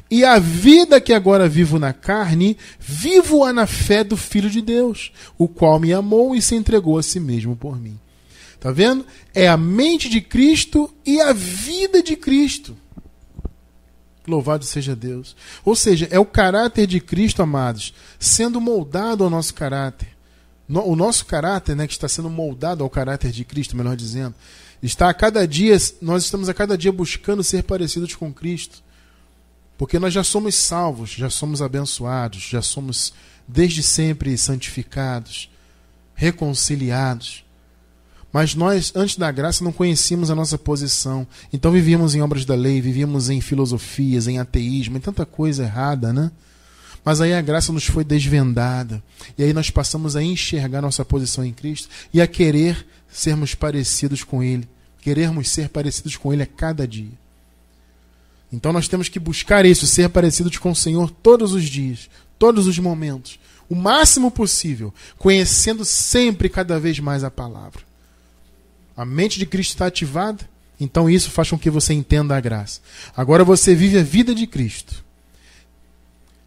E 0.09 0.25
a 0.25 0.39
vida 0.39 0.99
que 0.99 1.13
agora 1.13 1.47
vivo 1.47 1.77
na 1.77 1.93
carne, 1.93 2.57
vivo-a 2.79 3.53
na 3.53 3.67
fé 3.67 4.03
do 4.03 4.17
Filho 4.17 4.49
de 4.49 4.61
Deus, 4.61 5.11
o 5.37 5.47
qual 5.47 5.79
me 5.79 5.93
amou 5.93 6.35
e 6.35 6.41
se 6.41 6.55
entregou 6.55 6.97
a 6.97 7.03
si 7.03 7.19
mesmo 7.19 7.55
por 7.55 7.79
mim. 7.79 7.99
Tá 8.59 8.71
vendo? 8.71 9.05
É 9.33 9.47
a 9.47 9.55
mente 9.55 10.09
de 10.09 10.19
Cristo 10.19 10.93
e 11.05 11.21
a 11.21 11.31
vida 11.31 12.03
de 12.03 12.15
Cristo. 12.15 12.75
Louvado 14.27 14.65
seja 14.65 14.95
Deus. 14.95 15.35
Ou 15.63 15.75
seja, 15.75 16.07
é 16.11 16.19
o 16.19 16.25
caráter 16.25 16.85
de 16.85 16.99
Cristo, 16.99 17.41
amados, 17.41 17.93
sendo 18.19 18.59
moldado 18.59 19.23
ao 19.23 19.29
nosso 19.29 19.53
caráter. 19.53 20.09
O 20.67 20.95
nosso 20.95 21.25
caráter, 21.25 21.75
né, 21.75 21.87
que 21.87 21.93
está 21.93 22.07
sendo 22.07 22.29
moldado 22.29 22.83
ao 22.83 22.89
caráter 22.89 23.31
de 23.31 23.43
Cristo, 23.43 23.75
melhor 23.75 23.95
dizendo, 23.95 24.35
está 24.83 25.09
a 25.09 25.13
cada 25.13 25.47
dia, 25.47 25.75
nós 25.99 26.25
estamos 26.25 26.47
a 26.47 26.53
cada 26.53 26.77
dia 26.77 26.91
buscando 26.91 27.43
ser 27.43 27.63
parecidos 27.63 28.13
com 28.13 28.31
Cristo. 28.31 28.83
Porque 29.77 29.97
nós 29.97 30.13
já 30.13 30.23
somos 30.23 30.55
salvos, 30.55 31.11
já 31.11 31.29
somos 31.29 31.61
abençoados, 31.61 32.41
já 32.41 32.61
somos 32.61 33.13
desde 33.47 33.81
sempre 33.81 34.37
santificados, 34.37 35.49
reconciliados. 36.13 37.45
Mas 38.31 38.53
nós, 38.53 38.91
antes 38.95 39.17
da 39.17 39.31
graça, 39.31 39.63
não 39.63 39.71
conhecíamos 39.71 40.29
a 40.29 40.35
nossa 40.35 40.57
posição. 40.57 41.25
Então 41.51 41.71
vivíamos 41.71 42.13
em 42.13 42.21
obras 42.21 42.45
da 42.45 42.55
lei, 42.55 42.79
vivíamos 42.79 43.29
em 43.29 43.41
filosofias, 43.41 44.27
em 44.27 44.37
ateísmo, 44.37 44.97
em 44.97 44.99
tanta 44.99 45.25
coisa 45.25 45.63
errada, 45.63 46.13
né? 46.13 46.31
Mas 47.03 47.21
aí 47.21 47.33
a 47.33 47.41
graça 47.41 47.73
nos 47.73 47.85
foi 47.85 48.03
desvendada. 48.03 49.01
E 49.37 49.43
aí 49.43 49.53
nós 49.53 49.69
passamos 49.69 50.15
a 50.15 50.21
enxergar 50.21 50.81
nossa 50.81 51.03
posição 51.03 51.43
em 51.43 51.53
Cristo 51.53 51.89
e 52.13 52.21
a 52.21 52.27
querer 52.27 52.85
sermos 53.11 53.55
parecidos 53.55 54.23
com 54.23 54.43
Ele. 54.43 54.67
Querermos 55.01 55.49
ser 55.49 55.69
parecidos 55.69 56.15
com 56.15 56.31
Ele 56.31 56.43
a 56.43 56.47
cada 56.47 56.87
dia. 56.87 57.17
Então 58.51 58.71
nós 58.73 58.87
temos 58.87 59.09
que 59.09 59.19
buscar 59.19 59.65
isso, 59.65 59.87
ser 59.87 60.09
parecidos 60.09 60.57
com 60.57 60.71
o 60.71 60.75
Senhor 60.75 61.09
todos 61.09 61.53
os 61.53 61.63
dias, 61.63 62.09
todos 62.37 62.67
os 62.67 62.77
momentos. 62.77 63.39
o 63.69 63.75
máximo 63.75 64.31
possível, 64.31 64.91
conhecendo 65.17 65.85
sempre 65.85 66.49
cada 66.49 66.79
vez 66.79 66.99
mais 66.99 67.23
a 67.23 67.29
palavra. 67.29 67.88
A 68.99 69.05
mente 69.05 69.39
de 69.39 69.45
Cristo 69.45 69.69
está 69.69 69.85
ativada, 69.85 70.43
então 70.77 71.09
isso 71.09 71.31
faz 71.31 71.49
com 71.49 71.57
que 71.57 71.69
você 71.69 71.93
entenda 71.93 72.35
a 72.35 72.41
graça. 72.41 72.81
Agora 73.15 73.45
você 73.45 73.73
vive 73.73 73.97
a 73.97 74.03
vida 74.03 74.35
de 74.35 74.45
Cristo. 74.45 75.05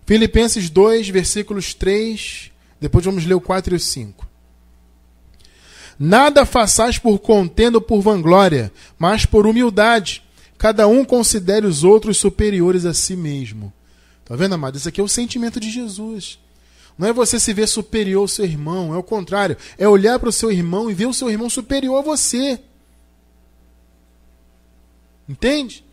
Filipenses 0.05 0.69
2, 0.69 1.09
versículos 1.09 1.73
3, 1.73 2.51
depois 2.79 3.07
vamos 3.07 3.25
ler 3.25 3.33
o 3.33 3.41
4 3.41 3.73
e 3.73 3.77
o 3.77 3.81
5. 3.81 4.29
Nada 5.99 6.45
façais 6.45 6.99
por 6.99 7.19
contenda 7.21 7.79
ou 7.79 7.83
por 7.83 8.03
vanglória, 8.03 8.71
mas 8.99 9.25
por 9.25 9.47
humildade. 9.47 10.23
Cada 10.59 10.87
um 10.87 11.07
considere 11.07 11.67
os 11.67 11.83
outros 11.83 12.19
superiores 12.19 12.85
a 12.85 12.93
si 12.93 13.17
mesmo. 13.17 13.73
Está 14.21 14.37
vendo, 14.37 14.57
amado? 14.57 14.77
Isso 14.77 14.91
aqui 14.91 15.01
é 15.01 15.05
o 15.05 15.09
sentimento 15.09 15.59
de 15.59 15.71
Jesus. 15.71 16.39
Não 16.99 17.09
é 17.09 17.13
você 17.13 17.41
se 17.41 17.53
ver 17.53 17.67
superior 17.67 18.23
ao 18.23 18.29
seu 18.29 18.45
irmão, 18.45 18.95
é 18.95 18.99
o 18.99 19.03
contrário. 19.03 19.57
É 19.79 19.89
olhar 19.89 20.19
para 20.19 20.29
o 20.29 20.33
seu 20.33 20.51
irmão 20.51 20.91
e 20.91 20.95
ver 20.95 21.07
o 21.07 21.15
seu 21.15 21.31
irmão 21.31 21.49
superior 21.49 21.99
a 21.99 22.03
você. 22.03 22.61
Entende? 25.29 25.85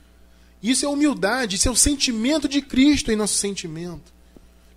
Isso 0.62 0.86
é 0.86 0.90
humildade, 0.90 1.56
isso 1.56 1.68
é 1.68 1.72
o 1.72 1.76
sentimento 1.76 2.48
de 2.48 2.62
Cristo 2.62 3.12
em 3.12 3.16
nosso 3.16 3.36
sentimento. 3.36 4.12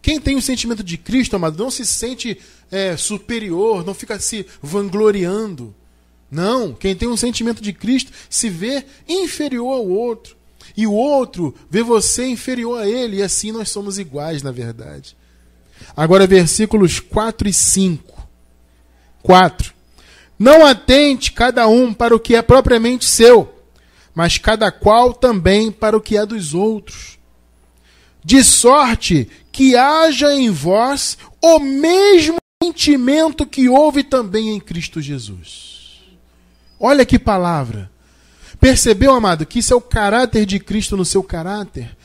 Quem 0.01 0.21
tem 0.21 0.37
o 0.37 0.43
sentimento 0.43 0.83
de 0.83 0.97
Cristo, 0.97 1.37
amado, 1.37 1.63
não 1.63 1.71
se 1.71 1.85
sente 1.87 2.41
é, 2.71 2.97
superior, 2.97 3.85
não 3.85 3.95
fica 3.95 4.19
se 4.19 4.47
vangloriando. 4.61 5.75
Não, 6.31 6.73
quem 6.73 6.97
tem 6.97 7.09
um 7.09 7.17
sentimento 7.17 7.63
de 7.63 7.73
Cristo 7.73 8.11
se 8.31 8.49
vê 8.49 8.85
inferior 9.09 9.75
ao 9.75 9.89
outro. 9.89 10.37
E 10.77 10.87
o 10.87 10.93
outro 10.93 11.55
vê 11.69 11.83
você 11.83 12.27
inferior 12.27 12.81
a 12.81 12.89
ele, 12.89 13.19
e 13.19 13.23
assim 13.23 13.53
nós 13.53 13.69
somos 13.69 13.99
iguais, 13.99 14.43
na 14.43 14.51
verdade. 14.51 15.17
Agora, 15.97 16.27
versículos 16.27 17.01
4 17.01 17.49
e 17.49 17.53
5. 17.53 18.29
4. 19.23 19.73
Não 20.39 20.67
atente 20.67 21.33
cada 21.33 21.69
um 21.69 21.93
para 21.93 22.15
o 22.15 22.21
que 22.21 22.35
é 22.35 22.43
propriamente 22.43 23.05
seu, 23.05 23.55
mas 24.15 24.39
cada 24.39 24.73
qual 24.73 25.13
também 25.13 25.71
para 25.71 25.97
o 25.97 26.01
que 26.01 26.17
é 26.17 26.27
dos 26.27 26.55
outros. 26.55 27.19
De 28.25 28.43
sorte 28.43 29.29
que 29.51 29.77
haja 29.77 30.35
em 30.35 30.51
vós 30.51 31.19
o 31.41 31.59
mesmo 31.59 32.37
sentimento 32.63 33.47
que 33.47 33.69
houve 33.69 34.05
também 34.05 34.51
em 34.51 34.61
Cristo 34.61 35.01
Jesus. 35.01 36.01
Olha 36.79 37.05
que 37.05 37.19
palavra. 37.19 37.91
Percebeu, 38.61 39.13
amado, 39.13 39.45
que 39.45 39.59
isso 39.59 39.73
é 39.73 39.77
o 39.77 39.81
caráter 39.81 40.47
de 40.47 40.61
Cristo 40.61 40.97
no 40.97 41.05
seu 41.05 41.23
caráter? 41.23 41.97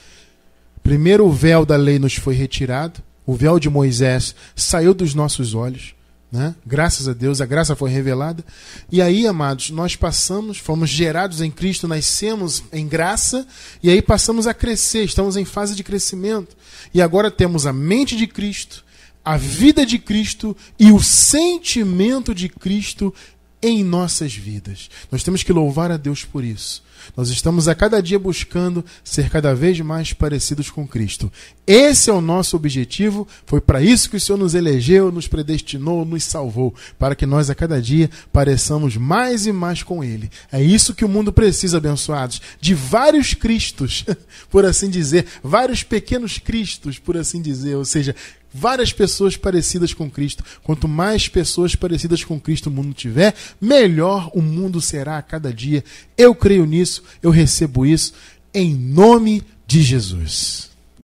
Primeiro, 0.82 1.26
o 1.26 1.32
véu 1.32 1.66
da 1.66 1.76
lei 1.76 2.00
nos 2.00 2.16
foi 2.16 2.34
retirado, 2.34 3.04
o 3.28 3.36
véu 3.36 3.60
de 3.60 3.70
Moisés 3.70 4.34
saiu 4.56 4.94
dos 4.94 5.14
nossos 5.14 5.54
olhos. 5.54 5.94
Né? 6.32 6.56
Graças 6.66 7.08
a 7.08 7.14
Deus, 7.14 7.42
a 7.42 7.46
graça 7.46 7.76
foi 7.76 7.90
revelada. 7.90 8.44
E 8.90 9.02
aí, 9.02 9.28
amados, 9.28 9.70
nós 9.70 9.96
passamos, 9.96 10.58
fomos 10.58 10.90
gerados 10.90 11.42
em 11.42 11.52
Cristo, 11.52 11.88
nascemos 11.88 12.64
em 12.72 12.88
graça, 12.88 13.46
e 13.84 13.90
aí 13.90 14.02
passamos 14.02 14.48
a 14.48 14.54
crescer, 14.54 15.04
estamos 15.04 15.36
em 15.38 15.46
fase 15.46 15.76
de 15.76 15.84
crescimento. 15.84 16.56
E 16.94 17.02
agora 17.02 17.30
temos 17.30 17.66
a 17.66 17.74
mente 17.74 18.16
de 18.16 18.28
Cristo, 18.28 18.84
a 19.24 19.36
vida 19.36 19.86
de 19.86 20.00
Cristo 20.00 20.56
e 20.80 20.92
o 20.92 21.02
sentimento 21.02 22.34
de 22.34 22.48
Cristo 22.48 23.14
em 23.62 23.84
nossas 23.84 24.34
vidas. 24.34 24.90
Nós 25.12 25.24
temos 25.24 25.44
que 25.44 25.52
louvar 25.52 25.92
a 25.92 25.98
Deus 25.98 26.24
por 26.24 26.44
isso. 26.44 26.82
Nós 27.16 27.30
estamos 27.30 27.68
a 27.68 27.76
cada 27.76 28.02
dia 28.02 28.20
buscando 28.20 28.84
ser 29.04 29.30
cada 29.30 29.54
vez 29.54 29.80
mais 29.80 30.14
parecidos 30.14 30.70
com 30.70 30.88
Cristo. 30.88 31.32
Esse 31.66 32.10
é 32.10 32.14
o 32.14 32.22
nosso 32.22 32.56
objetivo. 32.56 33.28
Foi 33.46 33.60
para 33.60 33.82
isso 33.82 34.10
que 34.10 34.16
o 34.16 34.20
Senhor 34.20 34.38
nos 34.38 34.56
elegeu, 34.56 35.12
nos 35.12 35.28
predestinou, 35.28 36.06
nos 36.06 36.24
salvou, 36.24 36.74
para 36.98 37.16
que 37.16 37.26
nós 37.26 37.50
a 37.50 37.56
cada 37.56 37.82
dia 37.82 38.10
pareçamos 38.32 38.96
mais 38.98 39.46
e 39.46 39.52
mais 39.52 39.84
com 39.84 40.04
Ele. 40.04 40.30
É 40.52 40.62
isso 40.62 40.96
que 40.96 41.06
o 41.06 41.10
mundo 41.10 41.32
precisa, 41.34 41.78
abençoados, 41.78 42.42
de 42.60 42.74
vários 42.74 43.34
Cristos, 43.34 44.06
por 44.50 44.66
assim 44.66 44.90
dizer, 44.90 45.26
vários 45.44 45.84
pequenos 45.84 46.38
Cristos, 46.38 46.98
por 46.98 47.18
assim 47.18 47.42
dizer, 47.42 47.76
ou 47.76 47.86
seja, 47.86 48.16
várias 48.58 48.92
pessoas 48.92 49.38
parecidas 49.38 49.94
com 49.94 50.10
Cristo. 50.10 50.44
Quanto 50.64 50.88
mais 50.88 51.28
pessoas 51.28 51.76
parecidas 51.76 52.24
com 52.24 52.40
Cristo 52.40 52.68
o 52.68 52.72
mundo 52.72 52.94
tiver, 52.94 53.36
melhor 53.62 54.32
o 54.34 54.42
mundo 54.42 54.82
será 54.82 55.18
a 55.18 55.22
cada 55.22 55.54
dia. 55.54 55.84
Eu 56.18 56.34
creio 56.34 56.66
nisso, 56.66 57.04
eu 57.22 57.30
recebo 57.30 57.86
isso 57.86 58.14
em 58.54 58.74
nome 58.74 59.44
de 59.68 59.82
Jesus. 59.82 60.77